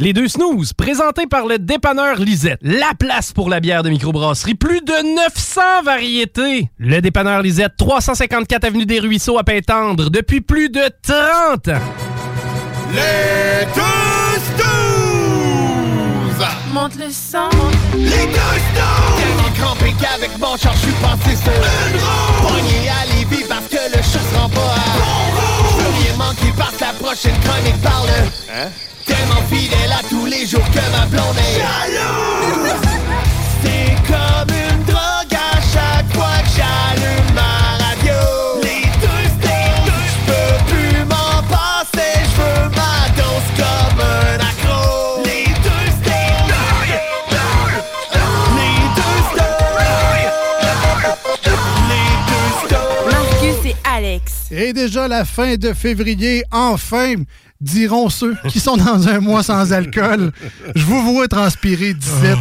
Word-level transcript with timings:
Les 0.00 0.12
deux 0.12 0.28
snooze, 0.28 0.74
présentés 0.74 1.26
par 1.26 1.44
le 1.44 1.58
dépanneur 1.58 2.20
Lisette. 2.20 2.60
La 2.62 2.92
place 2.96 3.32
pour 3.32 3.50
la 3.50 3.58
bière 3.58 3.82
de 3.82 3.90
microbrasserie. 3.90 4.54
Plus 4.54 4.80
de 4.80 5.16
900 5.16 5.82
variétés. 5.84 6.70
Le 6.78 7.00
dépanneur 7.00 7.42
Lisette, 7.42 7.72
354 7.76 8.62
Avenue 8.62 8.86
des 8.86 9.00
Ruisseaux 9.00 9.38
à 9.38 9.42
Pintendre, 9.42 10.08
depuis 10.08 10.40
plus 10.40 10.70
de 10.70 10.88
30 11.02 11.68
ans. 11.68 11.80
Les 12.92 13.66
deux 13.74 14.38
snooze! 14.56 16.46
Monte 16.72 16.94
le 16.94 17.10
sang. 17.10 17.50
Les 17.96 18.08
deux 18.08 18.14
snooze! 18.14 19.18
Tellement 19.18 19.50
crampé 19.58 19.92
qu'avec 20.00 20.38
mon 20.38 20.56
char, 20.56 20.74
je 20.74 20.78
suis 20.78 20.92
passé 21.02 21.34
sur 21.34 21.52
une 21.52 21.98
roue. 21.98 22.46
Pogné 22.46 22.88
à 22.88 23.04
Lévis 23.16 23.46
parce 23.48 23.66
que 23.66 23.96
le 23.96 24.00
chat 24.00 24.20
se 24.20 24.38
rend 24.38 24.48
pas 24.48 24.60
à 24.60 24.76
bon 24.96 25.28
rien 25.98 26.16
manqué 26.16 26.52
parce 26.56 26.76
que 26.76 26.84
la 26.84 26.92
prochaine 26.92 27.40
chronique 27.40 27.82
parle. 27.82 28.08
Hein? 28.54 28.68
Tellement 29.08 29.42
fidèle 29.50 29.92
à 29.92 30.02
tous 30.08 30.26
les 30.26 30.46
jours 30.46 30.68
que 30.70 30.84
ma 30.92 31.06
blonde 31.06 31.36
est 31.38 31.54
jalouse. 31.58 32.76
C'est 33.62 33.96
comme 34.06 34.50
une 34.54 34.84
drogue 34.84 35.34
à 35.34 35.60
chaque 35.72 36.10
fois 36.14 36.38
que 36.44 36.50
j'allume 36.56 37.30
ma 37.34 37.54
radio. 37.82 38.20
Les 38.62 38.84
deux 39.00 39.24
snooze! 39.40 40.12
Je 40.12 40.18
peux 40.28 40.56
plus 40.70 40.98
m'en 41.04 41.42
passer, 41.48 42.14
je 42.22 42.34
veux 42.40 42.64
ma 42.76 42.96
dose 43.16 43.48
comme 43.56 44.00
un 44.00 44.36
accro. 44.50 45.22
Les 45.24 45.46
deux 45.66 45.88
snooze! 45.98 46.52
Les 48.56 48.78
deux 48.96 49.18
snooze! 49.32 49.88
Les 51.88 52.10
deux 52.28 52.48
snooze! 52.62 53.10
Marcus 53.10 53.58
et 53.64 53.76
Alex. 53.84 54.24
Et 54.50 54.72
déjà 54.72 55.08
la 55.08 55.24
fin 55.24 55.56
de 55.56 55.72
février, 55.72 56.44
enfin, 56.52 57.14
diront 57.60 58.08
ceux 58.08 58.36
qui 58.48 58.60
sont 58.60 58.76
dans 58.76 59.08
un 59.08 59.20
mois 59.20 59.42
sans 59.42 59.72
alcool. 59.72 60.32
Je 60.74 60.84
vous 60.84 61.02
vois 61.12 61.28
transpirer 61.28 61.94
17. 61.94 62.36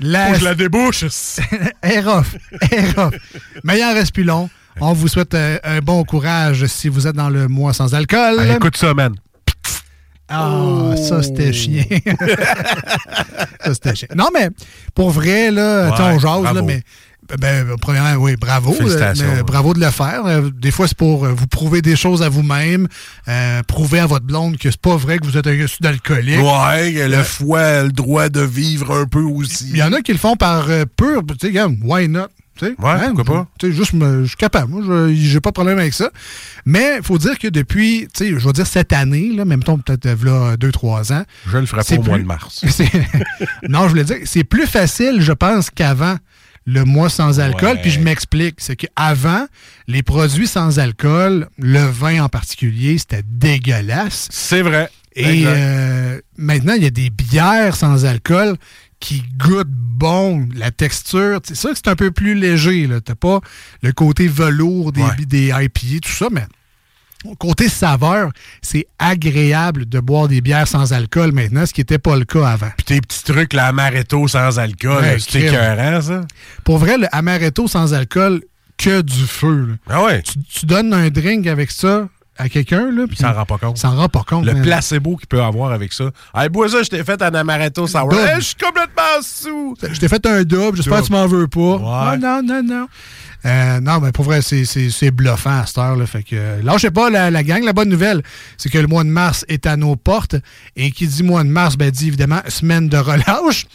La... 0.00 0.26
Faut 0.26 0.32
que 0.32 0.38
je 0.40 0.44
la 0.44 0.54
débouche. 0.54 1.04
Off. 2.06 2.36
Mais 3.62 3.78
il 3.78 3.84
en 3.84 3.94
reste 3.94 4.12
plus 4.12 4.24
long. 4.24 4.50
On 4.80 4.92
vous 4.92 5.08
souhaite 5.08 5.34
euh, 5.34 5.58
un 5.62 5.78
bon 5.78 6.02
courage 6.04 6.66
si 6.66 6.88
vous 6.88 7.06
êtes 7.06 7.14
dans 7.14 7.30
le 7.30 7.46
mois 7.46 7.72
sans 7.72 7.94
alcool. 7.94 8.40
Écoute 8.56 8.76
ça, 8.76 8.92
man. 8.92 9.14
Ah, 10.28 10.94
ça, 10.96 11.22
c'était 11.22 11.52
chien. 11.52 11.84
ça, 13.60 13.74
c'était 13.74 13.94
chien. 13.94 14.08
Non, 14.16 14.30
mais 14.32 14.48
pour 14.94 15.10
vrai, 15.10 15.50
là, 15.50 15.90
tu 15.90 15.96
sais, 15.98 16.02
on 16.02 16.18
jase, 16.18 16.54
là, 16.54 16.62
mais. 16.62 16.82
Ben, 17.40 17.66
premièrement, 17.80 18.14
oui, 18.22 18.36
bravo. 18.36 18.74
Euh, 19.24 19.42
bravo 19.42 19.74
de 19.74 19.80
le 19.80 19.90
faire. 19.90 20.26
Euh, 20.26 20.50
Des 20.50 20.70
fois, 20.70 20.86
c'est 20.88 20.96
pour 20.96 21.24
euh, 21.24 21.32
vous 21.32 21.46
prouver 21.46 21.80
des 21.82 21.96
choses 21.96 22.22
à 22.22 22.28
vous-même, 22.28 22.86
euh, 23.28 23.62
prouver 23.62 23.98
à 24.00 24.06
votre 24.06 24.26
blonde 24.26 24.58
que 24.58 24.70
c'est 24.70 24.80
pas 24.80 24.96
vrai 24.96 25.18
que 25.18 25.24
vous 25.26 25.36
êtes 25.36 25.46
un 25.46 25.56
d'alcoolique. 25.80 26.40
Ouais, 26.40 27.08
le 27.08 27.22
foie 27.22 27.60
a 27.60 27.82
le 27.84 27.92
droit 27.92 28.28
de 28.28 28.40
vivre 28.42 28.94
un 28.94 29.06
peu 29.06 29.20
aussi. 29.22 29.66
Il 29.70 29.76
y 29.78 29.82
en 29.82 29.92
a 29.92 30.00
qui 30.02 30.12
le 30.12 30.18
font 30.18 30.36
par 30.36 30.66
pur, 30.96 31.22
tu 31.38 31.52
sais, 31.52 31.62
why 31.82 32.08
not? 32.08 32.28
Tu 32.56 32.66
sais, 32.66 32.74
Ouais, 32.78 33.06
pourquoi 33.06 33.24
pas? 33.24 33.48
Tu 33.58 33.66
sais, 33.66 33.76
juste, 33.76 33.92
je 34.00 34.26
suis 34.26 34.36
capable. 34.36 34.70
Moi, 34.70 34.82
je- 34.86 35.12
j'ai 35.12 35.40
pas 35.40 35.50
de 35.50 35.54
problème 35.54 35.78
avec 35.80 35.92
ça. 35.92 36.10
Mais 36.64 36.98
il 36.98 37.02
faut 37.02 37.18
dire 37.18 37.36
que 37.36 37.48
depuis, 37.48 38.06
tu 38.14 38.26
sais, 38.26 38.38
je 38.38 38.46
vais 38.46 38.52
dire 38.52 38.66
cette 38.66 38.92
année, 38.92 39.32
là, 39.34 39.44
même 39.44 39.64
temps 39.64 39.76
peut-être 39.76 40.22
là, 40.22 40.56
deux, 40.56 40.70
trois 40.70 41.12
ans. 41.12 41.24
Je 41.50 41.58
le 41.58 41.66
ferai 41.66 41.82
pas 41.82 41.94
au 41.96 42.02
mois 42.04 42.18
de 42.18 42.22
mars. 42.24 42.64
non, 43.68 43.82
je 43.84 43.88
voulais 43.88 44.04
dire, 44.04 44.18
c'est 44.24 44.44
plus 44.44 44.66
facile, 44.68 45.16
je 45.20 45.32
pense, 45.32 45.68
qu'avant 45.70 46.14
le 46.66 46.84
mois 46.84 47.08
sans 47.10 47.40
alcool. 47.40 47.76
Ouais. 47.76 47.82
Puis 47.82 47.90
je 47.90 48.00
m'explique. 48.00 48.56
C'est 48.58 48.76
qu'avant, 48.76 49.46
les 49.86 50.02
produits 50.02 50.46
sans 50.46 50.78
alcool, 50.78 51.48
le 51.58 51.80
vin 51.84 52.22
en 52.24 52.28
particulier, 52.28 52.98
c'était 52.98 53.22
dégueulasse. 53.26 54.28
C'est 54.30 54.62
vrai. 54.62 54.88
Et 55.16 55.44
euh, 55.46 56.20
maintenant, 56.36 56.74
il 56.74 56.82
y 56.82 56.86
a 56.86 56.90
des 56.90 57.10
bières 57.10 57.76
sans 57.76 58.04
alcool 58.04 58.56
qui 58.98 59.22
goûtent 59.38 59.68
bon, 59.68 60.48
la 60.56 60.70
texture. 60.70 61.40
C'est 61.44 61.54
sûr 61.54 61.70
que 61.70 61.76
c'est 61.76 61.88
un 61.88 61.94
peu 61.96 62.10
plus 62.10 62.34
léger. 62.34 62.82
Tu 62.88 62.88
n'as 62.88 63.14
pas 63.14 63.40
le 63.82 63.92
côté 63.92 64.26
velours 64.26 64.90
des, 64.92 65.02
Ouais. 65.02 65.24
des 65.26 65.46
IPA, 65.48 66.00
tout 66.02 66.10
ça, 66.12 66.28
mais 66.32 66.44
côté 67.38 67.68
saveur, 67.68 68.30
c'est 68.62 68.86
agréable 68.98 69.86
de 69.88 70.00
boire 70.00 70.28
des 70.28 70.40
bières 70.40 70.68
sans 70.68 70.92
alcool 70.92 71.32
maintenant, 71.32 71.64
ce 71.66 71.72
qui 71.72 71.80
n'était 71.80 71.98
pas 71.98 72.16
le 72.16 72.24
cas 72.24 72.46
avant. 72.48 72.70
Puis 72.76 72.84
tes 72.84 73.00
petits 73.00 73.24
trucs, 73.24 73.52
la 73.52 73.66
amaretto 73.68 74.28
sans 74.28 74.58
alcool, 74.58 75.02
Ouais, 75.02 75.16
c'est 75.18 75.42
écœurant, 75.42 76.00
ça? 76.02 76.20
Pour 76.64 76.78
vrai, 76.78 76.98
le 76.98 77.06
amaretto 77.14 77.66
sans 77.68 77.94
alcool, 77.94 78.42
que 78.76 79.02
du 79.02 79.24
feu. 79.26 79.68
là. 79.68 79.74
Ah 79.88 80.02
ouais? 80.04 80.22
Tu, 80.22 80.34
tu 80.42 80.66
donnes 80.66 80.92
un 80.92 81.08
drink 81.08 81.46
avec 81.46 81.70
ça 81.70 82.08
à 82.36 82.48
quelqu'un, 82.48 82.90
là, 82.90 83.06
puis 83.06 83.16
s'en 83.16 83.32
rend 83.32 83.44
pas 83.44 83.58
compte. 83.58 83.78
s'en 83.78 83.94
rend 83.96 84.08
pas 84.08 84.24
compte. 84.26 84.44
Le 84.44 84.60
placebo 84.62 85.16
qu'il 85.16 85.28
peut 85.28 85.42
avoir 85.42 85.72
avec 85.72 85.92
ça. 85.92 86.10
Hey, 86.34 86.48
bois 86.48 86.68
ça, 86.68 86.82
je 86.82 86.88
t'ai 86.88 87.04
fait 87.04 87.20
un 87.22 87.34
amaretto 87.34 87.86
sour. 87.86 88.12
Hey, 88.12 88.36
je 88.36 88.40
suis 88.40 88.56
complètement 88.56 89.22
sous. 89.22 89.76
Je 89.82 89.98
t'ai 90.00 90.08
fait 90.08 90.24
un 90.26 90.42
double, 90.42 90.76
j'espère 90.76 91.00
que 91.00 91.06
tu 91.06 91.12
m'en 91.12 91.26
veux 91.26 91.46
pas. 91.46 91.60
Ouais. 91.60 92.18
Non, 92.18 92.42
non, 92.42 92.42
non, 92.42 92.62
non. 92.62 92.86
Euh, 93.46 93.80
non, 93.80 94.00
mais 94.00 94.10
pour 94.10 94.24
vrai, 94.24 94.40
c'est 94.42 95.10
bluffant 95.10 95.60
à 95.60 95.66
cette 95.66 95.78
heure. 95.78 95.96
Là, 95.96 96.06
fait 96.06 96.22
que, 96.22 96.34
euh, 96.34 96.62
lâchez 96.62 96.90
pas 96.90 97.10
la, 97.10 97.30
la 97.30 97.42
gang. 97.42 97.62
La 97.62 97.72
bonne 97.74 97.90
nouvelle, 97.90 98.22
c'est 98.56 98.70
que 98.70 98.78
le 98.78 98.86
mois 98.86 99.04
de 99.04 99.10
mars 99.10 99.44
est 99.48 99.66
à 99.66 99.76
nos 99.76 99.96
portes. 99.96 100.36
Et 100.76 100.90
qui 100.90 101.06
dit 101.06 101.22
mois 101.22 101.44
de 101.44 101.48
mars, 101.48 101.76
ben, 101.76 101.90
dit 101.90 102.08
évidemment 102.08 102.40
semaine 102.48 102.88
de 102.88 102.96
relâche. 102.96 103.66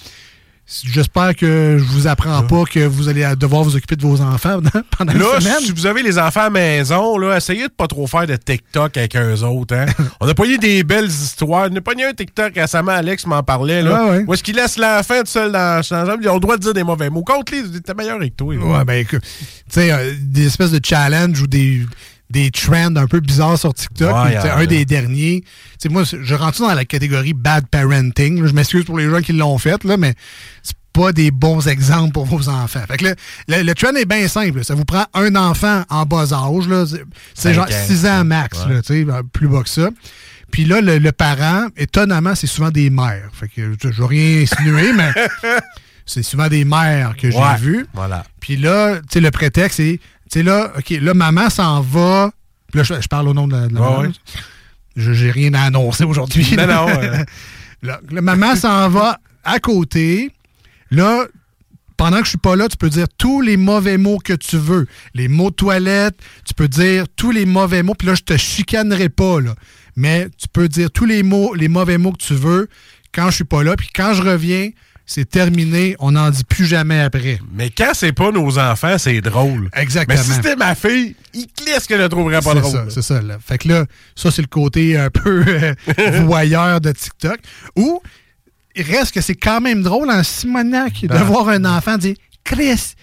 J'espère 0.85 1.35
que 1.35 1.77
je 1.79 1.83
vous 1.83 2.05
apprends 2.05 2.43
pas 2.43 2.63
que 2.63 2.85
vous 2.85 3.09
allez 3.09 3.27
devoir 3.35 3.63
vous 3.63 3.75
occuper 3.75 3.95
de 3.95 4.03
vos 4.03 4.21
enfants 4.21 4.59
pendant 4.97 5.13
Là, 5.13 5.35
une 5.35 5.41
semaine. 5.41 5.59
si 5.61 5.71
vous 5.71 5.87
avez 5.87 6.03
les 6.03 6.19
enfants 6.19 6.41
à 6.41 6.43
la 6.43 6.49
maison, 6.51 7.17
là, 7.17 7.37
essayez 7.37 7.63
de 7.63 7.73
pas 7.73 7.87
trop 7.87 8.05
faire 8.05 8.27
de 8.27 8.35
TikTok 8.35 8.95
avec 8.97 9.15
eux 9.15 9.41
autres. 9.43 9.75
Hein? 9.75 9.87
On 10.19 10.27
a 10.27 10.33
pogné 10.35 10.59
des 10.59 10.83
belles 10.83 11.07
histoires. 11.07 11.69
On 11.71 11.75
a 11.75 11.81
pogné 11.81 12.05
un 12.05 12.13
TikTok 12.13 12.53
récemment, 12.53 12.91
Alex 12.91 13.25
m'en 13.25 13.41
parlait. 13.41 13.81
Là, 13.81 14.03
Ouais, 14.05 14.09
ouais. 14.19 14.23
Où 14.27 14.33
est-ce 14.35 14.43
qu'il 14.43 14.55
laisse 14.57 14.77
l'enfant 14.77 15.19
tout 15.21 15.25
seul 15.25 15.51
dans 15.51 15.57
la 15.77 15.81
chambre? 15.81 16.17
Ils 16.21 16.29
ont 16.29 16.35
le 16.35 16.39
droit 16.39 16.55
de 16.55 16.61
dire 16.61 16.73
des 16.75 16.83
mauvais 16.83 17.09
mots. 17.09 17.23
Contre 17.23 17.51
les, 17.53 17.81
t'es 17.81 17.93
meilleur 17.95 18.17
avec 18.17 18.37
toi. 18.37 18.53
Ouais, 18.55 18.85
ben 18.85 18.93
écoute, 18.93 19.21
tu 19.21 19.47
sais, 19.69 19.91
euh, 19.91 20.13
des 20.21 20.45
espèces 20.45 20.71
de 20.71 20.79
challenges 20.85 21.41
ou 21.41 21.47
des, 21.47 21.81
des 22.29 22.51
trends 22.51 22.95
un 22.95 23.07
peu 23.07 23.19
bizarres 23.19 23.57
sur 23.57 23.73
TikTok. 23.73 24.13
Ouais, 24.13 24.37
en 24.37 24.57
un 24.57 24.65
des 24.65 24.85
derniers, 24.85 25.43
moi, 25.89 26.03
je 26.03 26.35
rentre 26.35 26.59
dans 26.61 26.73
la 26.73 26.85
catégorie 26.85 27.33
bad 27.33 27.65
parenting. 27.67 28.45
Je 28.45 28.53
m'excuse 28.53 28.85
pour 28.85 28.97
les 28.97 29.09
gens 29.09 29.21
qui 29.21 29.33
l'ont 29.33 29.57
fait, 29.57 29.83
là, 29.83 29.97
mais 29.97 30.13
c'est 30.61 30.75
pas 30.93 31.11
des 31.11 31.31
bons 31.31 31.67
exemples 31.67 32.11
pour 32.13 32.25
vos 32.25 32.49
enfants. 32.49 32.81
Fait 32.87 32.97
que 32.97 33.05
le, 33.47 33.63
le 33.63 33.73
trend 33.73 33.93
est 33.95 34.05
bien 34.05 34.27
simple. 34.27 34.63
Ça 34.63 34.75
vous 34.75 34.85
prend 34.85 35.05
un 35.13 35.35
enfant 35.35 35.83
en 35.89 36.05
bas 36.05 36.33
âge. 36.33 36.67
là. 36.67 36.85
C'est- 36.85 37.03
C'est 37.33 37.53
genre 37.53 37.65
ans. 37.65 37.85
6 37.87 38.05
ans 38.05 38.23
max, 38.25 38.65
Ouais. 38.65 38.73
là, 38.75 38.81
tu 38.81 39.05
sais, 39.05 39.07
plus 39.33 39.47
bas 39.47 39.63
que 39.63 39.69
ça. 39.69 39.89
Puis 40.51 40.65
là, 40.65 40.81
le, 40.81 40.97
le 40.97 41.11
parent, 41.11 41.67
étonnamment, 41.77 42.33
c'est 42.35 42.47
souvent 42.47 42.71
des 42.71 42.89
mères. 42.89 43.29
Fait 43.33 43.47
que 43.47 43.71
je 43.91 44.03
rien 44.03 44.41
insinuer, 44.43 44.93
mais 44.93 45.11
c'est 46.05 46.23
souvent 46.23 46.47
des 46.47 46.65
mères 46.65 47.15
que 47.15 47.29
j'ai 47.29 47.37
Ouais. 47.37 47.57
vues. 47.59 47.85
Voilà. 47.93 48.23
Puis 48.39 48.57
là, 48.57 48.97
tu 48.97 49.03
sais, 49.13 49.19
le 49.19 49.29
prétexte, 49.31 49.77
c'est, 49.77 49.99
tu 50.31 50.39
sais, 50.39 50.43
là, 50.43 50.71
OK, 50.77 50.89
là, 50.89 51.13
maman 51.13 51.49
s'en 51.49 51.81
va. 51.81 52.31
Puis 52.71 52.77
là, 52.77 52.83
je, 52.83 53.01
je 53.01 53.07
parle 53.07 53.27
au 53.27 53.33
nom 53.33 53.47
de 53.47 53.53
la, 53.53 53.67
de 53.67 53.73
la 53.75 53.81
Ouais, 53.81 53.87
maman. 53.89 54.01
ouais. 54.01 54.09
Je 54.95 55.13
J'ai 55.13 55.31
rien 55.31 55.53
à 55.53 55.61
annoncer 55.63 56.03
aujourd'hui. 56.03 56.55
Non, 56.57 56.67
non, 56.67 56.87
euh. 56.89 57.23
Là, 57.81 57.99
maman 58.11 58.55
s'en 58.55 58.89
va 58.89 59.19
à 59.43 59.59
côté. 59.59 60.31
Là, 60.91 61.25
pendant 61.95 62.17
que 62.19 62.25
je 62.25 62.29
suis 62.29 62.37
pas 62.37 62.55
là, 62.57 62.67
tu 62.67 62.75
peux 62.77 62.89
dire 62.89 63.07
tous 63.17 63.39
les 63.41 63.55
mauvais 63.57 63.97
mots 63.97 64.17
que 64.17 64.33
tu 64.33 64.57
veux. 64.57 64.85
Les 65.13 65.27
mots 65.29 65.49
de 65.49 65.55
toilette, 65.55 66.19
tu 66.45 66.53
peux 66.53 66.67
dire 66.67 67.05
tous 67.15 67.31
les 67.31 67.45
mauvais 67.45 67.81
mots. 67.83 67.93
Puis 67.95 68.07
là, 68.07 68.15
je 68.15 68.23
te 68.23 68.35
chicanerai 68.37 69.07
pas, 69.09 69.39
là. 69.39 69.55
mais 69.95 70.27
tu 70.37 70.47
peux 70.51 70.67
dire 70.67 70.91
tous 70.91 71.05
les 71.05 71.23
mots, 71.23 71.53
les 71.53 71.67
mauvais 71.69 71.97
mots 71.97 72.11
que 72.11 72.23
tu 72.23 72.33
veux 72.35 72.67
quand 73.13 73.29
je 73.29 73.35
suis 73.35 73.43
pas 73.45 73.63
là. 73.63 73.75
Puis 73.77 73.89
quand 73.95 74.13
je 74.13 74.21
reviens, 74.23 74.69
c'est 75.11 75.27
terminé. 75.27 75.95
On 75.97 76.11
n'en 76.11 76.29
dit 76.29 76.43
plus 76.43 76.65
jamais 76.65 77.01
après. 77.01 77.39
Mais 77.51 77.71
quand 77.71 77.91
c'est 77.93 78.13
pas 78.13 78.29
nos 78.31 78.59
enfants, 78.59 78.97
c'est 78.99 79.21
drôle. 79.21 79.71
Exactement. 79.75 80.19
Mais 80.19 80.23
si 80.23 80.33
c'était 80.33 80.55
ma 80.55 80.75
fille, 80.75 81.15
il 81.33 81.47
ce 81.79 81.87
qu'elle 81.87 82.01
ne 82.01 82.07
trouverait 82.07 82.41
pas 82.41 82.53
C'est 82.53 82.59
drôle. 82.59 82.71
ça, 82.71 82.85
c'est 82.89 83.01
ça. 83.01 83.19
Là. 83.21 83.37
Fait 83.43 83.57
que 83.57 83.67
là, 83.69 83.85
ça, 84.15 84.29
c'est 84.29 84.43
le 84.43 84.47
côté 84.47 84.97
un 84.97 85.09
peu 85.09 85.43
euh, 85.47 85.73
voyeur 86.25 86.79
de 86.79 86.91
TikTok. 86.91 87.39
Ou, 87.75 88.01
il 88.75 88.83
reste 88.83 89.13
que 89.15 89.21
c'est 89.21 89.33
quand 89.35 89.61
même 89.61 89.81
drôle 89.81 90.11
en 90.11 90.21
Simonac 90.21 91.01
de 91.01 91.07
Ah. 91.11 91.23
voir 91.23 91.49
un 91.49 91.65
enfant 91.65 91.97
dire 91.97 92.15
Chris, 92.43 92.93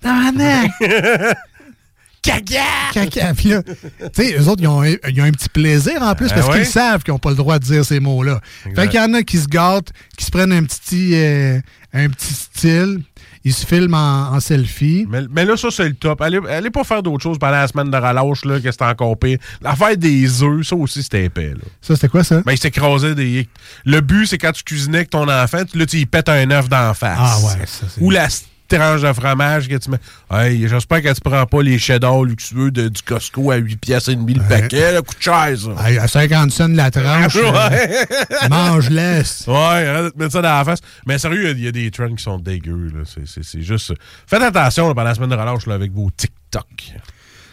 Dominic! 0.00 0.70
Caca! 2.26 2.62
Caca! 2.92 3.34
Puis 3.36 3.48
là, 3.50 3.62
tu 3.62 3.74
sais, 4.12 4.36
eux 4.38 4.48
autres, 4.48 4.62
ils 4.62 4.68
ont, 4.68 4.82
un- 4.82 4.96
ils 5.08 5.20
ont 5.20 5.24
un 5.24 5.30
petit 5.32 5.48
plaisir 5.48 6.02
en 6.02 6.14
plus 6.14 6.28
Ah 6.30 6.34
parce 6.34 6.48
ouais? 6.48 6.56
qu'ils 6.58 6.66
savent 6.66 7.02
qu'ils 7.02 7.12
n'ont 7.12 7.18
pas 7.18 7.30
le 7.30 7.36
droit 7.36 7.58
de 7.58 7.64
dire 7.64 7.84
ces 7.84 8.00
mots-là. 8.00 8.40
Fait 8.74 8.88
qu'il 8.88 9.00
y 9.00 9.02
en 9.02 9.14
a 9.14 9.22
qui 9.22 9.38
se 9.38 9.46
gâtent, 9.48 9.90
qui 10.16 10.24
se 10.24 10.30
prennent 10.30 10.52
un 10.52 10.64
petit, 10.64 11.12
euh, 11.14 11.60
un 11.92 12.08
petit 12.08 12.32
style, 12.34 13.02
ils 13.44 13.54
se 13.54 13.64
filment 13.64 13.94
en, 13.94 14.34
en 14.34 14.40
selfie. 14.40 15.06
Mais, 15.08 15.20
mais 15.30 15.44
là, 15.44 15.56
ça, 15.56 15.68
c'est 15.70 15.88
le 15.88 15.94
top. 15.94 16.20
Allez, 16.20 16.40
allez 16.50 16.70
pas 16.70 16.82
faire 16.82 17.00
d'autres 17.02 17.22
choses 17.22 17.38
pendant 17.38 17.52
la 17.52 17.68
semaine 17.68 17.90
de 17.90 17.96
relâche, 17.96 18.44
là, 18.44 18.58
que 18.60 18.70
c'était 18.72 18.84
encore 18.84 19.16
pire. 19.18 19.38
L'affaire 19.62 19.96
des 19.96 20.42
œufs, 20.42 20.66
ça 20.66 20.74
aussi, 20.74 21.02
c'était 21.04 21.24
épais, 21.26 21.50
là. 21.50 21.62
Ça, 21.80 21.94
c'était 21.94 22.08
quoi 22.08 22.24
ça? 22.24 22.40
Ben, 22.44 22.52
il 22.52 22.58
s'écrasait 22.58 23.14
des. 23.14 23.48
Le 23.84 24.00
but, 24.00 24.26
c'est 24.26 24.38
quand 24.38 24.50
tu 24.52 24.64
cuisinais 24.64 24.98
avec 24.98 25.10
ton 25.10 25.28
enfant, 25.28 25.64
tu- 25.64 25.78
là, 25.78 25.86
tu 25.86 25.98
y 25.98 26.06
pètes 26.06 26.28
un 26.28 26.50
œuf 26.50 26.68
d'en 26.68 26.92
face. 26.92 27.18
Ah 27.20 27.38
ouais, 27.38 27.66
ça, 27.66 27.86
c'est- 27.88 28.00
Ou 28.02 28.10
la 28.10 28.26
tranche 28.66 29.02
de 29.02 29.12
fromage 29.12 29.68
que 29.68 29.76
tu 29.76 29.90
mets. 29.90 29.98
Hey, 30.30 30.66
j'espère 30.68 31.02
que 31.02 31.12
tu 31.12 31.20
prends 31.20 31.46
pas 31.46 31.62
les 31.62 31.78
cheddar 31.78 32.22
luxueux 32.22 32.70
de, 32.70 32.88
du 32.88 33.02
Costco 33.02 33.50
à 33.50 33.56
8 33.56 33.76
pièces 33.76 34.08
et 34.08 34.16
demi 34.16 34.34
le 34.34 34.42
paquet, 34.42 34.92
là, 34.92 35.02
coûte 35.02 35.16
cher, 35.20 35.48
ça. 35.56 35.88
Hey, 35.88 35.98
à 35.98 36.08
50 36.08 36.50
cents 36.52 36.68
la 36.68 36.90
tranche, 36.90 37.36
euh, 37.36 37.52
Ouais. 37.52 38.48
mange-laisse. 38.50 39.44
Ouais, 39.46 39.54
arrête 39.54 40.16
de 40.16 40.18
mettre 40.22 40.32
ça 40.32 40.42
dans 40.42 40.58
la 40.58 40.64
face. 40.64 40.80
Mais 41.06 41.18
sérieux, 41.18 41.42
il 41.42 41.46
y 41.46 41.48
a- 41.48 41.52
il 41.58 41.64
y, 41.64 41.68
a 41.68 41.72
des 41.72 41.90
trends 41.90 42.14
qui 42.14 42.22
sont 42.22 42.38
dégueux. 42.38 42.90
là. 42.94 43.02
C'est- 43.04 43.26
C'est 43.26 43.44
c'est 43.44 43.62
juste. 43.62 43.92
Faites 44.26 44.42
attention 44.42 44.88
là, 44.88 44.94
pendant 44.94 45.08
la 45.08 45.14
semaine 45.14 45.30
de 45.30 45.34
relâche 45.34 45.66
là, 45.66 45.74
avec 45.74 45.92
vos 45.92 46.10
TikTok. 46.16 46.66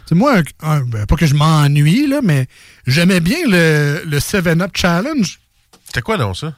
C'est 0.07 0.15
moi, 0.15 0.37
un- 0.61 0.67
un- 0.69 0.81
ben, 0.81 1.05
pas 1.05 1.15
que 1.15 1.25
je 1.25 1.33
m'ennuie, 1.35 2.07
là, 2.07 2.19
mais 2.23 2.47
j'aimais 2.85 3.19
bien 3.19 3.37
le, 3.47 4.01
le 4.05 4.19
7-Up 4.19 4.71
Challenge. 4.75 5.39
C'était 5.85 6.01
quoi, 6.01 6.17
non, 6.17 6.33
ça? 6.33 6.53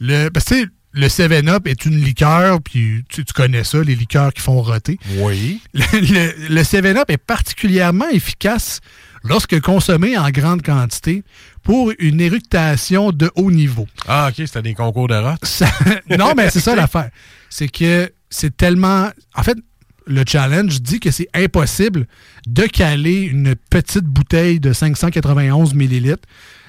Le, 0.00 0.28
parce 0.30 0.46
que, 0.46 0.54
tu 0.54 0.60
sais, 0.62 0.66
le 0.92 1.06
7-Up 1.06 1.66
est 1.66 1.84
une 1.84 2.00
liqueur, 2.00 2.60
puis 2.60 3.04
tu, 3.08 3.24
tu 3.24 3.32
connais 3.32 3.62
ça, 3.64 3.82
les 3.82 3.94
liqueurs 3.94 4.32
qui 4.32 4.40
font 4.42 4.60
roter. 4.60 4.98
Oui. 5.18 5.60
Le, 5.72 5.82
le- 6.00 6.48
le 6.54 6.62
7-Up 6.62 7.08
est 7.10 7.16
particulièrement 7.18 8.08
efficace 8.08 8.80
lorsque 9.22 9.60
consommé 9.60 10.16
en 10.18 10.30
grande 10.30 10.62
quantité 10.62 11.22
pour 11.62 11.92
une 11.98 12.20
éructation 12.20 13.12
de 13.12 13.30
haut 13.36 13.50
niveau. 13.50 13.86
Ah, 14.08 14.28
OK, 14.30 14.34
c'était 14.46 14.62
des 14.62 14.74
concours 14.74 15.06
de. 15.08 15.14
Ça- 15.42 15.70
non, 16.18 16.32
mais 16.36 16.50
c'est 16.50 16.60
ça 16.60 16.74
l'affaire. 16.74 17.10
C'est 17.50 17.68
que 17.68 18.10
c'est 18.30 18.56
tellement. 18.56 19.10
En 19.36 19.42
fait, 19.42 19.58
le 20.06 20.24
challenge 20.26 20.80
dit 20.80 20.98
que 20.98 21.10
c'est 21.12 21.28
impossible 21.34 22.06
de 22.48 22.64
caler 22.64 23.20
une 23.22 23.54
petite 23.54 24.04
bouteille 24.06 24.58
de 24.58 24.72
591 24.72 25.74
millilitres 25.74 26.26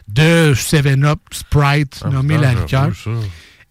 de 0.10 0.54
7-Up 0.54 1.20
Sprite, 1.32 2.04
nommée 2.12 2.38
la 2.38 2.54
liqueur. 2.54 2.90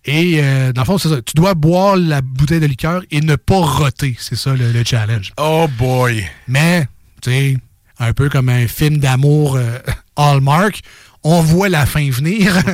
Et 0.04 0.40
euh, 0.42 0.72
dans 0.72 0.82
le 0.82 0.86
fond, 0.86 0.98
c'est 0.98 1.08
ça. 1.10 1.20
Tu 1.22 1.34
dois 1.34 1.54
boire 1.54 1.96
la 1.96 2.22
bouteille 2.22 2.60
de 2.60 2.66
liqueur 2.66 3.02
et 3.10 3.20
ne 3.20 3.36
pas 3.36 3.58
roter. 3.58 4.16
C'est 4.18 4.36
ça 4.36 4.54
le, 4.54 4.72
le 4.72 4.82
challenge. 4.84 5.32
Oh 5.36 5.68
boy! 5.78 6.26
Mais, 6.48 6.86
tu 7.22 7.30
sais, 7.30 7.56
un 7.98 8.12
peu 8.14 8.28
comme 8.30 8.48
un 8.48 8.66
film 8.66 8.96
d'amour 8.98 9.56
euh, 9.56 9.78
Hallmark, 10.16 10.80
on 11.22 11.42
voit 11.42 11.68
la 11.68 11.84
fin 11.84 12.08
venir. 12.10 12.56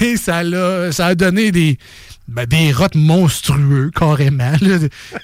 Et 0.00 0.16
ça, 0.16 0.42
l'a- 0.42 0.92
ça 0.92 1.06
a 1.06 1.14
donné 1.14 1.50
des, 1.52 1.78
ben, 2.26 2.44
des 2.46 2.72
rottes 2.72 2.94
monstrueux, 2.94 3.90
carrément. 3.94 4.52
là. 4.60 4.78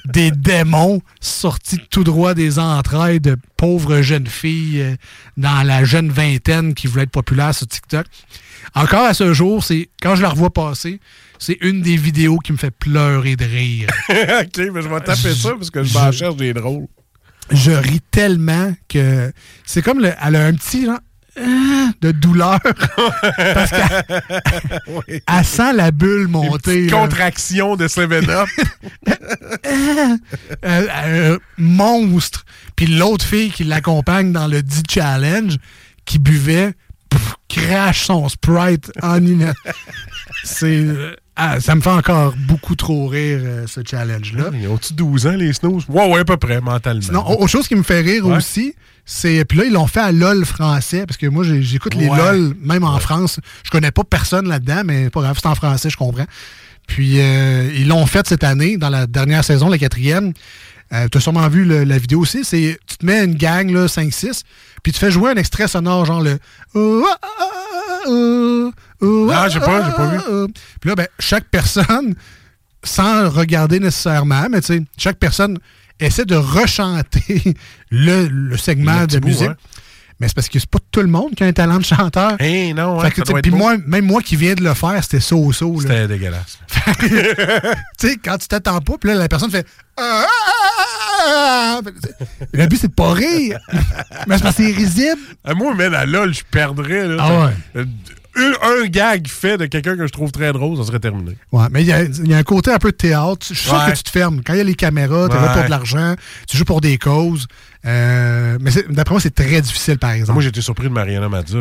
des 0.06 0.31
démons 0.31 1.02
sortis 1.20 1.79
tout 1.90 2.05
droit 2.05 2.35
des 2.35 2.58
entrailles 2.58 3.20
de 3.20 3.37
pauvres 3.56 4.00
jeunes 4.00 4.26
filles 4.26 4.81
euh, 4.81 4.97
dans 5.37 5.62
la 5.67 5.85
jeune 5.85 6.11
vingtaine 6.11 6.75
qui 6.75 6.87
voulaient 6.87 7.02
être 7.05 7.11
populaires 7.11 7.55
sur 7.55 7.67
TikTok. 7.67 8.06
Encore 8.75 9.05
à 9.05 9.15
ce 9.15 9.32
jour, 9.32 9.62
c'est 9.62 9.88
quand 10.03 10.17
je 10.17 10.23
la 10.23 10.31
revois 10.31 10.53
passer, 10.53 11.00
c'est 11.38 11.59
une 11.61 11.82
des 11.82 11.97
vidéos 11.97 12.38
qui 12.38 12.53
me 12.53 12.56
fait 12.56 12.73
pleurer 12.73 13.37
de 13.37 13.44
rire. 13.44 13.88
OK, 14.09 14.59
mais 14.73 14.82
je 14.82 14.88
vais 14.88 15.00
taper 15.00 15.35
ça 15.35 15.50
parce 15.55 15.71
que 15.71 15.82
je 15.82 15.94
m'en 15.94 16.11
cherche 16.11 16.37
des 16.37 16.53
drôles. 16.53 16.87
je 17.50 17.71
ris 17.71 18.00
tellement 18.11 18.75
que 18.88 19.32
c'est 19.65 19.82
comme 19.82 20.00
le, 20.00 20.12
elle 20.25 20.37
a 20.37 20.47
un 20.47 20.55
petit 20.55 20.87
genre, 20.87 20.99
ah, 21.37 21.91
de 22.00 22.12
douleur 22.12 22.61
parce 23.55 23.71
qu'elle 23.71 25.21
elle 25.26 25.44
sent 25.44 25.73
la 25.73 25.91
bulle 25.91 26.29
monter. 26.29 26.87
Contraction 26.87 27.76
de 27.76 27.88
7-Up. 27.88 28.49
Euh, 30.65 30.87
euh, 31.06 31.38
monstre. 31.59 32.44
Puis 32.76 32.87
l'autre 32.87 33.25
fille 33.25 33.50
qui 33.50 33.65
l'accompagne 33.65 34.32
dans 34.32 34.47
le 34.47 34.62
dit 34.62 34.82
challenge 34.88 35.56
qui 36.05 36.19
buvait 36.19 36.75
crache 37.55 38.06
son 38.06 38.29
sprite 38.29 38.91
en 39.03 39.17
une. 39.25 39.53
C'est 40.45 40.67
euh, 40.77 41.15
ah, 41.37 41.59
ça 41.61 41.75
me 41.75 41.81
fait 41.81 41.91
encore 41.91 42.35
beaucoup 42.47 42.77
trop 42.77 43.06
rire 43.09 43.41
euh, 43.43 43.67
ce 43.67 43.81
challenge 43.89 44.33
là. 44.35 44.51
Ils 44.53 44.69
ont-tu 44.69 44.93
12 44.95 45.27
ans, 45.27 45.33
les 45.37 45.53
snooze? 45.53 45.85
Ouais, 45.89 46.09
ouais, 46.11 46.21
à 46.21 46.25
peu 46.25 46.37
près, 46.37 46.61
mentalement. 46.61 47.03
Sinon, 47.03 47.27
au- 47.27 47.43
autre 47.43 47.49
chose 47.49 47.67
qui 47.69 47.75
me 47.75 47.83
fait 47.83 48.01
rire 48.01 48.27
Ouais. 48.27 48.37
aussi, 48.37 48.75
c'est. 49.05 49.45
Puis 49.45 49.59
là, 49.59 49.65
ils 49.65 49.73
l'ont 49.73 49.87
fait 49.87 50.01
à 50.01 50.12
LOL 50.12 50.45
français, 50.45 51.05
parce 51.06 51.17
que 51.17 51.27
moi, 51.27 51.45
j'écoute 51.45 51.95
les 51.95 52.09
Ouais. 52.09 52.17
LOL, 52.19 52.55
même 52.62 52.85
en 52.85 52.99
France. 53.01 53.41
Je 53.65 53.71
connais 53.71 53.91
pas 53.91 54.05
personne 54.05 54.49
là-dedans, 54.49 54.83
mais 54.85 55.11
pas 55.11 55.21
grave, 55.23 55.39
c'est 55.41 55.49
en 55.49 55.55
français, 55.55 55.91
je 55.91 55.97
comprends. 55.97 56.27
Puis 56.87 57.21
euh, 57.21 57.71
ils 57.75 57.89
l'ont 57.89 58.07
fait 58.07 58.27
cette 58.27 58.45
année, 58.45 58.77
dans 58.77 58.91
la 58.91 59.07
dernière 59.07 59.43
saison, 59.45 59.69
la 59.69 59.79
quatrième. 59.79 60.33
Euh, 60.94 61.08
tu 61.11 61.19
as 61.19 61.20
sûrement 61.20 61.49
vu 61.49 61.64
le- 61.64 61.85
la 61.85 61.99
vidéo 61.99 62.20
aussi. 62.20 62.44
C'est 62.44 62.79
tu 62.87 62.96
te 62.99 63.05
mets 63.06 63.25
une 63.25 63.35
gang, 63.35 63.69
là, 63.70 63.87
5-6, 63.88 64.43
puis 64.82 64.93
tu 64.93 64.99
fais 65.00 65.11
jouer 65.11 65.31
un 65.32 65.37
extrait 65.37 65.67
sonore, 65.69 66.05
genre 66.06 66.23
le. 66.23 66.38
Ah, 69.32 69.49
j'ai 69.49 69.61
pas- 69.61 69.85
j'ai 69.87 69.93
pas 69.96 70.06
vu. 70.06 70.19
Puis 70.81 70.88
là, 70.91 70.94
ben, 70.94 71.06
chaque 71.19 71.46
personne, 71.50 72.14
sans 72.82 73.29
regarder 73.31 73.81
nécessairement, 73.81 74.46
mais 74.50 74.61
tu 74.61 74.67
sais, 74.69 74.82
chaque 74.96 75.19
personne 75.19 75.58
essaie 76.00 76.25
de 76.26 76.37
rechanter 76.37 77.55
le, 77.90 78.26
le 78.29 78.56
segment 78.56 79.00
Le 79.00 79.06
de 79.06 79.19
bout, 79.19 79.29
musique. 79.29 79.50
Mais 80.25 80.29
c'est 80.29 80.35
parce 80.37 80.49
que 80.49 80.59
c'est 80.59 80.71
pas 80.71 80.79
tout 80.91 81.03
le 81.03 81.06
monde 81.06 81.35
qui 81.35 81.44
a 81.44 81.47
un 81.47 81.53
talent 81.53 81.76
de 81.76 81.85
chanteur. 81.85 82.40
Hey, 82.40 82.73
non, 82.73 82.99
ça 82.99 83.11
puis 83.43 83.50
moi, 83.50 83.76
même 83.87 84.07
moi 84.07 84.23
qui 84.23 84.37
viens 84.37 84.54
de 84.54 84.64
le 84.64 84.73
faire, 84.73 85.04
c'était 85.04 85.21
so-so. 85.21 85.75
là. 85.75 85.81
C'était 85.83 86.09
dégueulasse. 86.09 86.59
Tu 87.99 88.09
sais, 88.09 88.16
quand 88.16 88.38
tu 88.38 88.49
t'attends 88.49 88.81
pas, 88.81 88.95
puis 88.99 89.11
là, 89.11 89.16
la 89.16 89.28
personne 89.28 89.50
fait. 89.50 89.66
Le 92.54 92.66
but, 92.66 92.78
c'est 92.81 92.88
de 92.88 92.95
pas 92.95 93.12
rire. 93.12 93.59
Mais 94.26 94.38
c'est 94.38 94.43
parce 94.45 94.57
que 94.57 94.62
c'est 94.64 94.73
risible. 94.73 95.21
Ah, 95.45 95.52
moi, 95.52 95.75
mais 95.76 95.90
la 95.90 96.07
LOL, 96.07 96.33
je 96.33 96.43
perdrais. 96.50 97.07
Là, 97.07 97.16
Ah 97.21 97.50
ouais. 97.75 97.85
Un, 98.37 98.87
gag 98.87 99.29
fait 99.29 99.57
de 99.59 99.67
quelqu'un 99.67 99.97
que 99.97 100.07
je 100.07 100.12
trouve 100.12 100.33
très 100.33 100.53
drôle, 100.53 100.76
ça 100.76 100.85
serait 100.85 100.99
terminé. 100.99 101.37
Ouais, 101.53 101.67
mais 101.71 101.83
il 101.83 101.87
y, 101.87 101.93
a- 101.93 102.03
il 102.03 102.26
y 102.29 102.35
a 102.35 102.38
un 102.38 102.43
côté 102.43 102.73
un 102.73 102.79
peu 102.79 102.91
de 102.91 102.97
théâtre. 102.97 103.47
Je 103.49 103.55
suis 103.55 103.69
sûr 103.69 103.87
que 103.87 103.97
tu 103.97 104.03
te 104.03 104.11
fermes. 104.11 104.41
Quand 104.45 104.55
il 104.55 104.59
y 104.59 104.61
a 104.61 104.64
les 104.64 104.75
caméras, 104.75 105.29
tu 105.29 105.37
es 105.37 105.41
là 105.41 105.55
pour 105.55 105.64
de 105.64 105.71
l'argent, 105.71 106.14
tu 106.49 106.57
joues 106.57 106.64
pour 106.64 106.81
des 106.81 106.99
causes. 106.99 107.47
Euh, 107.87 108.59
mais 108.61 108.71
d'après 108.91 109.14
moi, 109.14 109.21
c'est 109.21 109.35
très 109.35 109.61
difficile, 109.61 109.99
par 109.99 110.11
exemple. 110.12 110.33
Moi, 110.35 110.43
été 110.49 110.61
surpris 110.61 110.88
de 110.88 110.93
Mariana 110.93 111.29
Mazza. 111.29 111.59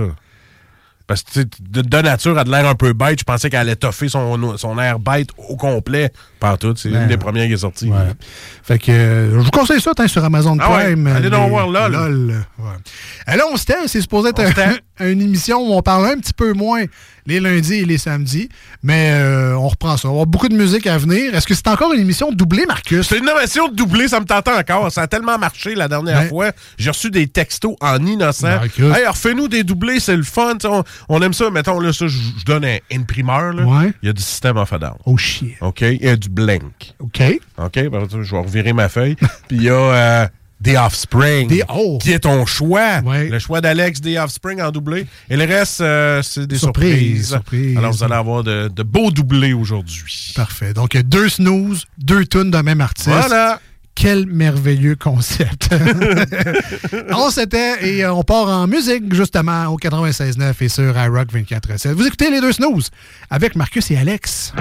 Parce 1.05 1.21
que, 1.23 1.41
de, 1.59 2.01
nature, 2.01 2.31
elle 2.31 2.39
a 2.39 2.43
de 2.45 2.51
l'air 2.51 2.65
un 2.67 2.75
peu 2.75 2.93
bête. 2.93 3.19
Je 3.19 3.23
pensais 3.25 3.49
qu'elle 3.49 3.59
allait 3.59 3.75
toffer 3.75 4.07
son, 4.07 4.57
son 4.57 4.79
air 4.79 4.99
bête 4.99 5.29
au 5.49 5.57
complet. 5.57 6.11
Pas 6.39 6.55
tout. 6.55 6.73
C'est 6.77 6.89
Ben, 6.89 7.01
une 7.03 7.07
des 7.09 7.17
premières 7.17 7.45
qui 7.47 7.53
est 7.53 7.57
sortie. 7.57 7.89
Ouais. 7.89 7.97
Fait 8.63 8.79
que 8.79 8.91
euh, 8.91 9.31
je 9.31 9.35
vous 9.45 9.51
conseille 9.51 9.81
ça 9.81 9.91
sur 10.07 10.23
Amazon 10.23 10.57
Ah 10.61 10.71
ouais, 10.71 10.83
Prime. 10.93 11.07
allez 11.07 11.27
euh, 11.27 11.29
donc 11.29 11.49
voir 11.49 11.67
LOL. 11.67 12.45
Ouais. 12.57 12.65
Et 13.33 13.35
là, 13.37 13.43
on 13.51 13.57
se 13.57 13.65
tait, 13.65 13.75
c'est 13.87 13.99
supposé 14.01 14.29
être 14.29 14.39
un- 14.59 14.77
une 15.11 15.21
émission 15.21 15.59
où 15.59 15.73
on 15.73 15.81
parle 15.81 16.05
un 16.05 16.17
petit 16.19 16.33
peu 16.33 16.53
moins 16.53 16.83
les 17.25 17.39
lundis 17.39 17.75
et 17.75 17.85
les 17.85 17.97
samedis, 17.97 18.49
mais 18.83 19.11
euh, 19.13 19.55
on 19.55 19.67
reprend 19.67 19.97
ça. 19.97 20.07
On 20.07 20.11
va 20.11 20.15
avoir 20.15 20.25
beaucoup 20.27 20.49
de 20.49 20.55
musique 20.55 20.87
à 20.87 20.97
venir. 20.97 21.33
Est-ce 21.35 21.47
que 21.47 21.55
c'est 21.55 21.67
encore 21.67 21.93
une 21.93 22.01
émission 22.01 22.31
doublée, 22.31 22.65
Marcus? 22.65 23.07
C'est 23.07 23.17
une 23.19 23.25
de 23.69 23.75
doubler, 23.75 24.07
ça 24.07 24.19
me 24.19 24.25
tentait 24.25 24.51
encore. 24.51 24.91
Ça 24.91 25.03
a 25.03 25.07
tellement 25.07 25.37
marché 25.37 25.75
la 25.75 25.87
dernière 25.87 26.21
Ben- 26.21 26.29
fois. 26.29 26.51
J'ai 26.77 26.89
reçu 26.89 27.09
des 27.09 27.27
textos 27.27 27.75
en 27.81 28.05
innocent. 28.05 28.47
Ben, 28.47 28.63
écoute. 28.65 28.95
hey, 28.95 29.05
refais-nous 29.07 29.47
des 29.47 29.63
doublés, 29.63 29.99
c'est 29.99 30.15
le 30.17 30.23
fun. 30.23 30.57
On, 30.65 30.83
on 31.09 31.21
aime 31.21 31.33
ça. 31.33 31.49
Mettons, 31.49 31.79
là, 31.79 31.93
ça, 31.93 32.07
je 32.07 32.43
donne 32.45 32.65
un- 32.65 32.77
une 32.91 33.05
primeur. 33.05 33.53
là. 33.53 33.63
Ouais. 33.63 33.93
Il 34.01 34.07
y 34.07 34.09
a 34.09 34.13
du 34.13 34.21
système 34.21 34.57
a 34.57 34.65
down. 34.79 34.95
Oh 35.05 35.17
shit. 35.17 35.53
OK? 35.61 35.81
Il 35.81 36.03
y 36.03 36.09
a 36.09 36.15
du 36.15 36.29
blink. 36.29 36.93
OK. 36.99 37.21
OK? 37.57 37.89
Ben, 37.89 38.07
je 38.09 38.31
vais 38.31 38.39
revirer 38.41 38.73
ma 38.73 38.89
feuille. 38.89 39.15
Puis 39.47 39.57
il 39.57 39.63
y 39.63 39.69
a 39.69 39.73
euh, 39.73 40.27
The 40.63 40.77
Offspring. 40.77 41.47
Des- 41.47 41.63
oh. 41.69 41.97
Qui 42.01 42.11
est 42.13 42.19
ton 42.19 42.45
choix. 42.45 42.99
Ouais. 43.05 43.27
Le 43.29 43.39
choix 43.39 43.59
d'Alex, 43.61 44.01
The 44.01 44.17
Offspring 44.17 44.61
en 44.61 44.71
doublé. 44.71 45.05
Et 45.29 45.35
le 45.37 45.43
reste, 45.45 45.81
euh, 45.81 46.21
c'est 46.21 46.47
des 46.47 46.57
Surprise, 46.57 47.27
surprises. 47.27 47.27
surprise. 47.29 47.77
Alors, 47.77 47.91
vous 47.91 48.03
allez 48.03 48.13
avoir 48.15 48.43
de, 48.43 48.69
de 48.73 48.83
beaux 48.83 49.11
doublés 49.11 49.53
aujourd'hui. 49.53 50.33
Parfait. 50.35 50.73
Donc, 50.73 50.95
deux 50.97 51.29
snooze, 51.29 51.85
deux 51.97 52.25
tunes 52.25 52.51
d'un 52.51 52.63
même 52.63 52.81
artiste. 52.81 53.09
Voilà. 53.09 53.59
Quel 53.95 54.25
merveilleux 54.25 54.95
concept. 54.95 55.69
on 57.11 57.29
s'était 57.29 57.87
et 57.97 58.03
euh, 58.03 58.11
on 58.13 58.23
part 58.23 58.47
en 58.47 58.65
musique 58.65 59.13
justement 59.13 59.67
au 59.67 59.77
96.9 59.77 60.53
et 60.61 60.67
sur 60.67 60.97
iRock 60.97 61.31
24.7. 61.31 61.91
Vous 61.93 62.07
écoutez 62.07 62.31
les 62.31 62.41
deux 62.41 62.53
snooze 62.53 62.89
avec 63.29 63.55
Marcus 63.55 63.91
et 63.91 63.97
Alex. 63.97 64.51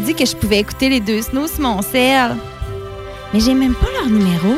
Dit 0.00 0.14
que 0.14 0.24
je 0.24 0.36
pouvais 0.36 0.58
écouter 0.58 0.88
les 0.88 1.00
deux 1.00 1.22
snows 1.22 1.46
sur 1.46 1.60
mon 1.60 1.82
sel. 1.82 2.36
Mais 3.32 3.40
j'ai 3.40 3.54
même 3.54 3.74
pas 3.74 3.86
leur 3.98 4.08
numéro. 4.08 4.54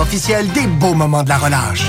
Officiel 0.00 0.48
des 0.52 0.66
beaux 0.66 0.94
moments 0.94 1.22
de 1.22 1.28
la 1.28 1.38
relâche. 1.38 1.86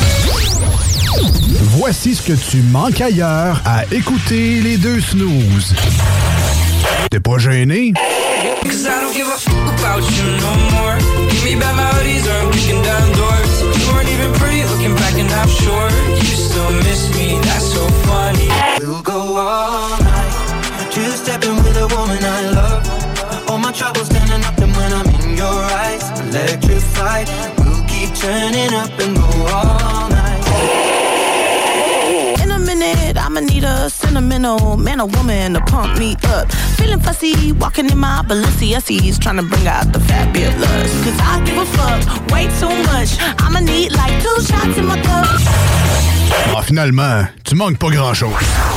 Voici 1.78 2.16
ce 2.16 2.22
que 2.22 2.34
tu 2.34 2.58
manques 2.62 3.02
ailleurs 3.02 3.62
à 3.66 3.84
écouter 3.92 4.62
les 4.62 4.78
deux 4.78 5.00
snooze. 5.00 5.76
T'es 7.10 7.20
pas 7.20 7.38
gêné? 7.38 7.94
You 16.28 16.36
still 16.36 16.72
miss 16.84 17.10
me. 17.16 17.40
That's 17.42 17.66
so 17.74 17.88
funny. 18.06 18.50
We'll 18.80 19.02
go 19.02 20.07
turning 28.28 28.74
up 28.74 28.92
and 29.00 29.16
go 29.16 29.30
all 29.56 30.10
night. 30.10 30.44
In 32.44 32.52
a 32.52 32.60
minute, 32.60 33.16
I'ma 33.16 33.40
need 33.40 33.64
a 33.64 33.90
sentimental 33.90 34.76
man 34.76 35.00
or 35.00 35.08
woman 35.08 35.54
to 35.54 35.62
pump 35.62 35.98
me 35.98 36.18
up. 36.36 36.52
Feeling 36.78 37.00
fussy, 37.00 37.54
walking 37.54 37.90
in 37.90 37.98
my 37.98 38.22
Balenciennes, 38.28 39.18
trying 39.24 39.38
to 39.38 39.44
bring 39.44 39.66
out 39.66 39.94
the 39.94 40.02
fabulous. 40.02 40.92
Cause 41.06 41.20
I 41.32 41.42
give 41.46 41.58
a 41.58 41.68
fuck 41.78 42.02
way 42.34 42.46
too 42.60 42.76
much. 42.92 43.12
I'ma 43.44 43.62
need 43.62 43.94
like 43.94 44.16
two 44.22 44.38
shots 44.48 44.78
in 44.78 44.86
my 44.86 45.00
cup. 45.08 45.26
Ah, 46.56 46.62
finalement, 46.62 47.30
tu 47.46 47.56
manques 47.56 47.80
pas 47.80 47.90
grand-chose. 47.90 48.77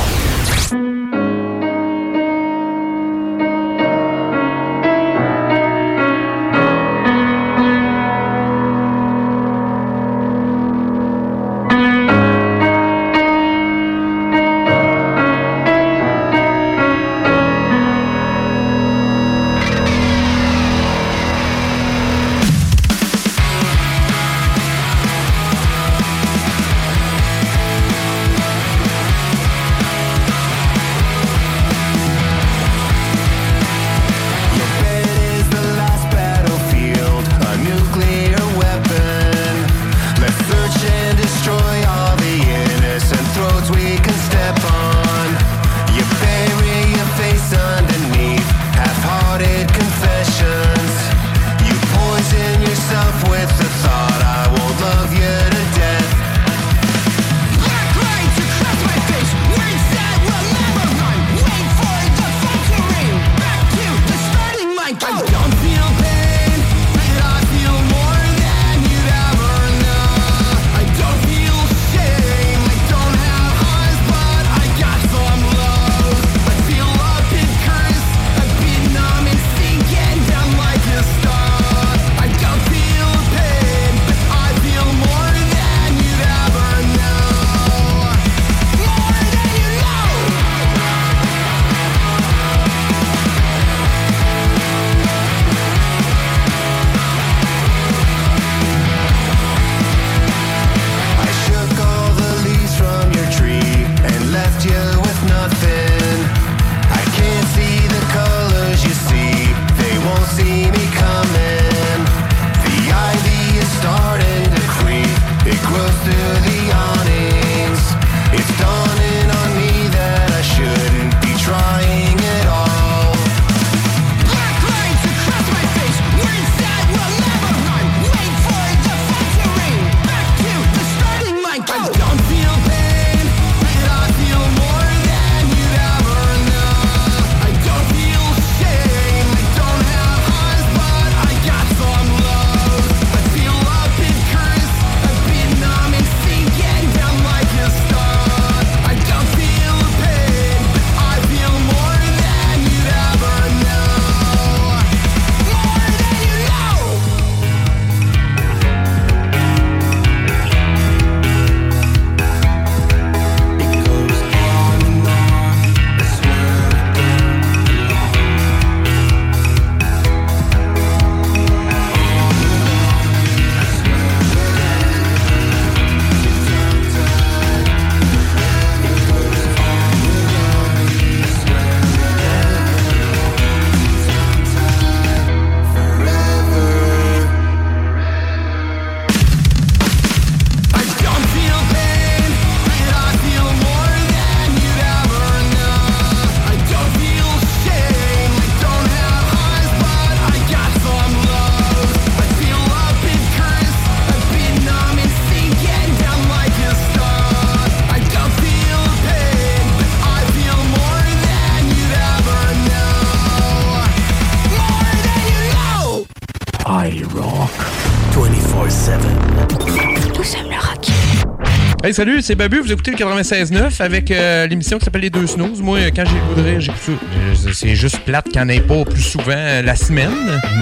Salut, 221.93 222.21
c'est 222.21 222.35
Babu. 222.35 222.59
Vous 222.59 222.71
écoutez 222.71 222.91
le 222.91 222.97
96.9 222.97 223.81
avec 223.81 224.11
euh, 224.11 224.47
l'émission 224.47 224.77
qui 224.77 224.85
s'appelle 224.85 225.01
Les 225.01 225.09
Deux 225.09 225.27
Snooze. 225.27 225.61
Moi, 225.61 225.79
quand 225.93 226.03
j'ai 226.05 226.41
le 226.41 226.59
j'écoute 226.59 226.79
ça. 226.79 226.91
Euh, 226.91 227.51
C'est 227.53 227.75
juste 227.75 227.99
plate 228.05 228.29
qu'il 228.29 228.41
n'y 228.43 228.59
pas 228.61 228.85
plus 228.85 229.01
souvent 229.01 229.33
euh, 229.35 229.61
la 229.61 229.75
semaine, 229.75 230.11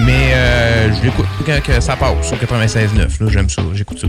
mais 0.04 0.32
euh, 0.34 0.92
je 0.92 1.04
l'écoute 1.04 1.26
quand 1.46 1.80
ça 1.80 1.94
passe 1.94 2.26
sur 2.26 2.36
96.9. 2.36 2.98
Là, 2.98 3.06
j'aime 3.28 3.48
ça, 3.48 3.62
j'écoute 3.74 4.00
ça. 4.00 4.08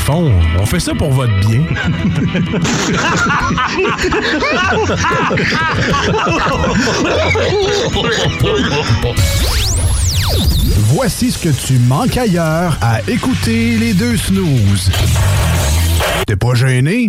Fond, 0.00 0.32
on 0.58 0.66
fait 0.66 0.80
ça 0.80 0.94
pour 0.94 1.10
votre 1.12 1.32
bien. 1.40 1.62
Voici 10.76 11.30
ce 11.30 11.38
que 11.38 11.48
tu 11.50 11.78
manques 11.78 12.16
ailleurs 12.16 12.76
à 12.80 13.00
écouter 13.08 13.76
les 13.78 13.94
deux 13.94 14.16
snooze. 14.16 14.90
T'es 16.26 16.36
pas 16.36 16.54
gêné? 16.54 17.08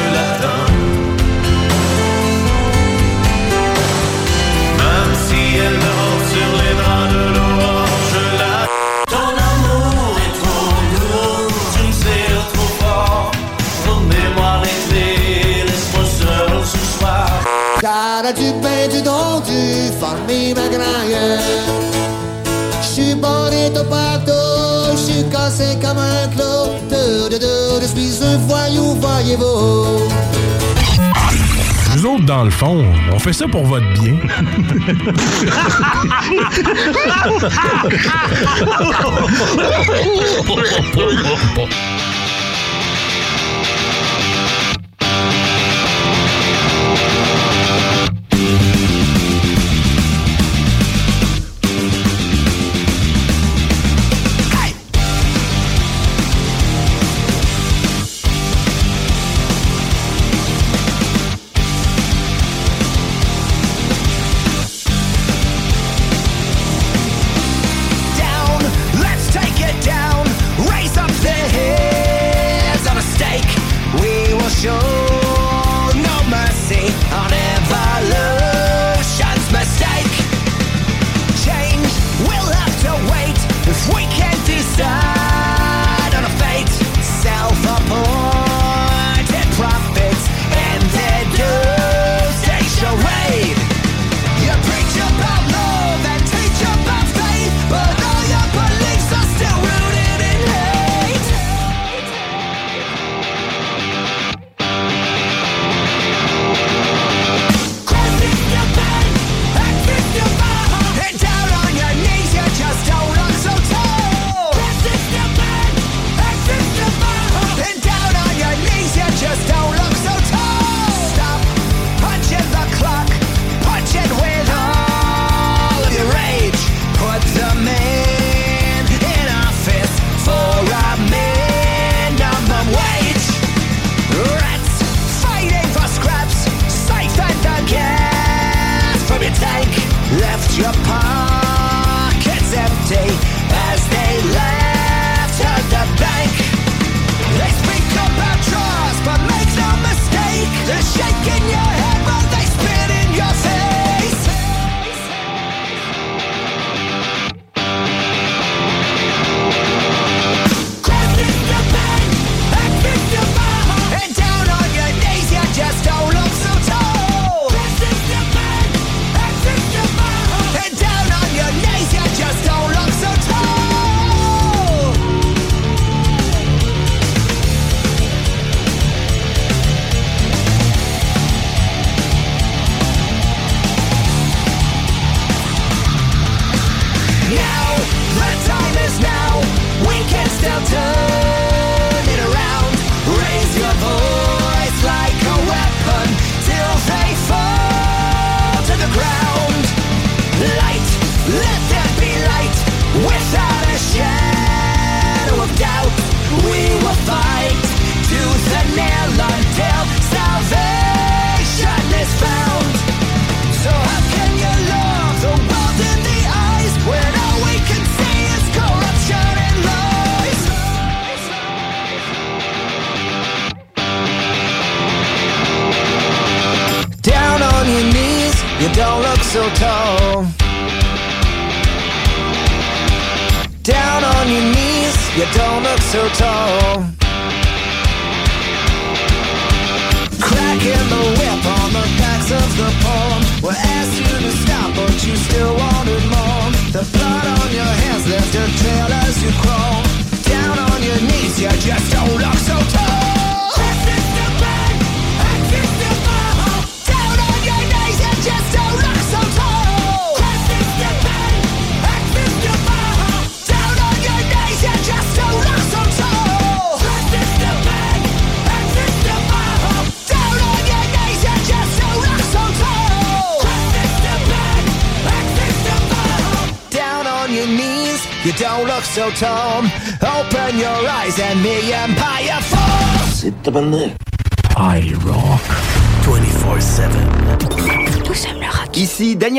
du 18.33 18.51
pain, 18.61 18.87
du 18.89 19.01
don, 19.01 19.39
du 19.41 19.91
Je 22.81 22.87
J'suis 22.87 23.15
j'suis 24.95 25.23
cassé 25.29 25.77
comme 25.81 25.97
un 25.97 26.27
clou. 26.29 26.71
De, 26.89 27.29
de, 27.29 27.85
suis 27.85 28.23
un 28.23 28.37
voyou, 28.37 28.95
voyez-vous. 28.99 30.09
Nous 31.95 32.05
autres, 32.05 32.25
dans 32.25 32.43
le 32.43 32.51
fond, 32.51 32.85
on 33.11 33.19
fait 33.19 33.33
ça 33.33 33.47
pour 33.47 33.65
votre 33.65 33.85
bien. 33.93 34.15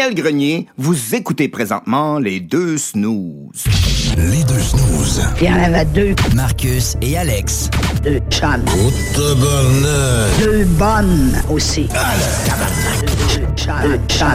Daniel 0.02 0.20
Grenier, 0.20 0.66
vous 0.76 1.14
écoutez 1.14 1.48
présentement 1.48 2.18
les 2.18 2.40
deux 2.40 2.76
snooze. 2.76 3.66
Les 4.16 4.42
deux 4.42 4.58
snooze. 4.58 5.22
Il 5.40 5.46
y 5.46 5.48
en 5.48 5.62
avait 5.62 5.84
deux. 5.84 6.16
Marcus 6.34 6.96
et 7.00 7.16
Alex. 7.16 7.70
Deux 8.02 8.18
chums. 8.28 8.64
Deux 9.14 10.64
bonnes 10.64 11.40
aussi. 11.48 11.86
Deux 11.86 13.46
chums. 13.54 13.74
Deux 13.84 14.00
chums. 14.08 14.28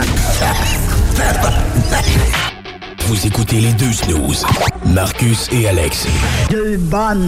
Vous 3.08 3.28
écoutez 3.28 3.60
les 3.60 3.74
deux 3.74 3.92
snooze. 3.92 4.46
Marcus 4.86 5.50
et 5.52 5.68
Alex. 5.68 6.08
Deux 6.50 6.78
bonnes. 6.78 7.28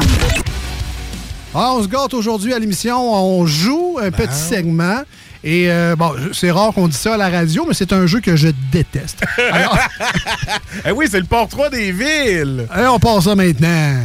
Ah, 1.53 1.73
on 1.75 1.83
se 1.83 1.89
gâte 1.89 2.13
aujourd'hui 2.13 2.53
à 2.53 2.59
l'émission. 2.59 3.13
On 3.13 3.45
joue 3.45 3.97
un 4.01 4.11
petit 4.11 4.33
segment. 4.33 5.01
Et 5.43 5.71
euh, 5.71 5.95
bon, 5.95 6.11
c'est 6.33 6.51
rare 6.51 6.73
qu'on 6.73 6.87
dise 6.87 6.97
ça 6.99 7.13
à 7.13 7.17
la 7.17 7.29
radio, 7.29 7.65
mais 7.67 7.73
c'est 7.73 7.93
un 7.93 8.05
jeu 8.07 8.19
que 8.19 8.35
je 8.35 8.49
déteste. 8.71 9.21
Alors, 9.51 9.77
Eh 10.85 10.91
oui, 10.91 11.07
c'est 11.09 11.19
le 11.19 11.25
port 11.25 11.47
3 11.47 11.69
des 11.69 11.91
villes. 11.93 12.67
allez, 12.69 12.87
on 12.87 12.99
passe 12.99 13.23
ça 13.23 13.35
maintenant. 13.35 13.95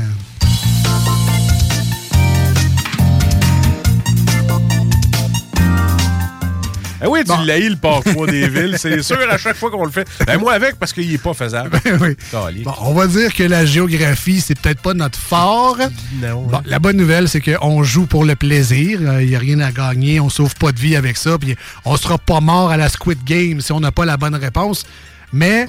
Eh 7.03 7.07
oui, 7.07 7.21
tu 7.25 7.33
l'as 7.45 7.59
le 7.59 7.77
3 7.77 8.27
des 8.27 8.49
villes. 8.49 8.77
C'est 8.79 9.03
sûr, 9.03 9.19
à 9.31 9.39
chaque 9.39 9.57
fois 9.57 9.71
qu'on 9.71 9.85
le 9.85 9.91
fait. 9.91 10.07
Ben, 10.27 10.39
moi 10.39 10.53
avec, 10.53 10.77
parce 10.77 10.93
qu'il 10.93 11.13
est 11.13 11.19
pas 11.19 11.35
faisable. 11.35 11.79
oui. 12.01 12.17
Calique. 12.31 12.65
Bon, 12.65 12.75
on 12.81 12.95
va 12.95 13.07
dire 13.07 13.35
que 13.35 13.43
la 13.43 13.67
géographie, 13.67 14.41
c'est 14.41 14.59
peut-être 14.59 14.81
pas 14.81 14.95
notre 14.95 15.19
fort. 15.19 15.79
Non. 16.23 16.43
Bon, 16.43 16.61
la 16.65 16.79
bonne 16.79 16.97
nouvelle, 16.97 17.29
c'est 17.29 17.41
qu'on 17.41 17.83
joue 17.83 18.07
pour 18.07 18.25
le 18.25 18.37
plaisir. 18.37 19.01
Il 19.21 19.29
n'y 19.29 19.37
a 19.37 19.39
rien 19.39 19.61
à 19.61 19.73
gagner. 19.73 20.21
On 20.21 20.29
sauve 20.29 20.55
pas 20.55 20.73
de 20.73 20.79
vie 20.79 20.97
avec 20.97 21.17
ça. 21.17 21.39
Puis 21.39 21.57
on 21.85 21.97
sera 21.97 22.19
pas 22.19 22.41
mort 22.41 22.71
à 22.71 22.77
la 22.77 22.89
Squid 22.89 23.23
Game 23.25 23.61
si 23.61 23.73
on 23.73 23.81
n'a 23.81 23.93
pas 23.93 24.05
la 24.05 24.17
bonne 24.17 24.35
réponse. 24.35 24.87
Mais 25.33 25.67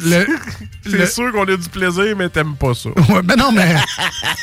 le, 0.00 0.26
C'est 0.84 0.98
le- 0.98 1.06
sûr 1.06 1.32
qu'on 1.32 1.42
a 1.44 1.56
du 1.56 1.68
plaisir, 1.68 2.14
mais 2.16 2.28
t'aimes 2.28 2.54
pas 2.56 2.74
ça. 2.74 2.90
Ouais, 3.08 3.22
ben 3.22 3.36
non, 3.36 3.52
mais 3.52 3.74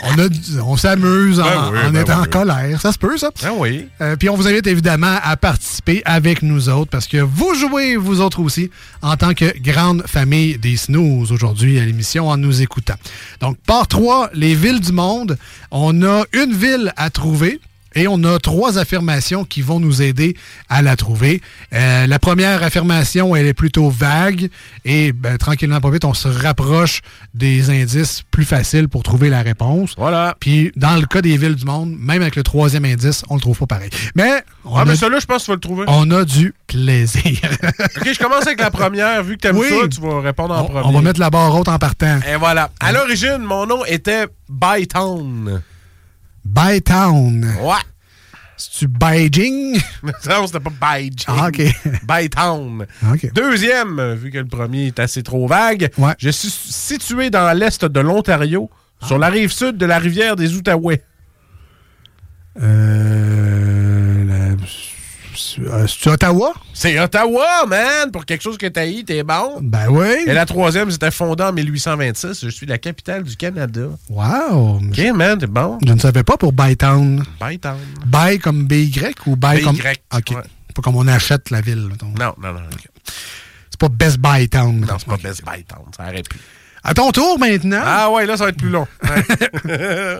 on, 0.04 0.20
a 0.20 0.28
du- 0.30 0.60
on 0.66 0.78
s'amuse 0.78 1.40
en, 1.40 1.44
Ben 1.44 1.70
oui, 1.72 1.80
en 1.88 1.92
ben 1.92 2.02
étant 2.02 2.22
en 2.22 2.26
colère. 2.26 2.80
Ça 2.82 2.92
se 2.92 2.98
peut, 2.98 3.18
ça? 3.18 3.30
Ah 3.44 3.50
oui. 3.56 3.88
Euh, 4.02 4.16
puis 4.16 4.30
on 4.30 4.36
vous 4.36 4.48
invite 4.48 4.68
évidemment 4.68 5.18
à 5.24 5.36
participer 5.38 6.02
avec 6.06 6.42
nous 6.42 6.70
autres 6.70 6.90
parce 6.92 7.08
que 7.08 7.18
vous 7.18 7.54
jouez, 7.56 7.96
vous 7.98 8.22
autres 8.22 8.40
aussi, 8.42 8.70
en 9.02 9.16
tant 9.18 9.34
que 9.34 9.58
grande 9.60 10.04
famille 10.08 10.58
des 10.58 10.78
snooze 10.78 11.32
aujourd'hui 11.32 11.80
à 11.80 11.86
l'émission 11.86 12.30
en 12.30 12.38
nous 12.38 12.62
écoutant. 12.62 12.96
Donc, 13.40 13.58
part 13.66 13.88
3, 13.88 14.30
les 14.34 14.56
villes 14.56 14.80
du 14.80 14.92
monde. 14.92 15.38
On 15.72 16.04
a 16.04 16.24
une 16.34 16.54
ville 16.54 16.94
à 16.98 17.10
trouver. 17.10 17.60
Et 17.96 18.08
on 18.08 18.24
a 18.24 18.40
trois 18.40 18.78
affirmations 18.78 19.46
qui 19.46 19.62
vont 19.62 19.80
nous 19.80 20.02
aider 20.02 20.36
à 20.70 20.82
la 20.82 20.96
trouver. 20.96 21.42
Euh, 21.74 22.08
la 22.08 22.20
première 22.20 22.64
affirmation, 22.64 23.36
elle 23.36 23.46
est 23.48 23.54
plutôt 23.54 23.90
vague. 23.90 24.50
Et 24.86 25.12
ben, 25.12 25.38
tranquillement, 25.38 25.80
pas 25.82 25.90
vite, 25.92 26.06
on 26.06 26.14
se 26.14 26.28
rapproche 26.28 27.02
des 27.34 27.70
indices 27.70 28.24
plus 28.32 28.46
faciles 28.46 28.88
pour 28.90 29.04
trouver 29.04 29.30
la 29.30 29.42
réponse. 29.42 29.94
Voilà. 29.98 30.36
Puis 30.40 30.72
dans 30.76 30.96
le 30.96 31.06
cas 31.06 31.22
des 31.22 31.38
villes 31.38 31.56
du 31.56 31.66
monde, 31.66 31.96
même 31.98 32.22
avec 32.22 32.36
le 32.36 32.44
troisième 32.44 32.86
indice, 32.86 33.24
on 33.30 33.36
le 33.36 33.42
trouve 33.42 33.58
pas 33.60 33.68
pareil. 33.68 33.90
Mais 34.16 34.44
on, 34.66 34.76
Ah, 34.76 34.82
a, 34.82 34.86
mais 34.86 34.96
celui-là, 34.96 35.20
je 35.20 35.26
pense 35.26 35.42
que 35.42 35.46
tu 35.46 35.52
vas 35.52 35.56
le 35.56 35.60
trouver. 35.62 35.84
on 35.88 36.10
a 36.12 36.26
du 36.26 36.54
plaisir. 36.68 37.22
OK, 37.98 38.10
je 38.14 38.18
commence 38.20 38.46
avec 38.48 38.60
la 38.60 38.72
première. 38.72 39.24
Vu 39.24 39.36
que 39.36 39.42
t'aimes 39.42 39.58
Oui. 39.58 39.68
ça, 39.70 39.88
tu 39.88 40.02
vas 40.02 40.20
répondre 40.22 40.54
en 40.56 40.62
on, 40.62 40.66
premier. 40.66 40.82
on 40.86 40.92
va 40.92 41.02
mettre 41.02 41.20
la 41.20 41.30
barre 41.30 41.56
haute 41.56 41.68
en 41.68 41.78
partant. 41.78 42.20
Et 42.32 42.36
voilà. 42.38 42.70
À 42.80 42.92
l'origine, 42.92 43.40
mon 43.40 43.66
nom 43.66 43.86
était 43.86 44.26
Bytown. 44.50 45.62
Bytown. 46.46 47.44
Ouais. 47.62 47.74
C'est-tu 48.56 48.88
Beijing? 48.88 49.80
non, 50.30 50.46
c'était 50.48 50.60
pas 50.60 50.96
Beijing. 50.98 51.26
Ah, 51.28 51.48
OK. 51.48 51.62
Bytown. 52.08 52.86
OK. 53.12 53.34
Deuxième, 53.34 54.00
euh, 54.00 54.16
vu 54.16 54.30
que 54.32 54.38
le 54.38 54.46
premier 54.46 54.88
est 54.88 55.00
assez 55.00 55.24
trop 55.24 55.48
vague, 55.48 55.90
Ouais. 55.98 56.14
je 56.18 56.30
suis 56.30 56.50
situé 56.50 57.30
dans 57.30 57.58
l'est 57.58 57.84
de 57.84 58.00
l'Ontario, 58.00 58.70
sur 59.02 59.18
la 59.18 59.28
rive 59.30 59.52
sud 59.52 59.78
de 59.78 59.86
la 59.86 59.98
rivière 60.00 60.36
des 60.38 60.56
Outaouais. 60.56 61.04
Euh, 62.62 63.83
C'est-tu 65.36 66.10
Ottawa? 66.10 66.54
C'est 66.74 67.00
Ottawa, 67.00 67.66
man! 67.68 68.12
Pour 68.12 68.26
quelque 68.26 68.42
chose 68.42 68.58
que 68.58 68.68
t'as 68.68 68.88
eu, 68.88 69.04
t'es 69.04 69.24
bon. 69.24 69.60
Ben 69.62 69.88
oui. 69.90 70.24
Et 70.28 70.34
la 70.34 70.46
troisième, 70.46 70.90
c'était 70.92 71.12
fondée 71.12 71.44
en 71.44 71.54
1826. 71.54 72.44
Je 72.46 72.50
suis 72.50 72.66
la 72.66 72.78
capitale 72.78 73.24
du 73.24 73.36
Canada. 73.36 73.88
Wow. 74.10 74.78
OK, 74.78 75.00
man, 75.16 75.38
t'es 75.38 75.48
bon. 75.48 75.78
Je 75.86 75.94
ne 75.94 76.00
savais 76.00 76.24
pas 76.24 76.38
pour 76.38 76.54
Bytown. 76.54 77.24
Bytown. 77.42 77.78
Buy 78.06 78.40
comme 78.40 78.66
BY 78.66 78.92
ou 79.26 79.36
buy 79.36 79.62
comme... 79.62 79.76
BY, 79.76 79.84
OK. 80.14 80.30
ouais. 80.32 80.44
Pas 80.74 80.82
comme 80.82 80.96
on 80.96 81.08
achète 81.08 81.50
la 81.52 81.62
ville. 81.62 81.88
mettons. 81.90 82.08
Non, 82.20 82.34
non, 82.42 82.54
non. 82.54 82.60
C'est 83.70 83.80
pas 83.80 83.90
Best 83.90 84.18
Buy 84.18 84.50
Town. 84.50 84.80
Non, 84.82 84.98
c'est 84.98 85.08
pas 85.08 85.18
Best 85.18 85.44
Bytown. 85.46 85.86
Ça 85.96 86.04
aurait 86.04 86.24
pu. 86.24 86.38
À 86.84 86.94
ton 86.94 87.12
tour 87.12 87.40
maintenant. 87.40 87.82
Ah 87.84 88.12
ouais, 88.12 88.26
là, 88.26 88.38
ça 88.38 88.46
va 88.46 88.50
être 88.50 88.58
plus 88.58 88.70
long. 88.70 88.88
Ouais. 89.66 90.20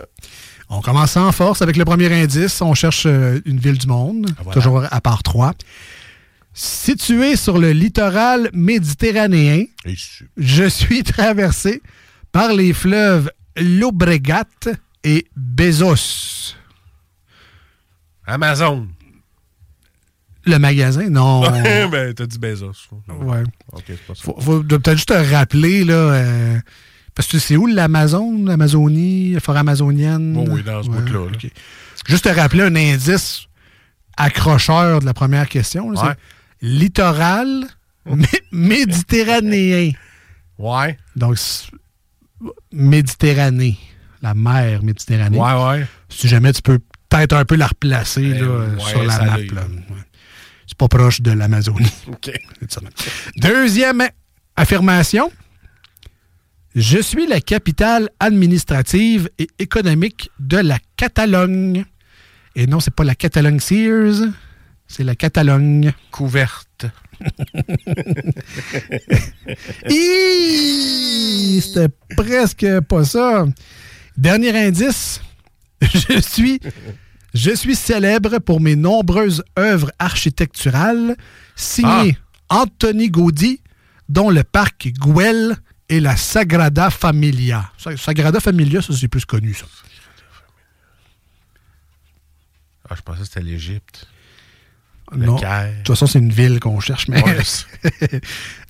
On 0.70 0.80
commence 0.80 1.16
en 1.16 1.30
force 1.32 1.62
avec 1.62 1.76
le 1.76 1.84
premier 1.84 2.12
indice. 2.12 2.60
On 2.62 2.74
cherche 2.74 3.04
euh, 3.06 3.40
une 3.44 3.58
ville 3.58 3.78
du 3.78 3.86
monde, 3.86 4.26
Ah, 4.38 4.50
toujours 4.52 4.82
à 4.90 5.00
part 5.00 5.22
3. 5.22 5.52
Située 6.52 7.36
sur 7.36 7.58
le 7.58 7.72
littoral 7.72 8.48
méditerranéen, 8.52 9.64
je- 10.36 10.68
suis 10.68 11.02
traversé 11.04 11.82
par 12.32 12.52
les 12.52 12.72
fleuves 12.72 13.30
Llobregat 13.56 14.44
et 15.04 15.26
Bezos. 15.36 16.54
Amazon. 18.26 18.88
Le 20.46 20.58
magasin? 20.58 21.08
Non. 21.10 21.40
ben, 21.90 22.12
t'as 22.14 22.26
dit 22.26 22.38
Bezos. 22.38 22.72
ouais. 23.08 23.42
OK, 23.72 23.82
c'est 23.86 24.06
pas 24.06 24.14
ça. 24.14 24.22
Faut, 24.22 24.40
faut 24.40 24.62
peut-être 24.62 24.92
juste 24.96 25.08
te 25.08 25.32
rappeler, 25.34 25.84
là, 25.84 25.94
euh, 25.94 26.58
parce 27.14 27.28
que 27.28 27.38
c'est 27.38 27.56
où 27.56 27.66
l'Amazon, 27.66 28.44
l'Amazonie, 28.44 29.32
la 29.32 29.40
forêt 29.40 29.60
amazonienne? 29.60 30.36
Oh 30.38 30.44
oui, 30.50 30.62
dans 30.62 30.82
ce 30.82 30.88
Ouais, 30.88 30.98
bout-là. 31.00 31.30
là. 31.30 31.38
Juste 32.08 32.24
te 32.24 32.28
rappeler 32.28 32.62
un 32.62 32.74
indice 32.76 33.46
accrocheur 34.16 35.00
de 35.00 35.06
la 35.06 35.14
première 35.14 35.48
question. 35.48 35.90
là, 35.90 36.00
Ouais. 36.02 36.12
c'est 36.60 36.66
littoral 36.68 37.64
mé- 38.06 38.42
méditerranéen. 38.52 39.92
Ouais. 40.58 40.98
Donc, 41.16 41.36
Méditerranée. 42.72 43.78
La 44.22 44.34
mer 44.34 44.82
Méditerranée. 44.82 45.38
Ouais, 45.38 45.52
ouais. 45.80 45.86
Si 46.08 46.28
jamais 46.28 46.52
tu 46.52 46.62
peux 46.62 46.78
peut-être 47.08 47.34
un 47.34 47.44
peu 47.44 47.56
la 47.56 47.66
replacer 47.68 48.22
là, 48.22 48.46
ouais, 48.46 48.80
sur 48.80 49.02
la 49.04 49.18
map. 49.24 49.36
C'est 50.66 50.78
pas 50.78 50.88
proche 50.88 51.20
de 51.20 51.30
l'Amazonie. 51.32 51.92
OK. 52.08 52.30
Deuxième 53.36 54.02
affirmation. 54.56 55.30
Je 56.74 56.98
suis 56.98 57.26
la 57.28 57.40
capitale 57.40 58.10
administrative 58.18 59.30
et 59.38 59.46
économique 59.60 60.30
de 60.40 60.56
la 60.56 60.80
Catalogne. 60.96 61.84
Et 62.56 62.66
non, 62.66 62.80
c'est 62.80 62.92
pas 62.92 63.04
la 63.04 63.14
Catalogne 63.14 63.60
Sears, 63.60 64.26
c'est 64.88 65.04
la 65.04 65.14
Catalogne. 65.14 65.92
Couverte. 66.10 66.86
C'était 71.60 71.88
presque 72.16 72.80
pas 72.88 73.04
ça. 73.04 73.46
Dernier 74.16 74.66
indice. 74.66 75.20
Je 75.80 76.20
suis, 76.20 76.58
je 77.34 77.52
suis 77.52 77.76
célèbre 77.76 78.40
pour 78.40 78.60
mes 78.60 78.74
nombreuses 78.74 79.44
œuvres 79.56 79.92
architecturales 80.00 81.16
signées 81.54 82.18
Anthony 82.48 83.10
Gaudi, 83.10 83.60
dont 84.08 84.30
le 84.30 84.42
parc 84.42 84.88
Güell 84.88 85.56
et 85.96 86.00
la 86.00 86.16
Sagrada 86.16 86.90
Familia. 86.90 87.70
Sa- 87.78 87.96
Sagrada 87.96 88.40
Familia, 88.40 88.82
ça 88.82 88.92
c'est 88.98 89.08
plus 89.08 89.24
connu, 89.24 89.54
ça. 89.54 89.66
Ah, 92.88 92.94
je 92.96 93.02
pensais 93.02 93.20
que 93.20 93.26
c'était 93.26 93.40
l'Égypte. 93.42 94.06
Non. 95.14 95.36
De 95.36 95.42
toute 95.84 95.88
façon, 95.88 96.06
c'est 96.06 96.18
une 96.18 96.32
ville 96.32 96.58
qu'on 96.60 96.80
cherche. 96.80 97.08
Mais 97.08 97.22
Ouais, 97.22 97.36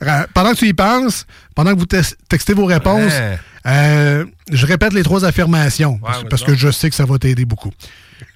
Ra- 0.01 0.27
pendant 0.35 0.53
que 0.53 0.59
tu 0.59 0.67
y 0.69 0.75
penses, 0.75 1.27
pendant 1.55 1.73
que 1.75 1.79
vous 1.79 1.87
textez 1.87 2.55
vos 2.55 2.67
réponses, 2.67 3.13
Ouais. 3.13 3.39
euh, 3.67 4.27
je 4.51 4.67
répète 4.67 4.93
les 4.93 5.03
trois 5.05 5.25
affirmations 5.25 5.99
parce, 6.29 6.43
que 6.43 6.55
je 6.55 6.71
sais 6.71 6.91
que 6.91 6.97
ça 6.97 7.07
va 7.07 7.19
t'aider 7.19 7.45
beaucoup. 7.45 7.73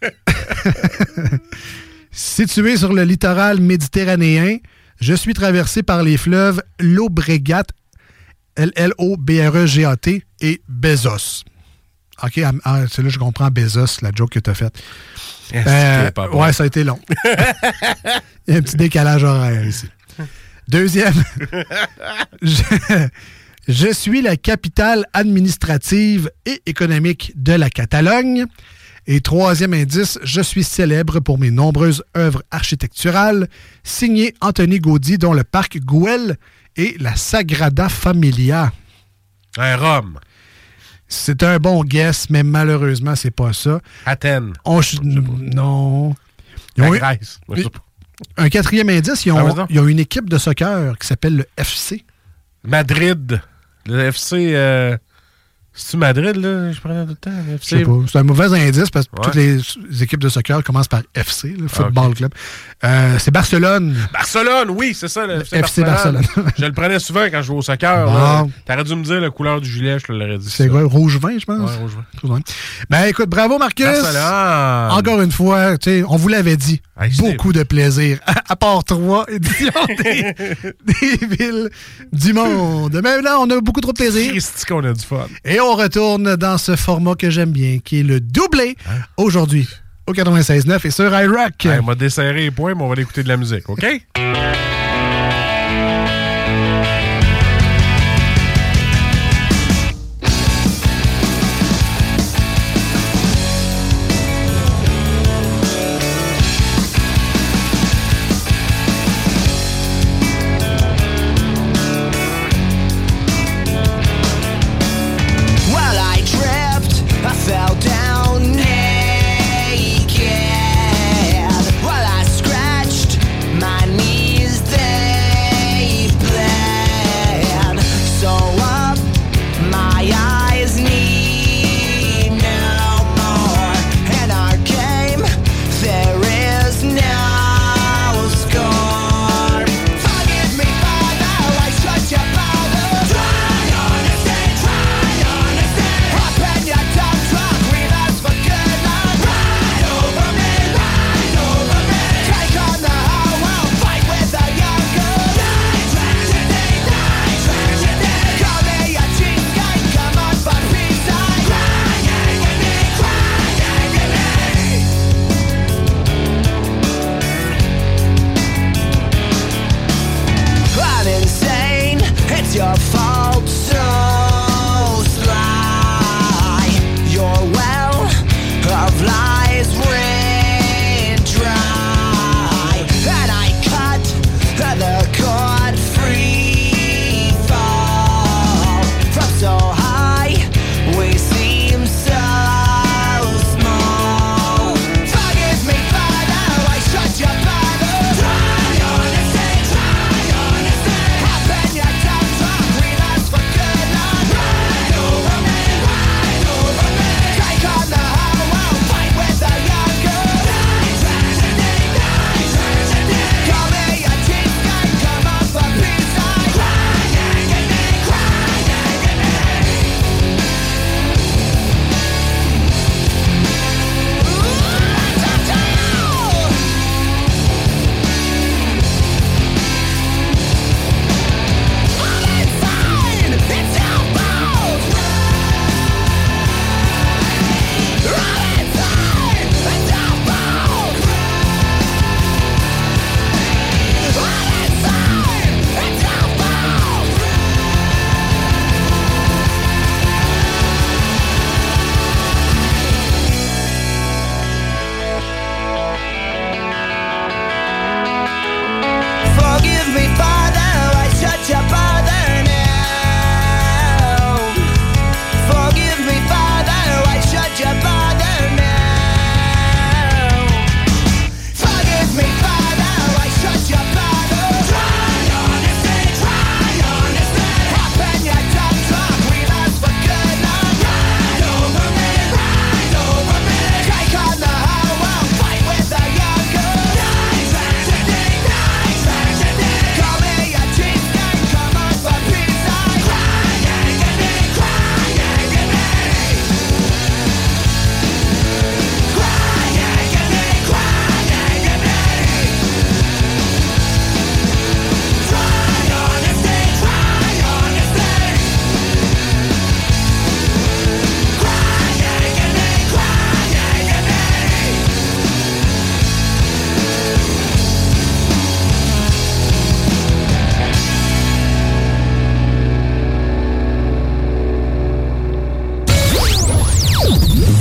Situé 2.10 2.76
sur 2.76 2.92
le 2.92 3.02
littoral 3.04 3.60
méditerranéen, 3.60 4.58
je 5.00 5.14
suis 5.14 5.34
traversé 5.34 5.82
par 5.82 6.02
les 6.02 6.16
fleuves 6.16 6.62
Llobregat, 6.80 7.64
L-L-O-B-R-E-G-A-T 8.58 10.24
et 10.40 10.62
Bezos. 10.68 11.44
OK, 12.22 12.38
ah, 12.38 12.52
ah, 12.64 12.80
c'est 12.90 13.02
là 13.02 13.08
que 13.08 13.14
je 13.14 13.18
comprends 13.18 13.50
Bezos, 13.50 14.02
la 14.02 14.10
joke 14.14 14.30
que 14.30 14.40
tu 14.40 14.50
as 14.50 14.54
faite. 14.54 14.82
Euh, 15.54 16.10
bon? 16.10 16.42
ouais, 16.42 16.52
ça 16.52 16.64
a 16.64 16.66
été 16.66 16.84
long. 16.84 16.98
Il 18.46 18.54
y 18.54 18.56
a 18.56 18.58
un 18.58 18.62
petit 18.62 18.76
décalage 18.76 19.22
horaire 19.22 19.64
ici. 19.64 19.86
Deuxième, 20.66 21.14
je, 22.42 22.62
je 23.68 23.92
suis 23.92 24.20
la 24.20 24.36
capitale 24.36 25.06
administrative 25.14 26.30
et 26.44 26.60
économique 26.66 27.32
de 27.36 27.52
la 27.52 27.70
Catalogne. 27.70 28.46
Et 29.06 29.22
troisième 29.22 29.72
indice, 29.72 30.18
je 30.22 30.42
suis 30.42 30.64
célèbre 30.64 31.20
pour 31.20 31.38
mes 31.38 31.50
nombreuses 31.50 32.04
œuvres 32.14 32.42
architecturales, 32.50 33.48
signé 33.82 34.34
Anthony 34.42 34.80
Gaudi, 34.80 35.16
dont 35.16 35.32
le 35.32 35.44
parc 35.44 35.78
Gouel 35.78 36.36
et 36.78 36.96
la 36.98 37.16
Sagrada 37.16 37.90
Familia. 37.90 38.72
Un 39.58 39.76
Rome. 39.76 40.18
C'est 41.08 41.42
un 41.42 41.58
bon 41.58 41.82
guess, 41.84 42.30
mais 42.30 42.42
malheureusement, 42.42 43.16
c'est 43.16 43.30
pas 43.30 43.52
ça. 43.52 43.80
Athènes. 44.06 44.52
On 44.64 44.80
non. 45.02 46.14
La 46.76 46.90
Grèce. 46.90 47.40
Un 48.36 48.48
quatrième 48.48 48.88
indice, 48.88 49.26
ont, 49.28 49.66
ils 49.68 49.78
ont 49.78 49.86
une 49.86 50.00
équipe 50.00 50.28
de 50.28 50.38
soccer 50.38 50.98
qui 50.98 51.06
s'appelle 51.06 51.36
le 51.36 51.46
FC. 51.56 52.04
Madrid. 52.64 53.40
Le 53.86 54.00
FC. 54.06 54.54
Euh... 54.54 54.96
C'est-tu 55.80 55.96
Madrid, 55.96 56.34
là? 56.34 56.72
Je 56.72 56.80
prenais 56.80 57.04
tout 57.04 57.10
le 57.10 57.14
temps. 57.14 57.30
Le 57.30 57.52
Je 57.52 57.54
FC. 57.54 57.78
sais 57.78 57.84
pas. 57.84 57.92
C'est 58.10 58.18
un 58.18 58.22
mauvais 58.24 58.46
indice 58.46 58.90
parce 58.90 59.06
que 59.06 59.12
Ouais. 59.16 59.22
toutes 59.22 59.34
les, 59.36 60.02
équipes 60.02 60.18
de 60.20 60.28
soccer 60.28 60.64
commencent 60.64 60.88
par 60.88 61.02
FC, 61.14 61.54
le 61.58 61.68
Football 61.68 61.92
Ah, 62.06 62.08
ok. 62.08 62.14
Club. 62.16 62.32
Euh, 62.84 63.16
c'est 63.20 63.30
Barcelone. 63.30 63.96
Barcelone, 64.12 64.70
oui, 64.70 64.92
c'est 64.98 65.06
ça, 65.06 65.24
le 65.24 65.40
FC, 65.42 65.56
FC 65.58 65.82
Barcelone. 65.84 66.22
Barcelone. 66.22 66.50
je 66.58 66.64
le 66.64 66.72
prenais 66.72 66.98
souvent 66.98 67.24
quand 67.30 67.40
je 67.42 67.46
jouais 67.46 67.56
au 67.58 67.62
soccer. 67.62 68.06
Bon. 68.06 68.50
T'aurais 68.66 68.82
dû 68.84 68.94
me 68.96 69.04
dire 69.04 69.20
la 69.20 69.30
couleur 69.30 69.60
du 69.60 69.70
gilet, 69.70 69.98
je 70.00 70.06
te 70.06 70.12
l'aurais 70.12 70.38
dit. 70.38 70.50
C'est 70.50 70.68
quoi, 70.68 70.82
rouge 70.84 71.16
vin, 71.18 71.38
je 71.38 71.44
pense? 71.44 71.70
Ouais, 71.70 71.76
rouge 71.76 71.92
vin. 72.24 72.40
Ben 72.90 73.04
écoute, 73.04 73.28
bravo 73.28 73.56
Marcus. 73.58 73.84
Barcelone. 73.86 74.90
Encore 74.98 75.20
une 75.22 75.32
fois, 75.32 75.78
tu 75.78 75.90
sais, 75.90 76.04
on 76.08 76.16
vous 76.16 76.28
l'avait 76.28 76.56
dit. 76.56 76.80
Hey, 77.00 77.12
c'est- 77.14 77.22
beaucoup 77.22 77.52
de 77.52 77.62
plaisir. 77.62 78.18
À, 78.26 78.34
à 78.52 78.56
part 78.56 78.82
trois 78.82 79.24
éditions 79.28 79.70
des, 80.02 80.34
des 80.84 81.26
villes 81.26 81.70
du 82.12 82.32
monde. 82.32 83.00
Mais 83.04 83.22
là, 83.22 83.38
on 83.38 83.48
a 83.50 83.60
beaucoup 83.60 83.80
trop 83.80 83.92
de 83.92 83.98
plaisir. 83.98 84.30
Christy 84.32 84.64
qu'on 84.66 84.82
a 84.84 84.92
du 84.92 85.04
fun. 85.04 85.26
Et 85.44 85.60
on 85.60 85.67
retourne 85.74 86.36
dans 86.36 86.58
ce 86.58 86.76
format 86.76 87.14
que 87.14 87.30
j'aime 87.30 87.50
bien, 87.50 87.78
qui 87.78 88.00
est 88.00 88.02
le 88.02 88.20
doublé 88.20 88.76
aujourd'hui 89.16 89.68
au 90.06 90.12
96.9 90.12 90.86
et 90.86 90.90
sur 90.90 91.20
iRock. 91.20 91.66
Hey, 91.66 91.78
on 91.80 91.84
m'a 91.84 91.94
desserré 91.94 92.32
les 92.32 92.50
points, 92.50 92.74
mais 92.74 92.82
on 92.82 92.86
va 92.86 92.92
aller 92.92 93.02
écouter 93.02 93.22
de 93.22 93.28
la 93.28 93.36
musique, 93.36 93.68
OK? 93.68 93.84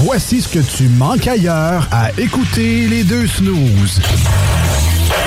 Voici 0.10 0.42
ce 0.42 0.48
que 0.48 0.60
tu 0.60 0.88
manques 0.88 1.28
ailleurs 1.28 1.86
à 1.92 2.12
écouter 2.18 2.88
les 2.88 3.04
deux 3.04 3.28
snooze. 3.28 4.00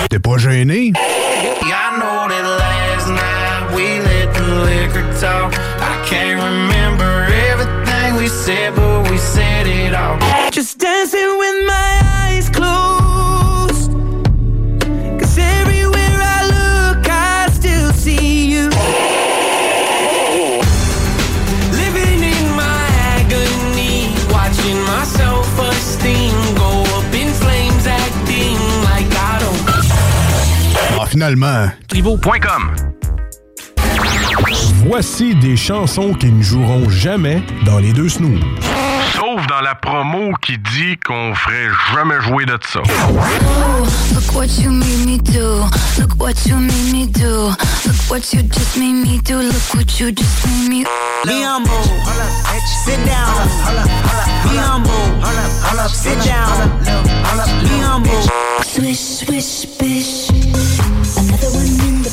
T'es 0.09 0.18
pas 0.18 0.39
gêné? 0.39 0.95
I 0.95 1.99
know 1.99 2.26
that 2.26 2.43
last 2.59 3.09
night 3.11 3.76
we 3.76 4.01
let 4.01 4.33
the 4.33 4.41
liquor 4.64 5.05
talk. 5.20 5.53
I 5.83 6.03
can't 6.09 6.43
remember 6.43 7.28
everything 7.53 8.16
we 8.16 8.26
said, 8.26 8.74
but 8.74 9.11
we 9.11 9.18
said 9.18 9.66
it 9.66 9.95
all. 9.95 10.16
Just 10.51 10.78
dancing 10.78 11.28
with 11.39 11.66
my 11.66 12.09
finalement. 31.31 31.70
Trivo.com 31.89 32.74
Voici 34.87 35.35
des 35.37 35.57
chansons 35.57 36.14
qui 36.14 36.26
ne 36.26 36.43
joueront 36.43 36.89
jamais 36.89 37.43
dans 37.64 37.78
les 37.78 37.93
deux 37.93 38.09
snooze. 38.09 38.41
Sauf 39.14 39.47
dans 39.47 39.61
la 39.61 39.74
promo 39.74 40.33
qui 40.43 40.57
dit 40.59 40.97
qu'on 41.05 41.35
ferait 41.35 41.68
jamais 41.93 42.20
jouer 42.22 42.47
de 42.47 42.59
ça. 42.66 42.81
Oh, 42.87 43.85
look 44.14 44.35
what 44.35 44.47
you 44.61 44.70
made 44.70 45.07
me 45.07 45.18
do. 45.18 45.64
Look 45.99 46.18
what 46.18 46.47
you 46.47 46.57
made 46.57 46.93
me 46.93 47.07
do. 47.07 47.49
Look 47.87 48.11
what 48.11 48.33
you 48.33 48.43
just 48.43 48.76
made 48.76 49.07
me 49.07 49.20
do. 49.20 49.37
Look 49.41 49.74
what 49.74 50.01
you 50.01 50.11
just 50.12 50.47
made 50.47 50.70
me 50.70 50.85
Be 51.24 51.43
humble. 51.43 51.70
Sit 52.85 52.97
down. 53.05 53.35
Be 54.45 54.57
humble. 54.57 55.89
Sit 55.89 56.18
down. 56.24 56.70
Be 57.62 57.78
humble. 57.81 58.22
Swish, 58.62 58.99
swish, 58.99 59.66
bish. 59.78 60.49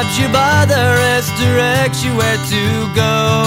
grabs 0.00 0.18
you 0.18 0.28
by 0.32 0.64
the 0.64 0.82
wrist, 0.96 1.30
directs 1.36 2.02
you 2.02 2.16
where 2.16 2.40
to 2.48 2.64
go. 2.94 3.44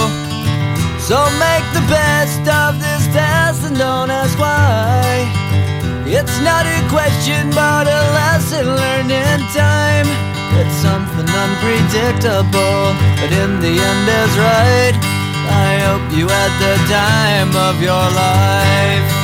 So 1.00 1.18
make 1.42 1.66
the 1.74 1.84
best 1.90 2.46
of 2.46 2.78
this 2.78 3.06
test 3.12 3.64
and 3.64 3.76
don't 3.76 4.10
ask 4.10 4.38
why. 4.38 5.26
It's 6.06 6.38
not 6.42 6.64
a 6.66 6.80
question, 6.88 7.50
but 7.50 7.88
a 7.88 8.02
lesson 8.14 8.66
learned 8.66 9.10
in 9.10 9.40
time. 9.50 10.06
It's 10.60 10.76
something 10.78 11.26
unpredictable, 11.26 12.94
but 13.18 13.32
in 13.32 13.58
the 13.58 13.74
end 13.74 14.06
is 14.22 14.34
right. 14.38 14.94
I 15.50 15.70
hope 15.86 16.06
you 16.16 16.28
had 16.28 16.52
the 16.62 16.76
time 16.86 17.50
of 17.68 17.82
your 17.82 18.06
life. 18.14 19.23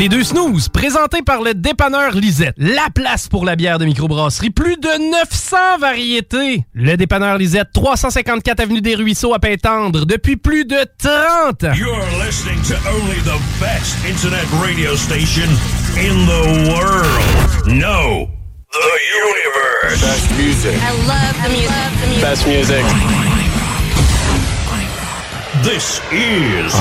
Les 0.00 0.08
deux 0.08 0.24
snooze, 0.24 0.70
présentés 0.70 1.20
par 1.20 1.42
le 1.42 1.52
dépanneur 1.52 2.12
Lisette. 2.12 2.54
La 2.56 2.88
place 2.88 3.28
pour 3.28 3.44
la 3.44 3.54
bière 3.54 3.78
de 3.78 3.84
microbrasserie. 3.84 4.48
Plus 4.48 4.78
de 4.78 5.10
900 5.10 5.56
variétés. 5.78 6.64
Le 6.72 6.96
dépanneur 6.96 7.36
Lisette, 7.36 7.68
354 7.74 8.60
Avenue 8.60 8.80
des 8.80 8.94
Ruisseaux 8.94 9.34
à 9.34 9.38
Pintendre, 9.38 10.06
depuis 10.06 10.36
plus 10.36 10.64
de 10.64 10.78
30 10.96 11.64
ans. 11.64 11.74
You're 11.74 12.00
listening 12.24 12.62
to 12.62 12.76
only 12.88 13.20
the 13.24 13.38
best 13.60 13.94
internet 14.08 14.46
radio 14.64 14.96
station 14.96 15.50
in 15.98 16.24
the 16.24 16.70
world. 16.72 17.66
No, 17.66 18.26
the 18.72 18.96
universe. 19.28 20.00
Best 20.00 20.30
music. 20.38 20.80
I 20.80 20.92
love 21.06 21.36
the 21.44 21.50
music. 21.50 22.22
Best 22.22 22.46
music. 22.46 23.39
This 25.62 26.00
is 26.10 26.72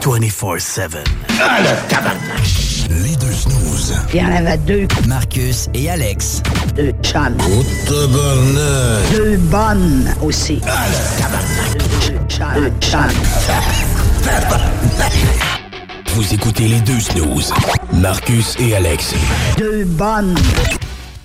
24-7. 0.00 1.04
Ah, 1.40 1.58
le 1.60 1.88
tabarnak! 1.88 2.44
Les 2.90 3.16
deux 3.16 3.32
snooze. 3.32 3.94
Il 4.14 4.20
y 4.20 4.24
en 4.24 4.32
avait 4.32 4.58
deux. 4.58 4.86
Marcus 5.08 5.68
et 5.74 5.90
Alex. 5.90 6.40
Deux 6.76 6.92
chums. 7.02 7.36
tabarnak. 7.86 9.12
Deux 9.12 9.36
bonnes 9.38 10.14
aussi. 10.22 10.60
Ah, 10.68 10.86
le 10.88 11.20
tabarnak! 11.20 11.78
Deux 12.06 12.20
chums. 12.28 12.54
Deux 12.54 12.72
chums. 12.80 13.22
Vous 16.14 16.32
écoutez 16.34 16.68
les 16.68 16.80
deux 16.82 17.00
snooze. 17.00 17.52
Marcus 17.92 18.54
et 18.60 18.76
Alex. 18.76 19.14
Deux 19.58 19.84
bonnes. 19.84 20.36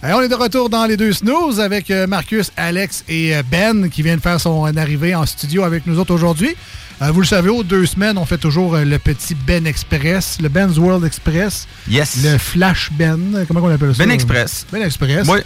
Hey, 0.03 0.13
on 0.13 0.21
est 0.21 0.29
de 0.29 0.35
retour 0.35 0.69
dans 0.69 0.85
les 0.85 0.97
deux 0.97 1.13
snooze 1.13 1.59
avec 1.59 1.91
euh, 1.91 2.07
Marcus, 2.07 2.51
Alex 2.57 3.03
et 3.07 3.35
euh, 3.35 3.43
Ben 3.51 3.87
qui 3.89 4.01
viennent 4.01 4.19
faire 4.19 4.41
son 4.41 4.65
arrivée 4.75 5.13
en 5.13 5.27
studio 5.27 5.63
avec 5.63 5.85
nous 5.85 5.99
autres 5.99 6.13
aujourd'hui. 6.13 6.55
Euh, 7.03 7.11
vous 7.11 7.21
le 7.21 7.27
savez, 7.27 7.49
aux 7.49 7.63
deux 7.63 7.85
semaines, 7.85 8.17
on 8.17 8.25
fait 8.25 8.39
toujours 8.39 8.77
le 8.77 8.97
petit 8.97 9.35
Ben 9.35 9.67
Express, 9.67 10.39
le 10.41 10.49
Ben's 10.49 10.77
World 10.79 11.05
Express. 11.05 11.67
Yes. 11.87 12.17
Le 12.23 12.39
Flash 12.39 12.89
Ben. 12.93 13.45
Comment 13.47 13.59
on 13.61 13.69
appelle 13.69 13.93
ça? 13.93 14.03
Ben 14.03 14.09
Express. 14.11 14.65
Ben 14.71 14.81
Express. 14.81 15.27
Oui. 15.29 15.39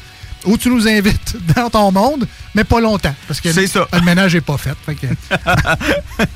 Où 0.45 0.57
tu 0.57 0.69
nous 0.69 0.87
invites 0.87 1.35
dans 1.55 1.69
ton 1.69 1.91
monde, 1.91 2.25
mais 2.53 2.63
pas 2.63 2.79
longtemps. 2.79 3.15
Parce 3.27 3.41
que 3.41 3.51
C'est 3.51 3.67
ça. 3.67 3.85
le 3.91 4.01
ménage 4.01 4.35
n'est 4.35 4.41
pas 4.41 4.57
fait. 4.57 4.75
fait 4.85 4.95
que- 4.95 5.07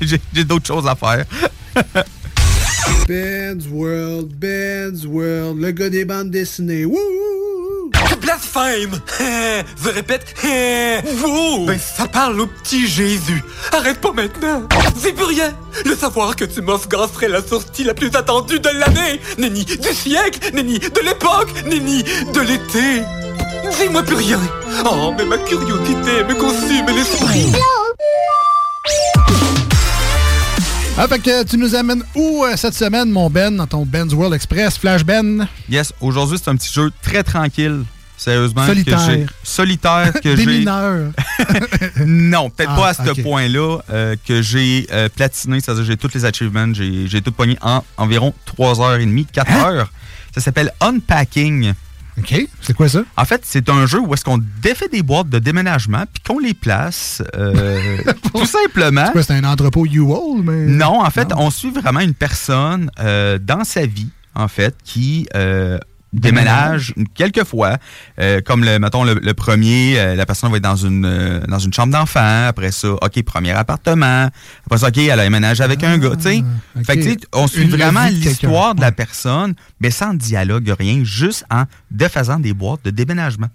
J'ai 0.02 0.20
j'ai 0.34 0.44
d'autres 0.44 0.66
choses 0.66 0.86
à 0.86 0.94
faire. 0.94 1.24
Ben's 3.08 3.64
World, 3.70 4.28
Ben's 4.38 5.06
World, 5.06 5.58
le 5.58 5.70
gars 5.70 5.88
des 5.88 6.04
bandes 6.04 6.30
dessinées. 6.30 6.84
Wouh! 6.84 6.98
Blasphème! 8.20 9.00
Je 9.84 9.88
répète, 9.88 10.34
wow! 11.24 11.66
Ben, 11.66 11.78
ça 11.78 12.06
parle 12.06 12.40
au 12.40 12.46
petit 12.46 12.86
Jésus. 12.86 13.42
Arrête 13.72 14.00
pas 14.00 14.12
maintenant! 14.12 14.62
C'est 14.96 15.12
plus 15.12 15.24
rien! 15.24 15.52
Le 15.84 15.96
savoir 15.96 16.36
que 16.36 16.44
tu 16.44 16.60
m'offres 16.60 16.88
serait 17.14 17.28
la 17.28 17.42
sortie 17.42 17.84
la 17.84 17.94
plus 17.94 18.14
attendue 18.14 18.60
de 18.60 18.68
l'année! 18.68 19.20
Nenni 19.38 19.64
du 19.64 19.94
siècle! 19.94 20.50
Nenni 20.54 20.78
de 20.78 21.00
l'époque! 21.04 21.52
Nenni 21.66 22.02
de 22.02 22.40
l'été! 22.40 23.02
Dis-moi 23.78 24.02
plus 24.02 24.16
rien! 24.16 24.40
Oh, 24.84 25.12
mais 25.16 25.24
ma 25.24 25.38
curiosité 25.38 26.24
me 26.28 26.34
consume 26.34 26.86
l'esprit! 26.94 27.52
Ah, 30.98 31.08
fait 31.08 31.18
que 31.18 31.44
tu 31.44 31.56
nous 31.56 31.74
amènes 31.74 32.02
où 32.14 32.44
euh, 32.44 32.56
cette 32.56 32.74
semaine, 32.74 33.10
mon 33.10 33.30
Ben, 33.30 33.56
dans 33.56 33.66
ton 33.66 33.86
Ben's 33.86 34.12
World 34.12 34.34
Express, 34.34 34.76
Flash 34.76 35.02
Ben? 35.02 35.48
Yes, 35.70 35.94
aujourd'hui, 36.02 36.36
c'est 36.36 36.50
un 36.50 36.56
petit 36.56 36.70
jeu 36.70 36.90
très 37.00 37.22
tranquille. 37.22 37.84
Sérieusement. 38.22 38.60
que 38.62 38.66
Solitaire. 38.68 39.00
j'ai- 39.10 39.26
Solitaire 39.42 40.12
que 40.14 40.28
Des 40.36 40.44
j'ai. 40.44 40.58
mineurs. 40.58 41.12
non, 42.06 42.50
peut-être 42.50 42.72
Ah, 42.74 42.76
pas 42.76 42.88
à 42.90 42.94
ce 42.94 43.20
point-là 43.22 43.78
euh, 43.90 44.16
que 44.26 44.42
j'ai 44.42 44.86
euh, 44.92 45.08
platiné, 45.08 45.60
c'est-à-dire 45.60 45.84
j'ai 45.84 45.96
tous 45.96 46.10
les 46.14 46.24
achievements, 46.26 46.72
j'ai 46.74 47.22
tout 47.22 47.32
pogné 47.32 47.56
en 47.62 47.82
environ 47.96 48.34
3h30, 48.58 49.26
4 49.32 49.50
Hein? 49.50 49.64
heures. 49.64 49.92
Ça 50.34 50.40
s'appelle 50.40 50.70
Unpacking. 50.80 51.72
OK. 52.18 52.46
C'est 52.60 52.74
quoi 52.74 52.88
ça? 52.88 53.02
En 53.16 53.24
fait, 53.24 53.40
c'est 53.44 53.68
un 53.70 53.86
jeu 53.86 53.98
où 54.00 54.12
est-ce 54.12 54.24
qu'on 54.24 54.38
défait 54.60 54.88
des 54.88 55.02
boîtes 55.02 55.30
de 55.30 55.38
déménagement 55.38 56.04
puis 56.12 56.22
qu'on 56.26 56.38
les 56.38 56.52
place 56.54 57.22
euh, 57.36 57.96
tout 58.34 58.44
simplement. 58.44 59.06
C'est 59.06 59.12
quoi, 59.12 59.22
c'est 59.22 59.32
un 59.34 59.44
entrepôt 59.44 59.86
U-Haul, 59.86 60.42
mais... 60.42 60.66
Non, 60.66 61.02
en 61.02 61.10
fait, 61.10 61.28
on 61.36 61.50
suit 61.50 61.70
vraiment 61.70 62.00
une 62.00 62.12
personne 62.14 62.90
euh, 63.00 63.38
dans 63.40 63.64
sa 63.64 63.86
vie, 63.86 64.10
en 64.34 64.48
fait, 64.48 64.74
qui 64.84 65.26
euh, 65.34 65.78
déménage 66.12 66.94
quelques 67.14 67.44
fois. 67.44 67.76
Euh, 68.18 68.40
comme, 68.40 68.64
le, 68.64 68.78
mettons, 68.78 69.04
le, 69.04 69.14
le 69.14 69.34
premier, 69.34 69.98
euh, 69.98 70.14
la 70.16 70.26
personne 70.26 70.50
va 70.50 70.56
être 70.56 70.62
dans 70.62 70.76
une, 70.76 71.04
euh, 71.04 71.40
dans 71.46 71.58
une 71.58 71.72
chambre 71.72 71.92
d'enfant. 71.92 72.46
Après 72.48 72.72
ça, 72.72 72.92
OK, 72.92 73.22
premier 73.24 73.52
appartement. 73.52 74.28
Après 74.66 74.78
ça, 74.78 74.88
OK, 74.88 74.98
elle 74.98 75.20
emménage 75.20 75.60
avec 75.60 75.84
un 75.84 75.98
gars, 75.98 76.16
tu 76.16 76.22
sais. 76.22 76.44
Fait 76.84 76.96
que, 76.96 77.02
tu 77.02 77.10
sais, 77.10 77.16
on 77.32 77.46
suit 77.46 77.62
Une- 77.62 77.70
vraiment 77.70 78.06
de 78.06 78.10
l'histoire 78.12 78.74
de 78.74 78.80
la 78.80 78.92
personne, 78.92 79.54
mais 79.80 79.90
sans 79.90 80.14
dialogue, 80.14 80.72
rien, 80.78 81.00
juste 81.04 81.44
en 81.50 81.64
défaisant 81.90 82.38
des 82.40 82.52
boîtes 82.54 82.84
de 82.84 82.90
déménagement. 82.90 83.48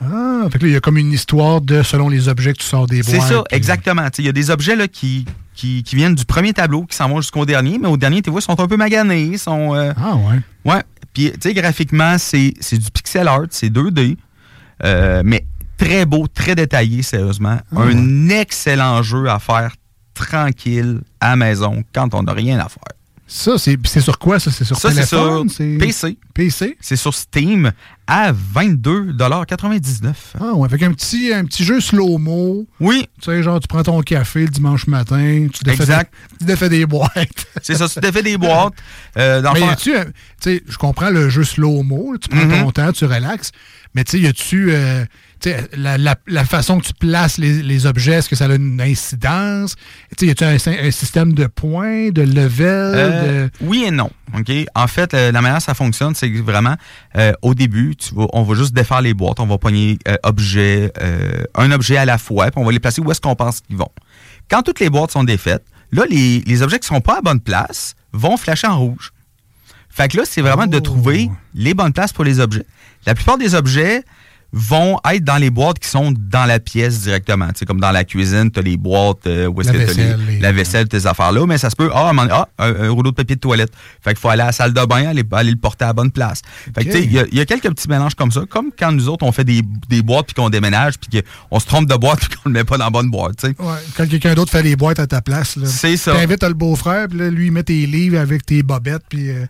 Ah, 0.00 0.44
fait 0.52 0.58
que 0.60 0.64
là, 0.64 0.70
il 0.70 0.74
y 0.74 0.76
a 0.76 0.80
comme 0.80 0.96
une 0.96 1.10
histoire 1.12 1.60
de 1.60 1.82
selon 1.82 2.08
les 2.08 2.28
objets 2.28 2.52
que 2.52 2.58
tu 2.58 2.64
sors 2.66 2.86
des 2.86 3.02
boîtes. 3.02 3.14
C'est 3.20 3.20
ça, 3.34 3.42
puis- 3.48 3.56
exactement. 3.56 4.06
Il 4.18 4.24
y 4.24 4.28
a 4.28 4.32
des 4.32 4.50
objets 4.50 4.76
là, 4.76 4.86
qui, 4.86 5.24
qui, 5.54 5.82
qui 5.82 5.96
viennent 5.96 6.14
du 6.14 6.24
premier 6.24 6.52
tableau, 6.52 6.84
qui 6.84 6.96
s'en 6.96 7.08
vont 7.08 7.20
jusqu'au 7.20 7.44
dernier, 7.44 7.78
mais 7.78 7.88
au 7.88 7.96
dernier, 7.96 8.22
tu 8.22 8.30
vois, 8.30 8.38
ils 8.40 8.44
sont 8.44 8.60
un 8.60 8.68
peu 8.68 8.76
maganés. 8.76 9.22
ils 9.32 9.38
Sont, 9.40 9.74
euh, 9.74 9.92
Ah 9.96 10.14
ouais. 10.14 10.38
Ouais. 10.72 10.82
Puis, 11.18 11.32
tu 11.32 11.48
sais, 11.48 11.52
graphiquement, 11.52 12.16
c'est 12.16 12.52
du 12.78 12.90
pixel 12.92 13.26
art, 13.26 13.46
c'est 13.50 13.70
2D, 13.70 14.16
euh, 14.84 15.22
mais 15.24 15.44
très 15.76 16.06
beau, 16.06 16.28
très 16.28 16.54
détaillé, 16.54 17.02
sérieusement. 17.02 17.58
Ah 17.74 17.80
un 17.80 18.28
excellent 18.28 19.02
jeu 19.02 19.28
à 19.28 19.40
faire 19.40 19.74
tranquille, 20.14 21.00
à 21.20 21.30
la 21.30 21.36
maison, 21.36 21.82
quand 21.92 22.14
on 22.14 22.22
n'a 22.22 22.32
rien 22.32 22.60
à 22.60 22.68
faire. 22.68 22.84
Ça, 23.30 23.58
c'est 23.58 24.00
sur 24.00 24.18
quoi, 24.18 24.40
ça? 24.40 24.50
C'est 24.50 24.64
sur 24.64 24.76
Ça, 24.78 24.90
c'est 24.90 25.04
sur 25.04 25.18
téléphone? 25.18 25.48
c'est- 25.50 25.76
PC. 25.78 26.16
PC? 26.32 26.76
C'est 26.80 26.96
sur 26.96 27.14
Steam 27.14 27.70
à 28.06 28.32
22,99 28.32 30.14
Ah 30.40 30.54
ouais, 30.54 30.68
fait 30.68 30.78
qu'un 30.78 30.92
petit, 30.92 31.32
un 31.32 31.44
petit 31.44 31.62
jeu 31.64 31.80
slow-mo. 31.80 32.66
Oui. 32.80 33.06
Tu 33.20 33.26
sais, 33.30 33.42
genre, 33.42 33.60
tu 33.60 33.68
prends 33.68 33.82
ton 33.82 34.00
café 34.00 34.40
le 34.42 34.48
dimanche 34.48 34.86
matin, 34.86 35.46
tu 35.52 35.62
défais, 35.64 35.82
Exact. 35.82 36.12
Des, 36.32 36.38
tu 36.38 36.44
défais 36.46 36.68
des 36.68 36.86
boîtes. 36.86 37.46
C'est 37.62 37.74
ça, 37.76 37.88
tu 37.88 38.00
défais 38.00 38.22
des 38.22 38.38
boîtes. 38.38 38.72
Euh, 39.16 39.42
dans 39.42 39.52
mais 39.52 39.60
fond- 39.60 39.66
y 39.66 39.70
a-tu, 39.70 39.94
euh, 39.96 40.04
tu 40.40 40.50
sais, 40.56 40.62
je 40.66 40.76
comprends 40.78 41.10
le 41.10 41.28
jeu 41.28 41.44
slow-mo, 41.44 42.16
tu 42.18 42.28
prends 42.28 42.44
Mhm. 42.46 42.60
ton 42.64 42.70
temps, 42.72 42.92
tu 42.92 43.04
relaxes, 43.04 43.52
mais 43.94 44.04
tu 44.04 44.12
sais, 44.12 44.20
y 44.20 44.26
a-tu, 44.26 44.70
euh, 44.72 45.04
tu 45.04 45.08
la, 45.76 45.98
la- 45.98 46.16
la 46.26 46.44
façon 46.44 46.78
que 46.80 46.86
tu 46.86 46.94
places 46.94 47.38
les, 47.38 47.62
les 47.62 47.86
objets, 47.86 48.12
est-ce 48.14 48.28
que 48.28 48.36
ça 48.36 48.46
a 48.46 48.54
une 48.54 48.80
incidence? 48.80 49.76
Tu 50.16 50.24
sais, 50.24 50.26
y 50.26 50.30
a-tu 50.30 50.44
un, 50.44 50.86
un 50.86 50.90
système 50.90 51.32
de 51.32 51.46
points, 51.46 52.10
de 52.10 52.22
level? 52.22 52.66
Euh, 52.94 53.44
de... 53.46 53.50
Oui 53.60 53.84
et 53.86 53.90
non. 53.90 54.10
OK? 54.36 54.50
En 54.74 54.86
fait, 54.86 55.14
euh, 55.14 55.32
la 55.32 55.40
manière 55.40 55.62
ça 55.62 55.74
fonctionne, 55.74 56.14
c'est 56.14 56.30
que 56.30 56.38
vraiment, 56.40 56.74
euh, 57.16 57.32
au 57.42 57.54
début, 57.54 57.94
tu 57.96 58.14
vas, 58.14 58.26
on 58.32 58.42
va 58.42 58.54
juste 58.54 58.72
défaire 58.74 59.00
les 59.00 59.14
boîtes. 59.14 59.40
On 59.40 59.46
va 59.46 59.58
pogner 59.58 59.98
objet, 60.22 60.92
un 61.54 61.70
objet 61.70 61.96
à 61.96 62.04
la 62.04 62.18
fois, 62.18 62.50
puis 62.50 62.60
on 62.60 62.64
va 62.64 62.72
les 62.72 62.80
placer 62.80 63.00
où 63.00 63.10
est-ce 63.10 63.20
qu'on 63.20 63.36
pense 63.36 63.60
qu'ils 63.60 63.76
vont. 63.76 63.90
Quand 64.50 64.62
toutes 64.62 64.80
les 64.80 64.90
boîtes 64.90 65.10
sont 65.12 65.24
défaites, 65.24 65.64
là, 65.92 66.04
les, 66.10 66.40
les 66.40 66.62
objets 66.62 66.78
qui 66.78 66.86
sont 66.88 67.00
pas 67.00 67.18
à 67.18 67.20
bonne 67.20 67.40
place 67.40 67.94
vont 68.12 68.36
flasher 68.36 68.66
en 68.66 68.78
rouge. 68.78 69.12
Fait 69.90 70.08
que 70.08 70.16
là, 70.18 70.22
c'est 70.26 70.42
vraiment 70.42 70.66
de 70.66 70.78
trouver 70.78 71.28
les 71.54 71.74
bonnes 71.74 71.92
places 71.92 72.12
pour 72.12 72.24
les 72.24 72.38
objets. 72.40 72.64
La 73.06 73.14
plupart 73.14 73.36
des 73.36 73.54
objets 73.54 74.04
vont 74.52 74.98
être 75.12 75.24
dans 75.24 75.36
les 75.36 75.50
boîtes 75.50 75.78
qui 75.78 75.88
sont 75.88 76.12
dans 76.16 76.46
la 76.46 76.58
pièce 76.58 77.00
directement. 77.02 77.48
Tu 77.48 77.58
sais, 77.60 77.66
comme 77.66 77.80
dans 77.80 77.90
la 77.90 78.04
cuisine, 78.04 78.50
tu 78.50 78.58
as 78.60 78.62
les 78.62 78.78
boîtes 78.78 79.26
euh, 79.26 79.46
où 79.46 79.60
est-ce 79.60 79.68
La 79.70 79.74
que 79.74 79.78
vaisselle, 79.84 80.18
les- 80.26 80.38
la 80.38 80.52
vaisselle, 80.52 80.88
tes 80.88 81.04
affaires-là, 81.04 81.44
mais 81.46 81.58
ça 81.58 81.68
se 81.68 81.76
peut, 81.76 81.90
ah, 81.92 82.10
ah, 82.30 82.48
un, 82.58 82.84
un 82.86 82.90
rouleau 82.90 83.10
de 83.10 83.16
papier 83.16 83.36
de 83.36 83.40
toilette. 83.40 83.70
Fait 84.00 84.10
qu'il 84.10 84.18
faut 84.20 84.30
aller 84.30 84.40
à 84.42 84.46
la 84.46 84.52
salle 84.52 84.72
de 84.72 84.84
bain, 84.86 85.06
aller, 85.06 85.22
aller 85.32 85.50
le 85.50 85.56
porter 85.58 85.84
à 85.84 85.88
la 85.88 85.92
bonne 85.92 86.10
place. 86.10 86.40
Fait 86.74 86.84
que, 86.84 86.90
tu 86.90 86.92
sais, 86.92 87.04
il 87.04 87.12
y 87.12 87.18
a- 87.18 87.26
il 87.30 87.36
y, 87.36 87.40
a 87.40 87.44
quelques 87.46 87.68
petits 87.68 87.88
mélanges 87.88 88.14
comme 88.14 88.32
ça, 88.32 88.40
comme 88.48 88.70
quand 88.76 88.90
nous 88.90 89.08
autres, 89.10 89.26
on 89.26 89.32
fait 89.32 89.44
des, 89.44 89.60
des 89.90 90.00
boîtes 90.02 90.26
puis 90.26 90.34
qu'on 90.34 90.48
déménage 90.48 90.94
puis 90.98 91.22
qu'on 91.50 91.60
se 91.60 91.66
trompe 91.66 91.86
de 91.88 91.94
boîte 91.96 92.20
puis 92.26 92.30
qu'on 92.38 92.48
le 92.48 92.52
met 92.54 92.64
pas 92.64 92.78
dans 92.78 92.84
la 92.84 92.90
bonne 92.90 93.10
boîte, 93.10 93.36
tu 93.36 93.48
sais. 93.48 93.54
Ouais, 93.58 93.74
quand 93.98 94.08
quelqu'un 94.08 94.32
d'autre 94.34 94.50
fait 94.50 94.62
les 94.62 94.76
boîtes 94.76 94.98
à 94.98 95.06
ta 95.06 95.20
place. 95.20 95.56
là. 95.56 95.66
C'est 95.66 95.96
ça. 95.98 96.14
T'invites 96.14 96.42
le 96.42 96.54
beau-frère, 96.54 97.08
puis 97.08 97.18
là, 97.18 97.28
lui, 97.28 97.46
il 97.46 97.52
met 97.52 97.64
tes 97.64 97.84
livres 97.84 98.18
avec 98.18 98.46
tes 98.46 98.62
bobettes, 98.62 99.02
puis 99.10 99.28
euh, 99.30 99.44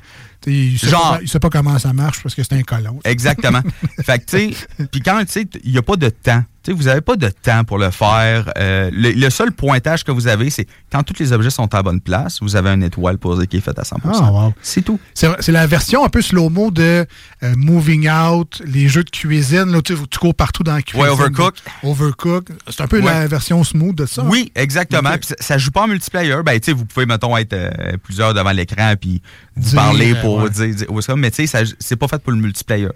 il, 0.48 0.78
sait 0.78 0.88
Genre. 0.88 1.12
pas, 1.12 1.18
il 1.22 1.28
sait 1.28 1.40
pas 1.40 1.50
comment 1.50 1.78
ça 1.78 1.92
marche 1.92 2.22
parce 2.22 2.34
que 2.34 2.42
c'est 2.42 2.54
un 2.54 2.62
colon. 2.62 3.00
Exactement. 3.04 3.62
fait 4.02 4.18
que, 4.18 4.24
tu 4.24 4.54
sais, 4.54 4.86
puis 4.90 5.00
quand, 5.00 5.18
tu 5.24 5.32
sais, 5.32 5.48
il 5.64 5.72
n'y 5.72 5.78
a 5.78 5.82
pas 5.82 5.96
de 5.96 6.08
temps. 6.08 6.42
Vous 6.72 6.84
n'avez 6.84 7.00
pas 7.00 7.16
de 7.16 7.28
temps 7.28 7.64
pour 7.64 7.78
le 7.78 7.90
faire. 7.90 8.52
Euh, 8.58 8.90
le, 8.92 9.12
le 9.12 9.30
seul 9.30 9.52
pointage 9.52 10.04
que 10.04 10.10
vous 10.10 10.26
avez, 10.26 10.50
c'est 10.50 10.66
quand 10.92 11.02
tous 11.02 11.18
les 11.18 11.32
objets 11.32 11.50
sont 11.50 11.72
à 11.74 11.82
bonne 11.82 12.00
place, 12.00 12.38
vous 12.40 12.56
avez 12.56 12.70
une 12.70 12.82
étoile 12.82 13.18
pour 13.18 13.36
dire 13.36 13.46
qu'il 13.48 13.58
est 13.58 13.62
fait 13.62 13.78
à 13.78 13.84
100 13.84 13.96
Ah, 14.04 14.30
wow. 14.32 14.54
C'est 14.62 14.82
tout. 14.82 14.98
C'est 15.14 15.48
la 15.48 15.66
version 15.66 16.04
un 16.04 16.08
peu 16.08 16.22
slow-mo 16.22 16.70
de 16.70 17.06
euh, 17.42 17.54
Moving 17.56 18.08
Out, 18.10 18.62
les 18.66 18.88
jeux 18.88 19.04
de 19.04 19.10
cuisine, 19.10 19.70
là, 19.72 19.80
tu, 19.82 19.94
cours 20.18 20.34
partout 20.34 20.62
dans 20.62 20.74
la 20.74 20.82
cuisine. 20.82 21.02
Ouais, 21.02 21.08
Overcook. 21.10 21.54
Overcook. 21.82 22.48
C'est 22.68 22.80
un 22.82 22.86
peu 22.86 22.98
Ouais. 23.00 23.04
la 23.12 23.26
version 23.28 23.62
smooth 23.64 23.94
de 23.94 24.06
ça. 24.06 24.22
Oui, 24.24 24.50
exactement. 24.54 25.10
Ça, 25.22 25.34
ça 25.38 25.58
joue 25.58 25.70
pas 25.70 25.82
en 25.82 25.88
multiplayer. 25.88 26.34
Ben, 26.44 26.58
vous 26.68 26.84
pouvez, 26.84 27.06
mettons, 27.06 27.36
être 27.36 27.52
euh, 27.52 27.96
plusieurs 28.02 28.34
devant 28.34 28.50
l'écran 28.52 28.94
puis 29.00 29.22
vous 29.56 29.74
parler 29.76 30.14
pour 30.16 30.42
ouais. 30.42 30.50
dire, 30.50 30.74
dire 30.74 30.86
ça, 31.02 31.14
mais 31.16 31.30
tu 31.30 31.36
sais, 31.36 31.46
ça- 31.46 31.70
c'est 31.78 31.96
pas 31.96 32.08
fait 32.08 32.18
pour 32.22 32.32
le 32.32 32.38
multiplayer. 32.38 32.88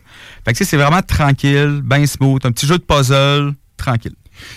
Fait 0.44 0.52
que, 0.52 0.64
c'est 0.64 0.76
vraiment 0.76 1.02
tranquille, 1.02 1.80
bien 1.84 2.04
smooth, 2.06 2.44
un 2.44 2.52
petit 2.52 2.66
jeu 2.66 2.78
de 2.78 2.82
puzzle, 2.82 3.52
tranquille. 3.82 4.14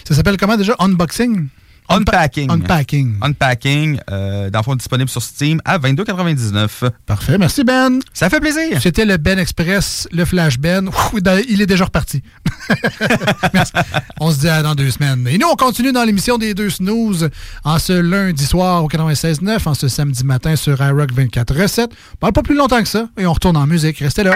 Ça 0.08 0.16
s'appelle 0.16 0.38
comment 0.38 0.58
déjà? 0.58 0.76
Unboxing? 0.80 1.50
Unpacking. 1.88 2.50
Unpacking. 2.50 3.18
Unpacking, 3.22 4.00
euh, 4.10 4.50
dans 4.50 4.60
le 4.60 4.64
fond, 4.64 4.76
disponible 4.76 5.10
sur 5.10 5.22
Steam 5.22 5.62
à 5.66 5.78
22,99. 5.78 6.90
Parfait. 7.06 7.38
Merci, 7.38 7.64
Ben. 7.64 8.00
Ça 8.14 8.30
fait 8.30 8.40
plaisir. 8.40 8.82
C'était 8.82 9.06
le 9.06 9.18
Ben 9.18 9.38
Express, 9.38 10.08
le 10.12 10.26
Flash 10.26 10.58
Ben. 10.58 10.88
Ouh, 10.88 11.20
Il 11.48 11.62
est 11.62 11.66
déjà 11.68 11.86
reparti. 11.86 12.24
Merci. 13.54 13.74
On 14.20 14.32
se 14.32 14.40
dit 14.40 14.50
à 14.50 14.64
dans 14.64 14.74
deux 14.74 14.90
semaines. 14.90 15.28
Et 15.28 15.38
nous, 15.38 15.48
on 15.48 15.56
continue 15.56 15.92
dans 15.92 16.04
l'émission 16.04 16.38
des 16.38 16.56
deux 16.56 16.72
snooze 16.72 17.30
en 17.64 17.78
ce 17.78 17.94
lundi 17.94 18.46
soir 18.46 18.84
au 18.84 18.90
96.9, 18.90 19.70
en 19.70 19.74
ce 19.76 19.88
samedi 19.88 20.24
matin 20.26 20.56
sur 20.56 20.82
iRock 20.82 21.12
24 21.12 21.56
recettes. 21.56 21.92
On 22.14 22.18
parle 22.18 22.34
pas 22.34 22.44
plus 22.44 22.56
longtemps 22.56 22.82
que 22.82 22.90
ça 22.90 23.08
et 23.18 23.28
on 23.28 23.34
retourne 23.34 23.58
en 23.58 23.68
musique. 23.68 24.00
Restez 24.00 24.24
là. 24.24 24.36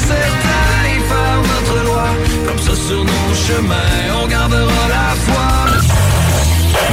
ce 0.00 0.08
monde 0.08 0.16
incertain, 0.16 0.88
y 0.88 1.00
faire 1.08 1.38
notre 1.42 1.84
loi 1.84 2.04
Comme 2.46 2.58
ça 2.58 2.74
sur 2.74 3.04
nos 3.04 3.34
chemins, 3.34 4.22
on 4.22 4.26
gardera 4.26 4.88
la 4.88 5.14
foi 5.16 5.48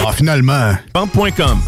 Ah, 0.08 0.12
finalement. 0.14 0.74
Band.com 0.94 1.60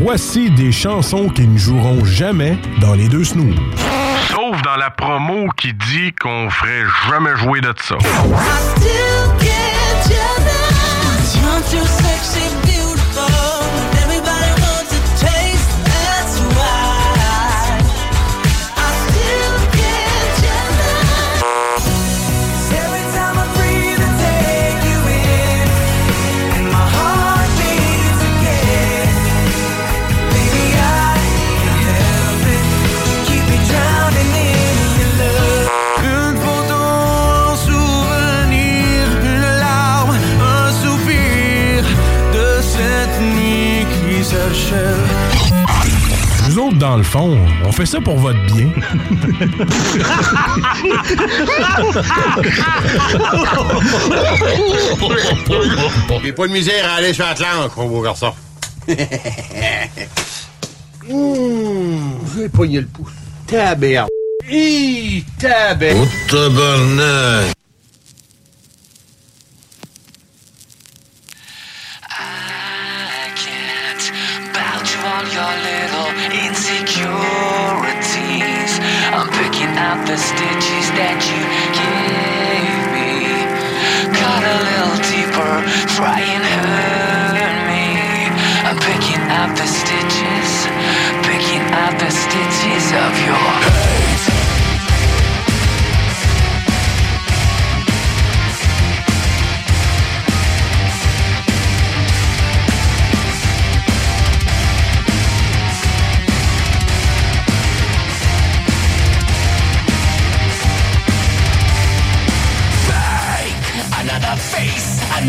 Voici 0.00 0.50
des 0.50 0.72
chansons 0.72 1.28
qui 1.28 1.46
ne 1.46 1.58
joueront 1.58 2.04
jamais 2.04 2.56
dans 2.80 2.94
les 2.94 3.08
deux 3.08 3.24
snooze. 3.24 3.56
Sauf 4.28 4.62
dans 4.62 4.76
la 4.76 4.90
promo 4.90 5.48
qui 5.56 5.72
dit 5.72 6.12
qu'on 6.20 6.48
ferait 6.50 6.84
jamais 7.10 7.36
jouer 7.36 7.60
de 7.60 7.74
ça. 7.82 7.96
Still 8.76 9.40
get 9.40 9.48
fond, 47.08 47.38
on 47.64 47.72
fait 47.72 47.86
ça 47.86 48.00
pour 48.00 48.16
votre 48.16 48.38
bien. 48.46 48.68
J'ai 56.22 56.32
pas 56.32 56.46
de 56.46 56.52
misère 56.52 56.84
à 56.90 56.96
aller 56.96 57.12
sur 57.12 57.26
Atlantique, 57.26 57.76
mon 57.76 57.88
beau 57.88 58.02
garçon. 58.02 58.32
Mmh, 61.10 62.18
j'ai 62.36 62.50
pogné 62.50 62.80
le 62.80 62.86
pouce. 62.86 63.12
Taberne. 63.46 64.08
Hi, 64.46 65.24
taberne. 65.38 66.02
Oh, 66.02 66.30
tabarnak. 66.30 67.57
Out 79.88 80.06
the 80.06 80.18
stitches 80.18 80.86
that 81.00 81.16
you 81.32 81.40
gave 81.72 82.80
me. 82.92 83.24
Cut 84.20 84.42
a 84.44 84.58
little 84.68 84.98
deeper, 85.08 85.54
try 85.96 86.20
and 86.20 86.44
hurt 86.44 87.56
me. 87.64 88.28
I'm 88.68 88.76
picking 88.84 89.22
out 89.32 89.56
the 89.56 89.64
stitches, 89.64 90.50
picking 91.24 91.64
out 91.72 91.96
the 91.96 92.12
stitches 92.12 92.84
of 93.00 93.12
your 93.24 93.97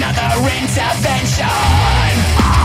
another 0.09 0.49
intervention. 0.49 2.58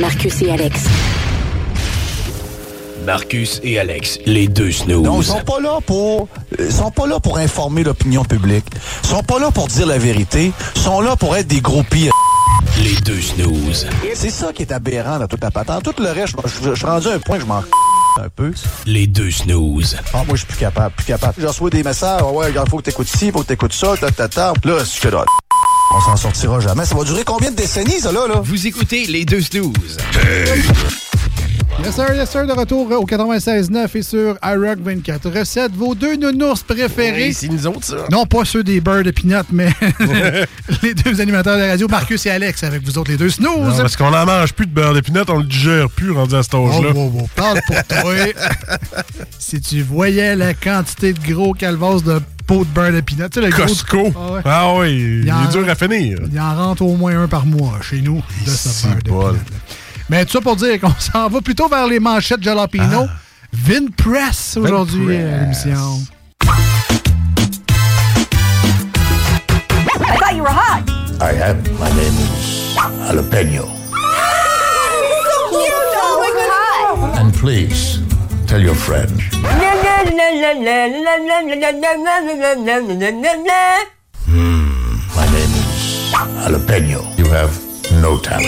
Marcus 0.00 0.42
et 0.42 0.50
Alex. 0.52 0.84
Marcus 3.04 3.60
et 3.64 3.80
Alex, 3.80 4.20
les 4.26 4.46
deux 4.46 4.70
snooze. 4.70 5.02
Non, 5.02 5.20
ils 5.20 5.24
sont 5.24 5.40
pas 5.40 5.58
là 5.60 5.78
pour 5.84 6.28
ils 6.56 6.72
sont 6.72 6.92
pas 6.92 7.06
là 7.08 7.18
pour 7.18 7.38
informer 7.38 7.82
l'opinion 7.82 8.24
publique. 8.24 8.66
Ils 9.02 9.08
sont 9.08 9.24
pas 9.24 9.40
là 9.40 9.50
pour 9.50 9.66
dire 9.66 9.86
la 9.86 9.98
vérité, 9.98 10.52
ils 10.76 10.80
sont 10.80 11.00
là 11.00 11.16
pour 11.16 11.34
être 11.34 11.48
des 11.48 11.60
gros 11.60 11.82
pires. 11.82 12.12
Les 12.80 12.94
deux 13.00 13.20
snooze. 13.20 13.88
C'est 14.14 14.30
ça 14.30 14.52
qui 14.52 14.62
est 14.62 14.72
aberrant 14.72 15.18
dans 15.18 15.26
toute 15.26 15.42
la 15.42 15.50
patente. 15.50 15.82
Tout 15.82 16.00
le 16.00 16.10
reste, 16.10 16.36
je, 16.44 16.74
suis 16.74 16.86
rendu 16.86 17.08
à 17.08 17.14
un 17.14 17.18
point 17.18 17.36
que 17.36 17.42
je 17.42 17.48
m'en 17.48 17.58
un 18.20 18.28
peu. 18.36 18.52
Les 18.86 19.08
deux 19.08 19.32
snooze. 19.32 19.96
Ah, 20.14 20.22
moi, 20.26 20.36
je 20.36 20.36
suis 20.36 20.46
plus 20.46 20.58
capable, 20.58 20.94
plus 20.94 21.06
capable. 21.06 21.34
Je 21.38 21.46
reçois 21.46 21.70
des 21.70 21.82
messages, 21.82 22.20
Ah 22.22 22.30
ouais, 22.30 22.52
il 22.54 22.70
faut 22.70 22.76
que 22.78 22.82
t'écoutes 22.82 23.08
ci, 23.08 23.32
faut 23.32 23.40
que 23.40 23.46
t'écoutes 23.46 23.72
ça, 23.72 23.96
ta, 23.96 24.10
ta, 24.12 24.28
ta. 24.28 24.52
Là, 24.64 24.78
je 24.78 24.84
fais 24.84 25.10
là. 25.10 25.24
On 25.90 26.00
s'en 26.00 26.16
sortira 26.16 26.60
jamais. 26.60 26.84
Ça 26.84 26.94
va 26.94 27.04
durer 27.04 27.24
combien 27.24 27.50
de 27.50 27.56
décennies, 27.56 28.00
ça, 28.00 28.12
là, 28.12 28.26
là? 28.28 28.40
Vous 28.42 28.66
écoutez 28.66 29.06
les 29.06 29.24
deux 29.24 29.40
snooze. 29.40 29.96
Yes 31.84 31.94
sir, 31.94 32.12
yes 32.12 32.28
sir, 32.28 32.44
de 32.44 32.52
retour 32.52 32.90
au 32.90 33.06
96.9 33.06 33.96
et 33.96 34.02
sur 34.02 34.36
iRock 34.42 34.80
24. 34.80 35.30
Recette, 35.30 35.72
vos 35.74 35.94
deux 35.94 36.16
nounours 36.16 36.62
préférés. 36.62 37.28
Oui, 37.28 37.34
c'est 37.34 37.48
nous 37.48 37.66
autres, 37.68 37.84
ça. 37.84 37.96
Non, 38.10 38.26
pas 38.26 38.44
ceux 38.44 38.64
des 38.64 38.80
beurres 38.80 39.04
de 39.04 39.12
peanut, 39.12 39.46
mais 39.52 39.68
les 40.82 40.94
deux 40.94 41.20
animateurs 41.20 41.56
de 41.56 41.62
la 41.62 41.68
radio, 41.68 41.86
Marcus 41.86 42.26
et 42.26 42.30
Alex, 42.30 42.64
avec 42.64 42.82
vous 42.82 42.98
autres, 42.98 43.12
les 43.12 43.16
deux 43.16 43.30
snooze. 43.30 43.76
Non, 43.76 43.76
parce 43.76 43.96
qu'on 43.96 44.12
en 44.12 44.26
mange 44.26 44.52
plus 44.54 44.66
de 44.66 44.72
beurre 44.72 44.92
d'épinette, 44.92 45.30
on 45.30 45.38
le 45.38 45.44
digère 45.44 45.88
plus 45.88 46.10
rendu 46.10 46.34
à 46.34 46.42
cet 46.42 46.54
âge-là. 46.54 46.90
Oh, 46.96 47.12
oh, 47.14 47.20
oh, 47.22 47.28
parle 47.36 47.60
pour 47.66 47.76
toi. 47.84 48.14
si 49.38 49.60
tu 49.60 49.82
voyais 49.82 50.34
la 50.34 50.54
quantité 50.54 51.12
de 51.12 51.32
gros 51.32 51.54
calvas 51.54 52.00
de 52.00 52.20
pot 52.48 52.64
de 52.64 52.70
beurre 52.70 52.92
de 52.92 53.00
peanut, 53.02 53.30
tu 53.30 53.40
sais, 53.40 53.46
le 53.46 53.52
gros- 53.52 53.62
Costco. 53.66 54.12
Ah 54.16 54.32
ouais. 54.32 54.40
Ah 54.44 54.74
oui, 54.76 55.20
il, 55.24 55.30
en- 55.32 55.44
est 55.44 55.52
dur 55.52 55.68
à 55.68 55.74
finir. 55.74 56.18
Il 56.32 56.40
en 56.40 56.54
rentre 56.56 56.82
au 56.82 56.96
moins 56.96 57.22
un 57.22 57.28
par 57.28 57.44
mois 57.46 57.78
chez 57.82 58.00
nous 58.00 58.22
de 58.46 58.50
ce 58.50 58.86
beurre 59.04 59.34
de. 59.34 59.38
Mais 60.08 60.24
tout 60.24 60.32
ça 60.32 60.40
pour 60.40 60.56
dire 60.56 60.80
qu'on 60.80 60.94
s'en 60.98 61.28
va 61.28 61.40
plutôt 61.42 61.68
vers 61.68 61.86
les 61.86 62.00
manchettes 62.00 62.42
jalapeno. 62.42 63.06
Vin 63.52 63.86
Press 63.96 64.56
aujourd'hui 64.60 65.16
à 65.16 65.42
l'émission. 65.42 66.00
I 70.00 70.16
thought 70.18 70.34
you 70.34 70.42
were 70.42 70.48
hot. 70.50 70.82
I 71.20 71.32
am. 71.42 71.62
My 71.78 71.90
name 71.90 72.14
is 72.14 72.74
Jalapeno. 72.76 73.66
so 73.66 75.36
cute. 75.50 75.72
Oh 76.00 76.18
my 76.22 76.30
god. 77.12 77.18
And 77.20 77.32
please, 77.34 78.00
tell 78.46 78.60
your 78.62 78.74
friend. 78.74 79.10
My 85.14 85.26
name 85.26 85.52
is 85.54 86.12
Jalapeno. 86.12 87.02
You 87.18 87.26
have 87.26 87.52
no 88.00 88.16
talent. 88.18 88.46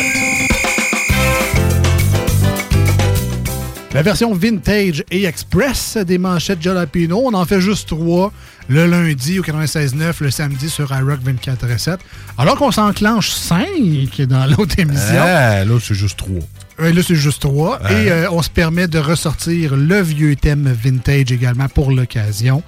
La 3.93 4.03
version 4.03 4.33
vintage 4.33 5.05
et 5.11 5.25
express 5.25 5.97
des 5.97 6.17
manchettes 6.17 6.63
jalapeno. 6.63 7.23
On 7.25 7.35
en 7.35 7.45
fait 7.45 7.61
juste 7.61 7.89
trois 7.89 8.33
le 8.69 8.87
lundi 8.87 9.41
au 9.41 9.43
96.9, 9.43 10.15
le 10.21 10.31
samedi 10.31 10.71
sur 10.71 10.91
iRock 10.97 11.21
24.7. 11.21 11.99
Alors 12.39 12.57
qu'on 12.57 12.71
s'enclenche 12.71 13.31
cinq 13.31 14.23
dans 14.29 14.47
l'autre 14.47 14.79
émission. 14.79 15.19
Ah, 15.19 15.65
là, 15.65 15.79
c'est 15.83 15.95
juste 15.95 16.19
trois. 16.19 16.39
Ouais, 16.81 16.93
là, 16.93 17.03
c'est 17.03 17.15
juste 17.15 17.43
trois. 17.43 17.79
Et 17.91 18.11
euh, 18.11 18.31
on 18.31 18.43
se 18.43 18.49
permet 18.49 18.89
de 18.89 18.99
ressortir 18.99 19.77
le 19.77 20.01
vieux 20.01 20.35
thème 20.37 20.73
vintage 20.73 21.31
également 21.31 21.69
pour 21.69 21.91
l'occasion. 21.93 22.63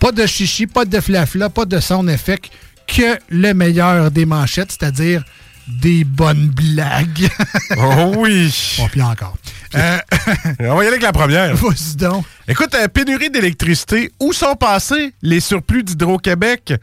Pas 0.00 0.12
de 0.12 0.24
chichi, 0.26 0.66
pas 0.66 0.86
de 0.86 0.98
flafla, 0.98 1.50
pas 1.50 1.66
de 1.66 1.78
sound 1.78 2.08
effect, 2.08 2.50
que 2.86 3.18
le 3.28 3.52
meilleur 3.52 4.10
des 4.10 4.24
manchettes, 4.24 4.72
c'est-à-dire 4.72 5.24
des 5.68 6.04
bonnes 6.04 6.48
blagues. 6.48 7.28
Oh 7.76 8.14
oui! 8.16 8.52
Bon, 8.78 8.88
puis 8.88 9.02
encore. 9.02 9.36
Euh, 9.74 9.98
On 10.60 10.74
va 10.74 10.84
y 10.84 10.86
aller 10.86 10.88
avec 10.88 11.02
la 11.02 11.12
première. 11.12 11.54
Vas-y 11.56 11.96
donc. 11.96 12.24
Écoute, 12.48 12.74
euh, 12.74 12.88
pénurie 12.88 13.30
d'électricité, 13.30 14.10
où 14.18 14.32
sont 14.32 14.56
passés 14.56 15.14
les 15.22 15.40
surplus 15.40 15.84
d'Hydro-Québec? 15.84 16.74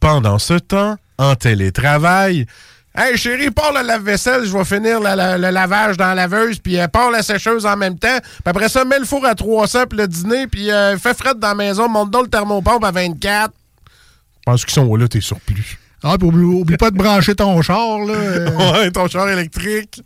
Pendant 0.00 0.38
ce 0.38 0.54
temps, 0.54 0.96
en 1.18 1.34
télétravail. 1.36 2.46
Hey 2.94 3.16
chérie, 3.16 3.50
pars 3.50 3.72
le 3.72 3.86
lave-vaisselle, 3.86 4.44
je 4.44 4.54
vais 4.56 4.64
finir 4.64 5.00
la- 5.00 5.16
la- 5.16 5.38
le 5.38 5.48
lavage 5.50 5.96
dans 5.96 6.08
la 6.08 6.14
laveuse, 6.14 6.58
puis 6.58 6.78
euh, 6.78 6.86
pars 6.88 7.10
la 7.10 7.22
sécheuse 7.22 7.64
en 7.64 7.76
même 7.76 7.98
temps. 7.98 8.18
Puis 8.20 8.42
après 8.44 8.68
ça, 8.68 8.84
mets 8.84 8.98
le 8.98 9.06
four 9.06 9.24
à 9.24 9.34
300 9.34 9.84
puis 9.88 9.98
le 9.98 10.06
dîner, 10.06 10.46
puis 10.46 10.70
euh, 10.70 10.98
fais 10.98 11.14
fret 11.14 11.34
dans 11.36 11.48
la 11.48 11.54
maison, 11.54 11.88
monte 11.88 12.10
donc 12.10 12.24
le 12.24 12.28
thermopompe 12.30 12.84
à 12.84 12.90
24. 12.90 13.52
Je 13.54 14.42
pense 14.44 14.64
qu'ils 14.64 14.74
sont 14.74 14.94
là, 14.94 15.08
tes 15.08 15.20
surplus. 15.22 15.78
Ah, 16.02 16.16
puis 16.18 16.26
oublie, 16.28 16.42
oublie 16.44 16.76
pas 16.76 16.90
de 16.90 16.96
brancher 16.96 17.34
ton 17.34 17.62
char, 17.62 18.00
là. 18.00 18.12
euh. 18.14 18.72
ouais, 18.82 18.90
ton 18.90 19.08
char 19.08 19.28
électrique. 19.30 20.02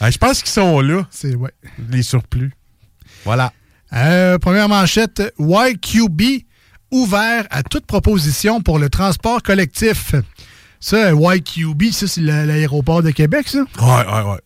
Ah, 0.00 0.10
je 0.10 0.18
pense 0.18 0.40
qu'ils 0.42 0.50
sont 0.52 0.80
là. 0.80 1.06
C'est, 1.10 1.36
ouais. 1.36 1.52
Les 1.90 2.02
surplus. 2.02 2.52
Voilà. 3.24 3.52
Euh, 3.92 4.38
première 4.38 4.68
manchette, 4.68 5.22
YQB 5.38 6.44
ouvert 6.90 7.46
à 7.50 7.62
toute 7.62 7.86
proposition 7.86 8.60
pour 8.60 8.78
le 8.78 8.88
transport 8.88 9.42
collectif. 9.42 10.14
Ça, 10.84 11.12
YQB, 11.12 11.92
ça, 11.92 12.06
c'est 12.06 12.20
la- 12.20 12.44
l'aéroport 12.44 13.02
de 13.02 13.10
Québec, 13.10 13.48
ça? 13.48 13.60
Ouais, 13.80 14.06
ouais, 14.06 14.30
ouais. 14.32 14.38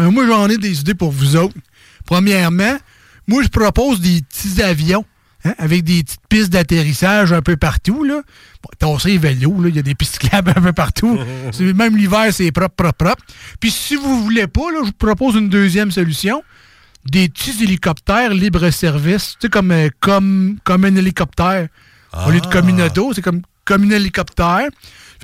Euh, 0.00 0.10
moi, 0.10 0.26
j'en 0.26 0.46
ai 0.50 0.58
des 0.58 0.80
idées 0.80 0.92
pour 0.94 1.10
vous 1.10 1.36
autres. 1.36 1.54
Premièrement, 2.04 2.76
moi, 3.26 3.42
je 3.42 3.48
propose 3.48 4.00
des 4.02 4.20
petits 4.20 4.62
avions 4.62 5.06
hein, 5.46 5.54
avec 5.56 5.84
des 5.84 6.02
petites 6.04 6.20
pistes 6.28 6.50
d'atterrissage 6.50 7.32
un 7.32 7.40
peu 7.40 7.56
partout. 7.56 8.04
Là. 8.04 8.20
Bon, 8.82 8.98
les 9.06 9.16
vélos, 9.16 9.56
il 9.68 9.74
y 9.76 9.78
a 9.78 9.82
des 9.82 9.94
pistes 9.94 10.20
cyclables 10.20 10.50
un 10.56 10.60
peu 10.60 10.74
partout. 10.74 11.18
Même 11.60 11.96
l'hiver, 11.96 12.26
c'est 12.30 12.52
propre, 12.52 12.74
propre, 12.74 13.04
propre. 13.04 13.24
Puis 13.58 13.70
si 13.70 13.96
vous 13.96 14.22
voulez 14.22 14.46
pas, 14.48 14.70
là, 14.72 14.80
je 14.82 14.86
vous 14.88 14.92
propose 14.92 15.36
une 15.36 15.48
deuxième 15.48 15.90
solution. 15.90 16.42
Des 17.06 17.30
petits 17.30 17.62
hélicoptères 17.62 18.34
libre-service. 18.34 19.36
Tu 19.40 19.46
sais, 19.46 19.48
comme, 19.48 19.70
euh, 19.70 19.88
comme, 20.00 20.58
comme 20.62 20.84
un 20.84 20.94
hélicoptère. 20.94 21.68
Au 22.26 22.30
lieu 22.30 22.40
de 22.40 22.46
comme 22.48 22.68
une 22.68 22.82
auto, 22.82 23.12
c'est 23.14 23.22
comme, 23.22 23.40
comme 23.64 23.84
un 23.84 23.90
hélicoptère. 23.90 24.68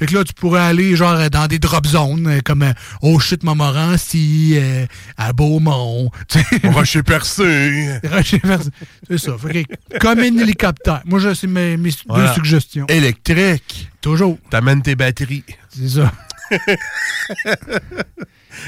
Fait 0.03 0.07
que 0.07 0.15
là, 0.15 0.25
tu 0.25 0.33
pourrais 0.35 0.63
aller 0.63 0.97
genre 0.97 1.13
euh, 1.13 1.29
dans 1.29 1.47
des 1.47 1.61
drop 1.61 1.87
zones, 1.87 2.27
euh, 2.27 2.41
comme 2.45 2.63
euh, 2.65 2.73
au 3.03 3.21
chute 3.21 3.45
Montmorency, 3.45 4.55
euh, 4.57 4.85
à 5.17 5.33
Beaumont. 5.33 6.11
Rocher 6.65 7.05
percé. 7.05 8.01
Rocher 8.11 8.41
percé. 8.41 8.71
C'est 9.09 9.19
ça. 9.19 9.37
Fait 9.39 9.63
que, 9.63 9.99
comme 9.99 10.19
un 10.19 10.23
hélicoptère. 10.25 11.03
Moi, 11.05 11.21
je- 11.21 11.35
c'est 11.35 11.47
mes, 11.47 11.77
mes 11.77 11.91
Voilà. 12.09 12.27
deux 12.27 12.35
suggestions. 12.35 12.85
Électrique. 12.89 13.91
Toujours. 14.01 14.39
T'amènes 14.51 14.83
tes 14.83 14.97
batteries. 14.97 15.45
C'est 15.69 15.89
ça. 16.01 16.13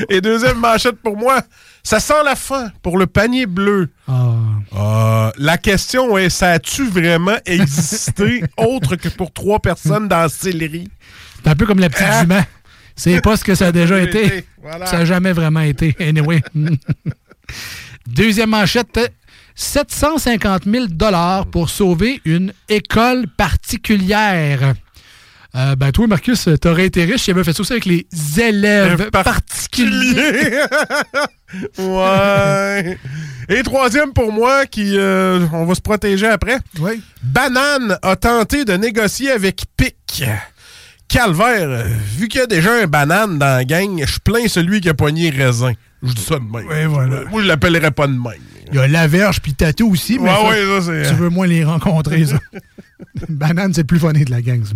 Et 0.08 0.20
deuxième 0.20 0.58
manchette 0.58 0.96
pour 1.02 1.16
moi, 1.16 1.42
ça 1.82 2.00
sent 2.00 2.22
la 2.24 2.36
fin 2.36 2.70
pour 2.82 2.96
le 2.96 3.06
panier 3.06 3.46
bleu. 3.46 3.90
Euh, 4.08 5.30
la 5.36 5.58
question 5.58 6.16
est, 6.16 6.30
ça 6.30 6.50
a-tu 6.52 6.86
vraiment 6.88 7.36
existé 7.44 8.42
autre 8.56 8.96
que 8.96 9.08
pour 9.08 9.32
trois 9.32 9.58
personnes 9.60 10.08
dans 10.08 10.28
la? 10.28 10.88
C'est 11.44 11.50
un 11.50 11.54
peu 11.54 11.66
comme 11.66 11.78
la 11.80 11.90
petite 11.90 12.06
Ah. 12.08 12.20
jument. 12.22 12.44
C'est 12.96 13.20
pas 13.20 13.36
ce 13.36 13.44
que 13.44 13.54
ça 13.54 13.66
a 13.68 13.72
déjà 13.72 14.00
été. 14.00 14.26
été, 14.26 14.44
voilà. 14.62 14.86
Ça 14.86 14.98
n'a 14.98 15.04
jamais 15.04 15.32
vraiment 15.32 15.60
été. 15.60 15.96
Anyway. 16.00 16.42
Deuxième 18.06 18.50
manchette. 18.50 19.12
750 19.56 20.64
000 20.64 20.86
pour 21.50 21.70
sauver 21.70 22.20
une 22.24 22.52
école 22.68 23.26
particulière. 23.36 24.74
Euh, 25.54 25.76
ben, 25.76 25.92
toi, 25.92 26.08
Marcus, 26.08 26.48
t'aurais 26.60 26.86
été 26.86 27.04
riche 27.04 27.22
si 27.22 27.30
avait 27.30 27.44
fait 27.44 27.52
ça 27.52 27.60
aussi 27.60 27.72
avec 27.72 27.84
les 27.84 28.06
élèves 28.40 29.10
particuliers. 29.10 30.58
ouais. 31.78 32.98
Et 33.48 33.62
troisième 33.62 34.12
pour 34.12 34.32
moi, 34.32 34.66
qui 34.66 34.96
euh, 34.98 35.46
on 35.52 35.64
va 35.64 35.74
se 35.76 35.80
protéger 35.80 36.26
après. 36.26 36.58
Oui. 36.80 37.00
Banane 37.22 37.96
a 38.02 38.16
tenté 38.16 38.64
de 38.64 38.72
négocier 38.72 39.30
avec 39.30 39.62
Pic. 39.76 40.24
Calvaire, 41.08 41.68
euh, 41.68 41.84
vu 42.16 42.28
qu'il 42.28 42.40
y 42.40 42.42
a 42.42 42.46
déjà 42.46 42.72
un 42.82 42.86
banane 42.86 43.38
dans 43.38 43.46
la 43.58 43.64
gang, 43.64 44.02
je 44.04 44.18
plains 44.18 44.48
celui 44.48 44.80
qui 44.80 44.88
a 44.88 44.94
poigné 44.94 45.30
raisin. 45.30 45.72
Je 46.02 46.12
dis 46.12 46.22
ça 46.22 46.34
de 46.38 46.44
même. 46.44 46.66
Oui, 46.68 46.84
voilà. 46.86 47.24
Moi, 47.30 47.42
je 47.42 47.46
l'appellerais 47.48 47.90
pas 47.92 48.06
de 48.06 48.12
même. 48.12 48.32
Il 48.72 48.76
y 48.76 48.78
a 48.78 48.88
la 48.88 49.06
verge 49.06 49.40
puis 49.40 49.54
tatou 49.54 49.90
aussi, 49.92 50.18
mais 50.18 50.30
Ouais, 50.30 50.36
ça, 50.36 50.48
ouais, 50.48 50.80
ça, 50.80 50.86
c'est- 51.04 51.10
tu 51.10 51.14
veux 51.16 51.28
moins 51.28 51.46
les 51.46 51.64
rencontrer, 51.64 52.24
ça. 52.26 52.38
Banane, 53.28 53.72
c'est 53.74 53.82
le 53.82 53.86
plus 53.86 53.98
funny 54.00 54.24
de 54.24 54.30
la 54.30 54.42
gang, 54.42 54.64
ça. 54.64 54.74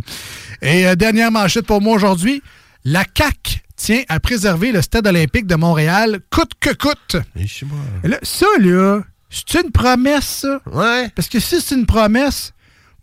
Et 0.63 0.87
euh, 0.87 0.95
dernière 0.95 1.31
manchette 1.33 1.67
pour 1.67 1.81
moi 1.81 1.95
aujourd'hui. 1.97 2.43
La 2.85 3.05
CAQ 3.17 3.61
tient 3.77 4.03
à 4.09 4.21
préserver 4.21 4.73
le 4.73 4.83
stade 4.83 5.07
olympique 5.07 5.47
de 5.47 5.55
Montréal 5.57 6.21
coûte 6.31 6.53
que 6.61 6.71
coûte. 6.75 7.17
Et 8.05 8.09
là, 8.09 8.19
ça, 8.23 8.47
là, 8.61 9.01
c'est 9.31 9.61
une 9.63 9.71
promesse, 9.73 10.43
ça? 10.43 10.61
Ouais. 10.73 11.09
Parce 11.15 11.29
que 11.29 11.41
si 11.41 11.61
c'est 11.61 11.75
une 11.75 11.87
promesse, 11.87 12.53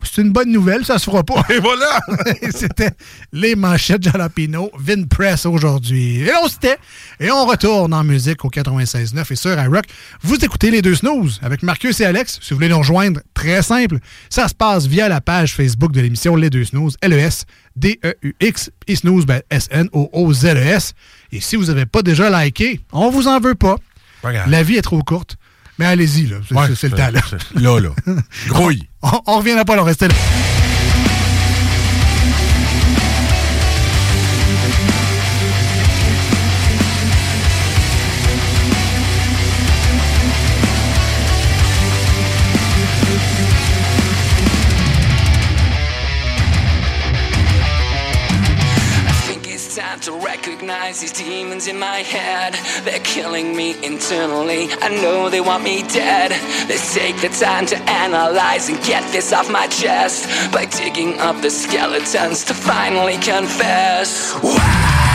c'est 0.05 0.21
une 0.21 0.31
bonne 0.31 0.51
nouvelle, 0.51 0.85
ça 0.85 0.97
se 0.97 1.05
fera 1.05 1.23
pas. 1.23 1.43
Et 1.49 1.59
voilà! 1.59 1.99
C'était 2.51 2.91
les 3.33 3.55
manchettes 3.55 4.03
Jalapino, 4.03 4.71
Vin 4.77 5.03
Press 5.03 5.45
aujourd'hui. 5.45 6.21
Et 6.21 6.31
on 6.43 6.47
s'était. 6.47 6.77
Et 7.19 7.31
on 7.31 7.45
retourne 7.45 7.93
en 7.93 8.03
musique 8.03 8.43
au 8.45 8.49
96.9 8.49 9.31
et 9.31 9.35
sur 9.35 9.51
iRock. 9.51 9.85
Vous 10.21 10.43
écoutez 10.43 10.71
les 10.71 10.81
deux 10.81 10.95
snooze 10.95 11.39
avec 11.41 11.63
Marcus 11.63 11.99
et 11.99 12.05
Alex. 12.05 12.39
Si 12.41 12.49
vous 12.49 12.57
voulez 12.57 12.69
nous 12.69 12.77
rejoindre, 12.77 13.21
très 13.33 13.61
simple. 13.61 13.97
Ça 14.29 14.47
se 14.47 14.53
passe 14.53 14.85
via 14.87 15.09
la 15.09 15.21
page 15.21 15.53
Facebook 15.55 15.91
de 15.91 16.01
l'émission 16.01 16.35
Les 16.35 16.49
deux 16.49 16.65
snooze, 16.65 16.97
L-E-S. 17.01 17.45
D-E-U-X 17.75 18.71
et 18.87 18.95
snooze, 18.95 19.25
ben, 19.25 19.41
S-N-O-O-Z-E-S. 19.49 20.93
Et 21.31 21.41
si 21.41 21.55
vous 21.55 21.65
n'avez 21.65 21.85
pas 21.85 22.01
déjà 22.01 22.29
liké, 22.29 22.79
on 22.91 23.09
vous 23.09 23.27
en 23.27 23.39
veut 23.39 23.55
pas. 23.55 23.75
La 24.47 24.63
vie 24.63 24.75
est 24.77 24.81
trop 24.81 25.01
courte. 25.03 25.37
Mais 25.77 25.85
allez-y, 25.85 26.27
là. 26.27 26.37
C'est 26.47 26.55
Ouais, 26.55 26.67
le 26.69 26.89
temps, 26.95 27.11
là. 27.11 27.11
là. 27.59 27.89
Grouille. 28.47 28.87
On, 29.01 29.21
on 29.27 29.37
reviendra 29.39 29.65
pas, 29.65 29.75
là. 29.75 29.83
Restez 29.83 30.07
là. 30.07 30.15
These 50.93 51.11
demons 51.11 51.67
in 51.67 51.79
my 51.79 51.97
head. 51.97 52.53
They're 52.85 52.99
killing 52.99 53.55
me 53.55 53.71
internally. 53.83 54.67
I 54.81 54.89
know 55.01 55.29
they 55.29 55.41
want 55.41 55.63
me 55.63 55.81
dead. 55.81 56.31
Let's 56.69 56.93
take 56.93 57.19
the 57.21 57.29
time 57.29 57.65
to 57.67 57.77
analyze 57.89 58.69
and 58.69 58.77
get 58.83 59.01
this 59.11 59.33
off 59.33 59.49
my 59.49 59.67
chest 59.67 60.51
by 60.51 60.65
digging 60.65 61.17
up 61.19 61.41
the 61.41 61.49
skeletons 61.49 62.43
to 62.45 62.53
finally 62.53 63.17
confess. 63.17 64.33
Why 64.43 65.14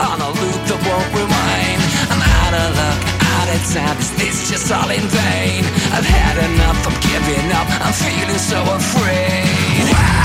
on 0.00 0.20
a 0.20 0.30
loop 0.30 0.60
that 0.70 0.80
won't 0.86 1.10
rewind. 1.10 1.80
I'm 2.10 2.22
out 2.22 2.54
of 2.54 2.68
luck, 2.78 3.00
out 3.34 3.48
of 3.50 3.60
time. 3.74 3.98
Is 3.98 4.10
this 4.14 4.50
just 4.50 4.70
all 4.70 4.90
in 4.90 5.02
vain? 5.02 5.64
I've 5.90 6.06
had 6.06 6.38
enough, 6.38 6.86
I'm 6.86 6.98
giving 7.02 7.50
up. 7.52 7.66
I'm 7.82 7.92
feeling 7.92 8.38
so 8.38 8.62
afraid. 8.62 10.17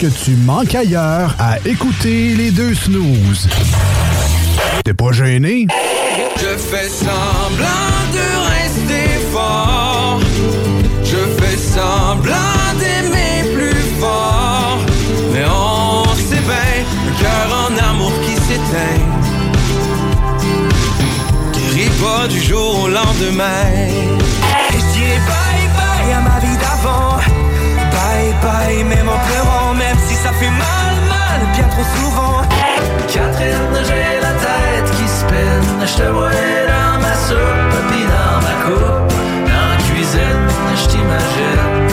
Que 0.00 0.06
tu 0.06 0.30
manques 0.30 0.74
ailleurs 0.74 1.34
à 1.38 1.58
écouter 1.66 2.34
les 2.34 2.50
deux 2.50 2.74
snooze. 2.74 3.48
T'es 4.82 4.94
pas 4.94 5.12
gêné? 5.12 5.66
Je 6.38 6.56
fais 6.56 6.88
semblant 6.88 7.98
de 8.14 8.26
rester 8.54 9.08
fort. 9.30 10.20
Je 11.04 11.18
fais 11.38 11.56
semblant 11.58 12.34
d'aimer 12.78 13.54
plus 13.54 14.00
fort. 14.00 14.78
Mais 15.34 15.44
on 15.44 16.14
bien, 16.14 16.74
un 17.08 17.14
cœur 17.20 17.48
en 17.68 17.90
amour 17.90 18.12
qui 18.24 18.34
s'éteint. 18.36 19.04
Guérit 21.52 21.90
pas 22.00 22.26
du 22.26 22.40
jour 22.40 22.84
au 22.84 22.88
lendemain. 22.88 23.66
Et 24.72 24.78
je 24.78 24.98
dirais 24.98 25.20
bye 25.28 25.68
bye 25.76 26.12
à 26.14 26.20
ma 26.22 26.38
vie 26.40 26.56
d'avant. 26.56 27.18
Bye 27.92 28.34
bye, 28.42 28.84
même 28.84 29.08
en 29.08 29.18
pleurant, 29.26 29.49
ça 30.22 30.32
fait 30.32 30.50
mal, 30.50 30.94
mal, 31.08 31.40
bien 31.54 31.68
trop 31.68 31.84
souvent. 31.96 32.42
Catherine, 33.08 33.76
j'ai 33.88 34.20
la 34.20 34.32
tête 34.44 34.90
qui 34.96 35.08
spinne. 35.08 35.80
Je 35.86 36.02
te 36.02 36.08
vois 36.10 36.30
dans 36.30 37.00
ma 37.00 37.14
soupe, 37.26 37.74
puis 37.88 38.04
dans 38.14 38.38
ma 38.46 38.54
coupe. 38.64 39.12
Dans 39.48 39.66
la 39.72 39.78
cuisine, 39.88 40.46
je 40.76 40.88
t'imagine. 40.88 41.89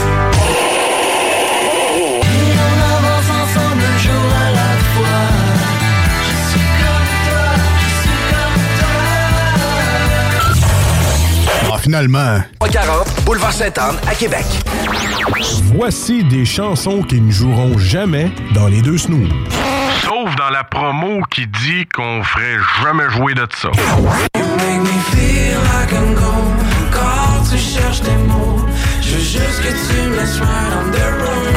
Finalement. 11.87 12.41
340 12.59 13.23
Boulevard 13.23 13.53
Sainte-Anne 13.53 13.95
à 14.09 14.13
Québec. 14.13 14.45
Voici 15.73 16.21
des 16.25 16.43
chansons 16.43 17.01
qui 17.01 17.21
ne 17.21 17.31
joueront 17.31 17.77
jamais 17.77 18.29
dans 18.53 18.67
les 18.67 18.81
deux 18.81 18.97
snooze. 18.97 19.29
Sauf 20.01 20.35
dans 20.35 20.49
la 20.49 20.65
promo 20.65 21.21
qui 21.31 21.47
dit 21.47 21.85
qu'on 21.85 22.21
ferait 22.23 22.57
jamais 22.83 23.09
jouer 23.11 23.35
de 23.35 23.47
ça. 23.55 23.69
Make 24.35 24.81
me 24.81 24.99
feel 25.11 25.55
like 25.55 25.93
I'm 25.93 26.13
gone. 26.13 26.57
Quand 26.91 27.49
tu 27.49 27.57
cherches 27.57 28.01
tes 28.01 28.17
mots, 28.27 28.65
je 29.01 29.13
veux 29.13 29.19
juste 29.19 29.61
que 29.61 29.69
tu 29.69 30.09
me 30.09 30.17
laisses 30.17 30.39
ride 30.39 30.73
on 30.81 30.91
the 30.91 31.21
road. 31.21 31.56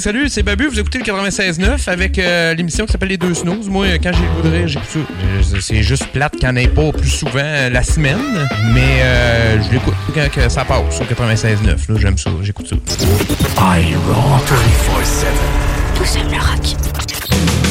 Hey, 0.00 0.04
salut, 0.04 0.28
c'est 0.30 0.42
Babu. 0.42 0.66
Vous 0.66 0.80
écoutez 0.80 0.96
le 0.96 1.04
96.9 1.04 1.90
avec 1.90 2.18
euh, 2.18 2.54
l'émission 2.54 2.86
qui 2.86 2.92
s'appelle 2.92 3.10
Les 3.10 3.18
Deux 3.18 3.34
Snooze. 3.34 3.68
Moi, 3.68 3.84
euh, 3.84 3.98
quand 4.02 4.12
j'ai 4.14 4.22
le 4.22 4.62
goût 4.62 4.66
j'écoute 4.66 4.88
ça. 4.88 4.98
Euh, 4.98 5.60
C'est 5.60 5.82
juste 5.82 6.06
plate 6.06 6.32
qu'il 6.36 6.48
n'y 6.48 6.54
en 6.54 6.56
ait 6.56 6.68
pas 6.68 6.90
plus 6.90 7.10
souvent 7.10 7.68
la 7.70 7.82
semaine, 7.82 8.16
mais 8.72 9.02
euh, 9.02 9.62
je 9.62 9.70
l'écoute 9.70 9.92
quand 10.14 10.30
que 10.30 10.48
ça 10.48 10.64
passe 10.64 11.02
au 11.02 11.04
96.9. 11.04 11.92
Là, 11.92 11.98
j'aime 11.98 12.16
ça, 12.16 12.30
j'écoute 12.40 12.66
ça. 12.66 12.76
I 13.58 13.94
roll 14.06 14.40
24-7. 14.40 15.26
Tout 15.94 16.04
seul 16.06 16.22
le 16.30 16.38
rock. 16.38 17.69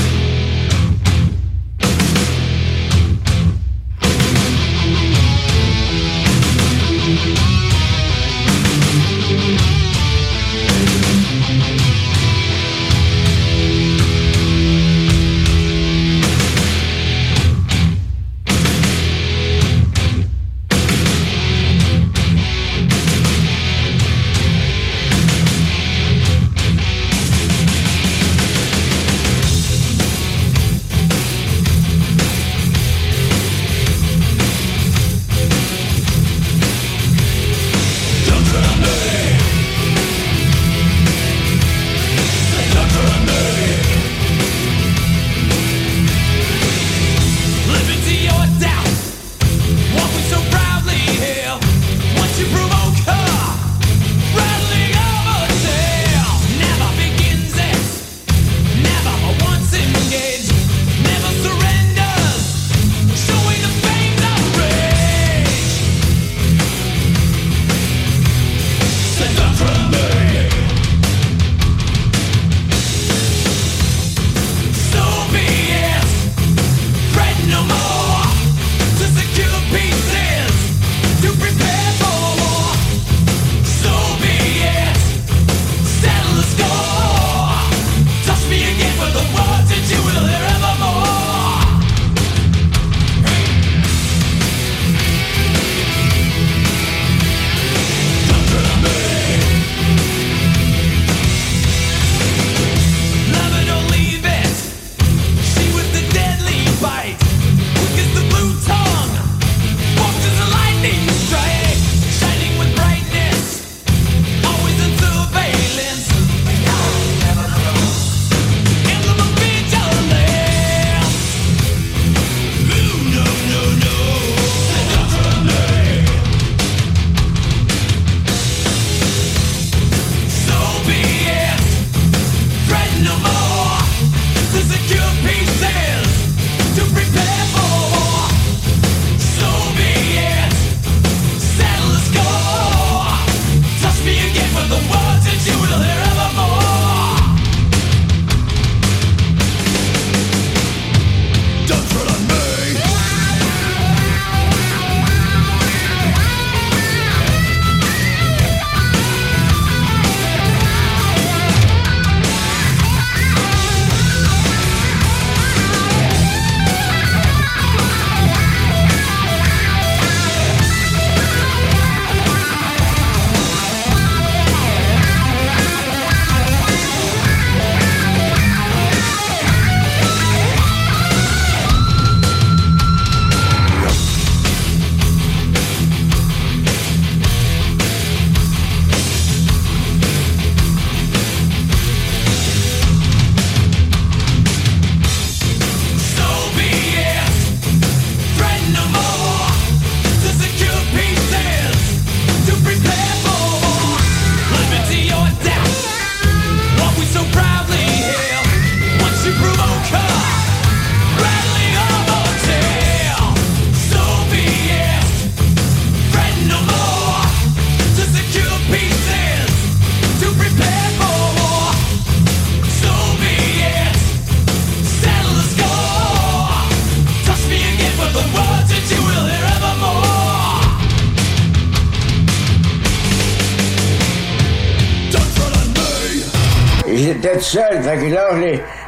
Fait 237.90 237.98
que 237.98 238.14
là, 238.14 238.30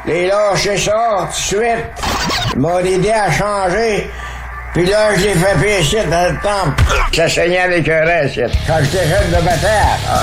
les, 0.06 0.26
lâchais 0.26 0.78
ça 0.78 1.28
tout 1.28 1.56
de 1.56 1.60
suite. 1.60 1.86
Ils 2.54 2.60
m'ont 2.60 2.78
aidé 2.78 3.10
à 3.10 3.30
changer. 3.30 4.10
Puis 4.74 4.86
là, 4.86 5.14
je 5.16 5.24
l'ai 5.24 5.34
fait 5.34 5.60
pécher 5.60 6.04
dans 6.04 6.32
le 6.32 6.38
temple. 6.40 6.82
Ça 7.12 7.28
saignait 7.28 7.60
avec 7.60 7.88
un 7.88 8.04
reste. 8.04 8.40
Quand 8.66 8.78
j'étais 8.82 9.06
jeune 9.06 9.28
de 9.28 9.44
bataille, 9.44 9.98
ah, 10.08 10.22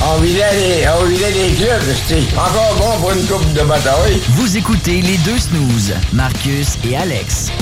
ah, 0.00 0.04
on 0.14 0.20
vidait 0.20 0.52
les, 0.54 0.88
on 0.88 1.04
vidait 1.04 1.30
les 1.30 1.54
clubs. 1.54 1.94
C'était 2.06 2.34
encore 2.36 2.74
bon 2.78 3.00
pour 3.00 3.12
une 3.12 3.26
coupe 3.26 3.52
de 3.52 3.62
bataille. 3.62 4.20
Vous 4.30 4.56
écoutez 4.56 5.02
les 5.02 5.18
deux 5.18 5.38
snooze, 5.38 5.94
Marcus 6.12 6.78
et 6.88 6.96
Alex. 6.96 7.52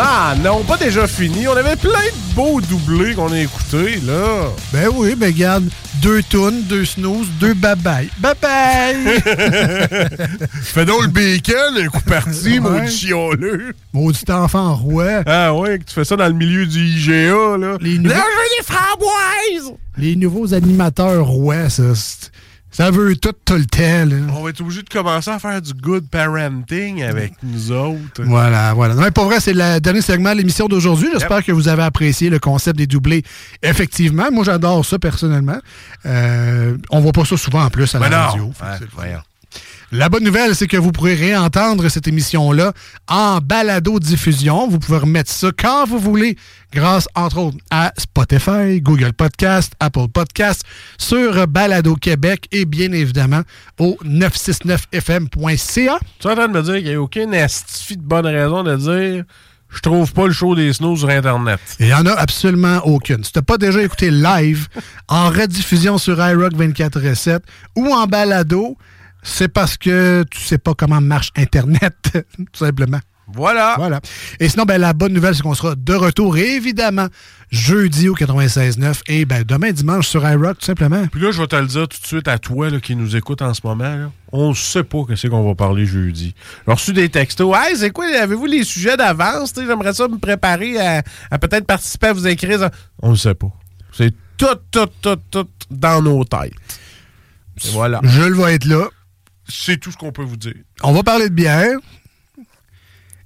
Ah 0.00 0.34
non, 0.44 0.62
pas 0.62 0.76
déjà 0.76 1.06
fini. 1.08 1.48
On 1.48 1.56
avait 1.56 1.74
plein 1.76 1.90
de 1.90 2.34
beaux 2.34 2.60
doublés 2.60 3.14
qu'on 3.14 3.32
a 3.32 3.40
écoutés, 3.40 3.96
là. 4.06 4.48
Ben 4.72 4.88
oui, 4.94 5.14
ben 5.16 5.32
regarde, 5.34 5.64
deux 6.00 6.22
tunes, 6.22 6.62
deux 6.68 6.84
snooze, 6.84 7.26
deux 7.40 7.54
bye-bye. 7.54 8.08
Bye-bye! 8.20 9.20
Fais 10.62 10.84
donc 10.84 11.02
le 11.02 11.08
bacon, 11.08 11.76
un 11.76 11.86
coup 11.88 12.00
parti, 12.02 12.60
maudit 12.60 12.90
chialeux. 12.96 13.74
Maudit 13.92 14.30
enfant 14.30 14.76
roi. 14.76 15.22
Ah 15.26 15.52
ouais, 15.54 15.78
que 15.80 15.84
tu 15.84 15.94
fais 15.94 16.04
ça 16.04 16.14
dans 16.16 16.28
le 16.28 16.32
milieu 16.34 16.64
du 16.66 16.78
IGA, 16.78 17.56
là. 17.58 17.76
Les 17.80 17.98
nouveaux, 17.98 18.14
des 18.14 18.64
framboises! 18.64 19.74
les 19.96 20.14
nouveaux 20.14 20.54
animateurs 20.54 21.26
rois, 21.26 21.68
ça, 21.70 21.82
c'est- 21.96 22.30
ça 22.78 22.92
veut 22.92 23.16
tout, 23.16 23.32
tout 23.44 23.54
le 23.54 23.64
temps. 23.66 24.06
là. 24.08 24.16
On 24.32 24.44
va 24.44 24.50
être 24.50 24.60
obligé 24.60 24.82
de 24.84 24.88
commencer 24.88 25.28
à 25.32 25.40
faire 25.40 25.60
du 25.60 25.72
good 25.74 26.08
parenting 26.08 27.02
avec 27.02 27.32
nous 27.42 27.72
autres. 27.72 28.22
Voilà, 28.24 28.72
voilà. 28.72 28.94
Non, 28.94 29.02
mais 29.02 29.10
pas 29.10 29.24
vrai, 29.24 29.40
c'est 29.40 29.52
le 29.52 29.80
dernier 29.80 30.00
segment 30.00 30.30
de 30.30 30.36
l'émission 30.36 30.68
d'aujourd'hui. 30.68 31.08
J'espère 31.12 31.44
que 31.44 31.50
vous 31.50 31.66
avez 31.66 31.82
apprécié 31.82 32.30
le 32.30 32.38
concept 32.38 32.78
des 32.78 32.86
doublés. 32.86 33.24
Effectivement, 33.64 34.30
moi 34.30 34.44
j'adore 34.44 34.84
ça 34.84 34.96
personnellement. 35.00 35.58
Euh, 36.06 36.76
on 36.90 37.00
voit 37.00 37.10
pas 37.10 37.24
ça 37.24 37.36
souvent 37.36 37.64
en 37.64 37.68
plus 37.70 37.92
à 37.96 37.98
la 37.98 38.08
Ben 38.08 38.16
non. 38.16 38.26
radio. 38.26 38.52
Ouais. 38.96 39.16
La 39.90 40.10
bonne 40.10 40.24
nouvelle, 40.24 40.54
c'est 40.54 40.66
que 40.66 40.76
vous 40.76 40.92
pourrez 40.92 41.14
réentendre 41.14 41.88
cette 41.88 42.06
émission-là 42.06 42.74
en 43.08 43.38
balado-diffusion. 43.38 44.68
Vous 44.68 44.78
pouvez 44.78 44.98
remettre 44.98 45.30
ça 45.30 45.48
quand 45.58 45.86
vous 45.86 45.98
voulez, 45.98 46.36
grâce, 46.74 47.08
entre 47.14 47.38
autres, 47.38 47.56
à 47.70 47.94
Spotify, 47.96 48.82
Google 48.82 49.14
Podcast, 49.14 49.72
Apple 49.80 50.08
Podcast, 50.12 50.62
sur 50.98 51.46
Balado 51.46 51.94
Québec 51.94 52.48
et 52.52 52.66
bien 52.66 52.92
évidemment 52.92 53.40
au 53.78 53.96
969fm.ca. 54.04 55.98
Tu 56.18 56.28
es 56.28 56.30
en 56.30 56.34
train 56.34 56.48
de 56.48 56.52
me 56.52 56.62
dire 56.62 56.74
qu'il 56.74 56.84
n'y 56.84 56.94
a 56.94 57.00
aucune 57.00 57.34
astuce 57.34 57.96
de 57.96 58.02
bonne 58.02 58.26
raison 58.26 58.62
de 58.62 58.76
dire 58.76 59.24
je 59.70 59.80
trouve 59.80 60.12
pas 60.12 60.26
le 60.26 60.32
show 60.34 60.54
des 60.54 60.70
snows 60.74 60.96
sur 60.96 61.08
Internet. 61.08 61.60
Il 61.80 61.86
n'y 61.86 61.94
en 61.94 62.04
a 62.04 62.12
absolument 62.12 62.78
aucune. 62.84 63.24
Si 63.24 63.32
tu 63.32 63.38
n'as 63.38 63.42
pas 63.42 63.56
déjà 63.56 63.82
écouté 63.82 64.10
live, 64.10 64.68
en 65.08 65.30
rediffusion 65.30 65.96
sur 65.96 66.22
iRock 66.22 66.54
24 66.54 67.40
ou 67.76 67.86
en 67.86 68.06
balado, 68.06 68.76
c'est 69.22 69.48
parce 69.48 69.76
que 69.76 70.24
tu 70.30 70.40
sais 70.40 70.58
pas 70.58 70.74
comment 70.74 71.00
marche 71.00 71.30
Internet, 71.36 71.94
tout 72.12 72.58
simplement. 72.58 73.00
Voilà. 73.30 73.74
Voilà. 73.76 74.00
Et 74.40 74.48
sinon, 74.48 74.64
ben, 74.64 74.80
la 74.80 74.94
bonne 74.94 75.12
nouvelle, 75.12 75.34
c'est 75.34 75.42
qu'on 75.42 75.54
sera 75.54 75.74
de 75.74 75.94
retour, 75.94 76.38
évidemment, 76.38 77.08
jeudi 77.50 78.08
au 78.08 78.14
96.9 78.14 79.00
et 79.06 79.26
ben, 79.26 79.44
demain 79.46 79.70
dimanche 79.70 80.08
sur 80.08 80.26
iRock, 80.26 80.58
tout 80.58 80.64
simplement. 80.64 81.06
Puis 81.08 81.20
là, 81.20 81.30
je 81.30 81.40
vais 81.40 81.46
te 81.46 81.56
le 81.56 81.66
dire 81.66 81.88
tout 81.88 82.00
de 82.00 82.06
suite 82.06 82.28
à 82.28 82.38
toi 82.38 82.70
là, 82.70 82.80
qui 82.80 82.96
nous 82.96 83.16
écoute 83.16 83.42
en 83.42 83.52
ce 83.52 83.60
moment. 83.64 83.84
Là. 83.84 84.10
On 84.32 84.54
sait 84.54 84.82
pas 84.82 85.04
que 85.04 85.14
c'est 85.14 85.28
qu'on 85.28 85.46
va 85.46 85.54
parler 85.54 85.84
jeudi. 85.84 86.34
J'ai 86.66 86.72
reçu 86.72 86.92
des 86.94 87.10
textos. 87.10 87.54
Hey, 87.54 87.76
c'est 87.76 87.90
quoi? 87.90 88.06
Avez-vous 88.06 88.46
les 88.46 88.64
sujets 88.64 88.96
d'avance? 88.96 89.52
J'aimerais 89.54 89.92
ça 89.92 90.08
me 90.08 90.18
préparer 90.18 90.78
à, 90.80 91.02
à 91.30 91.38
peut-être 91.38 91.66
participer 91.66 92.08
à 92.08 92.12
vous 92.14 92.26
écrire. 92.26 92.70
On 93.02 93.10
ne 93.10 93.16
sait 93.16 93.34
pas. 93.34 93.52
C'est 93.92 94.14
tout, 94.38 94.46
tout, 94.70 94.88
tout, 95.02 95.18
tout 95.30 95.48
dans 95.70 96.00
nos 96.00 96.24
têtes. 96.24 96.54
Et 97.64 97.70
voilà. 97.72 98.00
Je 98.04 98.22
le 98.22 98.36
vais 98.36 98.54
être 98.54 98.64
là. 98.64 98.88
C'est 99.48 99.78
tout 99.78 99.90
ce 99.92 99.96
qu'on 99.96 100.12
peut 100.12 100.22
vous 100.22 100.36
dire. 100.36 100.54
On 100.82 100.92
va 100.92 101.02
parler 101.02 101.28
de 101.28 101.34
bière. 101.34 101.76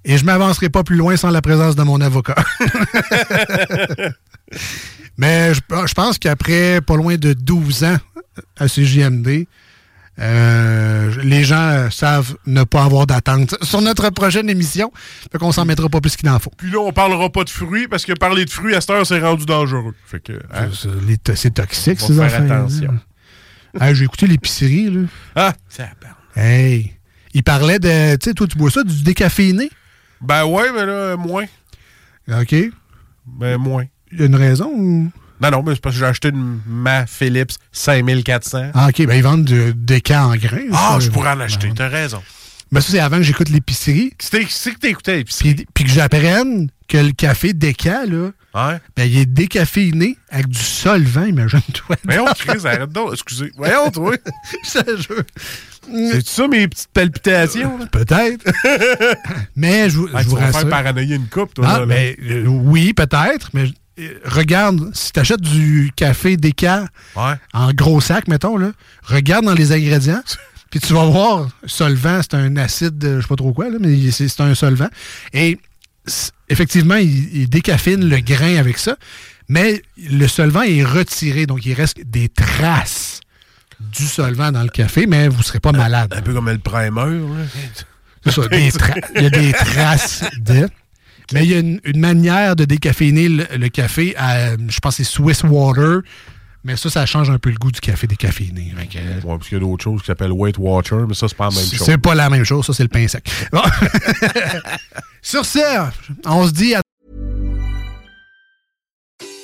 Et 0.05 0.19
je 0.19 0.25
m'avancerai 0.25 0.69
pas 0.69 0.83
plus 0.83 0.97
loin 0.97 1.17
sans 1.17 1.31
la 1.31 1.41
présence 1.43 1.77
de 1.77 1.83
mon 1.85 2.01
avocat. 2.01 2.35
Mais 5.19 5.55
je, 5.55 5.61
je 5.87 5.95
pense 5.95 6.19
qu'après 6.19 6.81
pas 6.81 6.97
loin 6.97 7.17
de 7.17 7.33
12 7.35 7.85
ans 7.85 7.97
à 8.59 8.67
CJMD, 8.67 9.47
euh, 10.19 11.15
les 11.23 11.45
gens 11.45 11.89
savent 11.91 12.37
ne 12.47 12.65
pas 12.65 12.85
avoir 12.85 13.07
d'attente 13.07 13.55
sur 13.63 13.81
notre 13.81 14.11
prochaine 14.11 14.49
émission. 14.51 14.93
Fait 15.31 15.39
qu'on 15.39 15.53
s'en 15.53 15.65
mettra 15.65 15.89
pas 15.89 16.01
plus 16.01 16.17
qu'il 16.17 16.29
en 16.29 16.39
faut. 16.39 16.51
Puis 16.57 16.71
là, 16.71 16.79
on 16.81 16.93
parlera 16.93 17.31
pas 17.31 17.45
de 17.45 17.51
fruits 17.51 17.89
parce 17.89 18.05
que 18.05 18.13
parler 18.13 18.45
de 18.45 18.51
fruits 18.51 18.75
à 18.75 18.81
cette 18.81 18.91
heure, 18.91 19.07
c'est 19.07 19.21
rendu 19.21 19.47
dangereux. 19.47 19.95
Fait 20.07 20.21
que. 20.21 20.33
hein, 20.53 20.69
C'est- 21.35 21.51
toxique, 21.55 22.01
Faut 22.01 22.09
ces 22.09 22.15
faire 22.15 22.25
affaires. 22.25 22.53
attention. 22.53 22.99
J'ai 23.93 24.05
écouté 24.05 24.27
l'épicerie, 24.27 24.91
là. 24.91 25.01
Ah, 25.35 25.53
ça. 25.69 25.89
Hey! 26.37 26.93
Il 27.35 27.43
parlait 27.43 27.79
de. 27.79 28.17
Tu 28.17 28.29
sais, 28.31 28.35
toi, 28.35 28.47
tu 28.47 28.57
bois 28.59 28.71
ça, 28.71 28.83
du 28.83 29.03
décaféiné? 29.03 29.71
Ben 30.21 30.45
ouais, 30.45 30.71
mais 30.73 30.85
là, 30.87 31.17
moins. 31.17 31.47
OK. 32.29 32.55
Ben 33.27 33.57
moins. 33.59 33.85
Il 34.13 34.21
y 34.21 34.23
a 34.23 34.27
une 34.27 34.37
raison 34.37 34.71
ou? 34.75 35.11
Non, 35.41 35.51
non, 35.51 35.63
mais 35.65 35.75
c'est 35.75 35.81
parce 35.81 35.95
que 35.97 36.01
j'ai 36.01 36.07
acheté 36.07 36.29
une 36.29 36.61
Ma 36.67 37.07
Philips 37.07 37.53
5400. 37.73 38.71
Ah, 38.75 38.89
OK. 38.89 39.07
Ben, 39.07 39.15
ils 39.15 39.23
vendent 39.23 39.45
du 39.45 39.73
déca 39.75 40.27
en 40.27 40.37
grains. 40.37 40.69
Ah, 40.73 40.99
je 41.01 41.11
pourrais 41.11 41.31
en 41.31 41.41
acheter, 41.41 41.71
t'as 41.75 41.89
raison. 41.89 42.23
Ben, 42.71 42.81
ça, 42.81 42.93
c'est 42.93 43.01
avant 43.01 43.17
que 43.17 43.23
j'écoute 43.25 43.49
l'épicerie. 43.49 44.13
C'est 44.21 44.45
que 44.45 44.79
t'écoutais 44.79 45.17
l'épicerie. 45.17 45.55
Puis, 45.55 45.67
puis 45.75 45.85
que 45.85 45.91
j'apprenne 45.91 46.69
que 46.89 46.97
le 46.99 47.13
café 47.13 47.53
déca, 47.55 48.07
là, 48.07 48.31
Ouais. 48.55 48.79
ben, 48.97 49.05
il 49.05 49.17
est 49.19 49.27
décaféiné 49.27 50.17
avec 50.31 50.47
du 50.49 50.59
solvant, 50.59 51.25
imagine-toi. 51.25 51.97
Voyons, 52.05 52.27
Chris, 52.37 52.67
arrête 52.67 52.91
donc. 52.93 53.15
Excusez. 53.15 53.51
Voyons, 53.57 53.91
toi. 53.91 54.15
Je 54.65 54.79
te 54.79 54.97
jure. 55.03 55.25
C'est 55.91 56.27
ça 56.27 56.49
mes 56.49 56.69
petites 56.69 56.89
palpitations? 56.93 57.79
Peut-être. 57.91 58.45
Mais 59.57 59.91
je, 59.91 59.99
vous- 59.99 60.09
Ah, 60.15 60.19
je 60.19 60.25
tu 60.25 60.31
vous 60.31 60.37
vas 60.37 60.43
rassure. 60.47 60.61
faire 60.61 60.69
paranoïer 60.71 61.17
une 61.17 61.29
coupe, 61.29 61.55
toi. 61.55 61.65
Ah, 61.69 61.73
là, 61.73 61.79
là. 61.81 61.87
ben, 61.87 62.15
euh, 62.31 62.45
oui, 62.47 62.93
peut-être, 62.95 63.51
mais 63.53 63.65
euh, 63.99 64.19
regarde, 64.25 64.91
si 64.95 65.13
tu 65.13 65.21
achètes 65.21 65.41
du 65.41 65.91
café 65.97 66.37
déca 66.37 66.87
Ouais. 67.17 67.35
en 67.53 67.73
gros 67.73 68.01
sac, 68.01 68.29
mettons, 68.29 68.57
là, 68.57 68.73
regarde 69.03 69.45
dans 69.45 69.55
les 69.55 69.73
ingrédients, 69.73 70.23
puis 70.71 70.81
tu 70.81 70.93
vas 70.95 71.05
voir, 71.05 71.49
solvant, 71.67 72.21
c'est 72.23 72.35
un 72.35 72.57
acide, 72.57 72.97
je 73.17 73.21
sais 73.21 73.27
pas 73.29 73.37
trop 73.37 73.53
quoi, 73.53 73.69
là, 73.69 73.77
mais 73.81 74.11
c'est 74.11 74.41
un 74.41 74.55
solvant. 74.55 74.89
Et 75.33 75.59
effectivement, 76.49 76.97
il, 76.97 77.37
il 77.37 77.49
décafine 77.51 78.09
le 78.09 78.19
grain 78.21 78.57
avec 78.57 78.79
ça, 78.79 78.97
mais 79.49 79.83
le 79.99 80.27
solvant 80.29 80.63
est 80.63 80.85
retiré, 80.85 81.47
donc 81.47 81.67
il 81.67 81.75
reste 81.75 82.01
des 82.07 82.29
traces 82.29 83.21
du 83.91 84.07
solvant 84.07 84.53
dans 84.53 84.63
le 84.63 84.69
café, 84.69 85.07
mais 85.07 85.29
vous 85.29 85.43
serez 85.43 85.61
pas 85.61 85.73
malade. 85.73 86.13
Un 86.17 86.23
peu 86.23 86.33
comme 86.33 86.49
le 86.51 86.59
primer. 86.59 87.21
C'est 88.25 88.31
ça, 88.31 88.43
il 89.17 89.23
y 89.23 89.27
a 89.27 89.31
des 89.31 89.53
traces 89.53 90.25
de. 90.39 90.69
Mais 91.33 91.45
il 91.45 91.51
y 91.51 91.55
a 91.55 91.59
une, 91.61 91.81
une 91.85 91.99
manière 92.01 92.57
de 92.57 92.65
décaféiner 92.65 93.29
le, 93.29 93.47
le 93.57 93.69
café 93.69 94.15
à, 94.17 94.51
je 94.57 94.79
pense, 94.81 94.97
que 94.97 95.05
c'est 95.05 95.11
Swiss 95.11 95.43
Water. 95.45 96.01
Mais 96.65 96.77
ça, 96.77 96.91
ça 96.91 97.07
change 97.07 97.29
un 97.29 97.39
peu 97.39 97.51
le 97.51 97.57
goût 97.57 97.73
du 97.73 97.81
café 97.81 98.07
décaféiné. 98.07 98.73
Que, 98.91 98.99
Ouais, 98.99 99.37
parce 99.37 99.49
qu'il 99.49 99.59
y 99.59 99.61
a 99.61 99.65
d'autres 99.65 99.83
choses 99.83 100.01
qui 100.01 100.07
s'appellent 100.07 100.31
Weight 100.33 100.57
Watcher, 100.59 101.05
mais 101.09 101.15
ça, 101.15 101.27
c'est 101.29 101.37
pas 101.37 101.49
la 101.49 101.55
même 101.57 101.65
chose. 101.65 101.83
C'est 101.85 101.99
pas 101.99 102.15
la 102.15 102.31
même 102.31 102.45
chose, 102.45 102.67
ça, 102.67 102.73
c'est 102.73 102.85
le 102.85 102.89
pain 102.89 103.09
sec. 103.09 103.29
Bon. 103.51 103.63
Sur 105.23 105.45
ce, 105.45 105.59
on 106.25 106.47
se 106.47 106.53
dit 106.53 106.75
à 106.75 106.82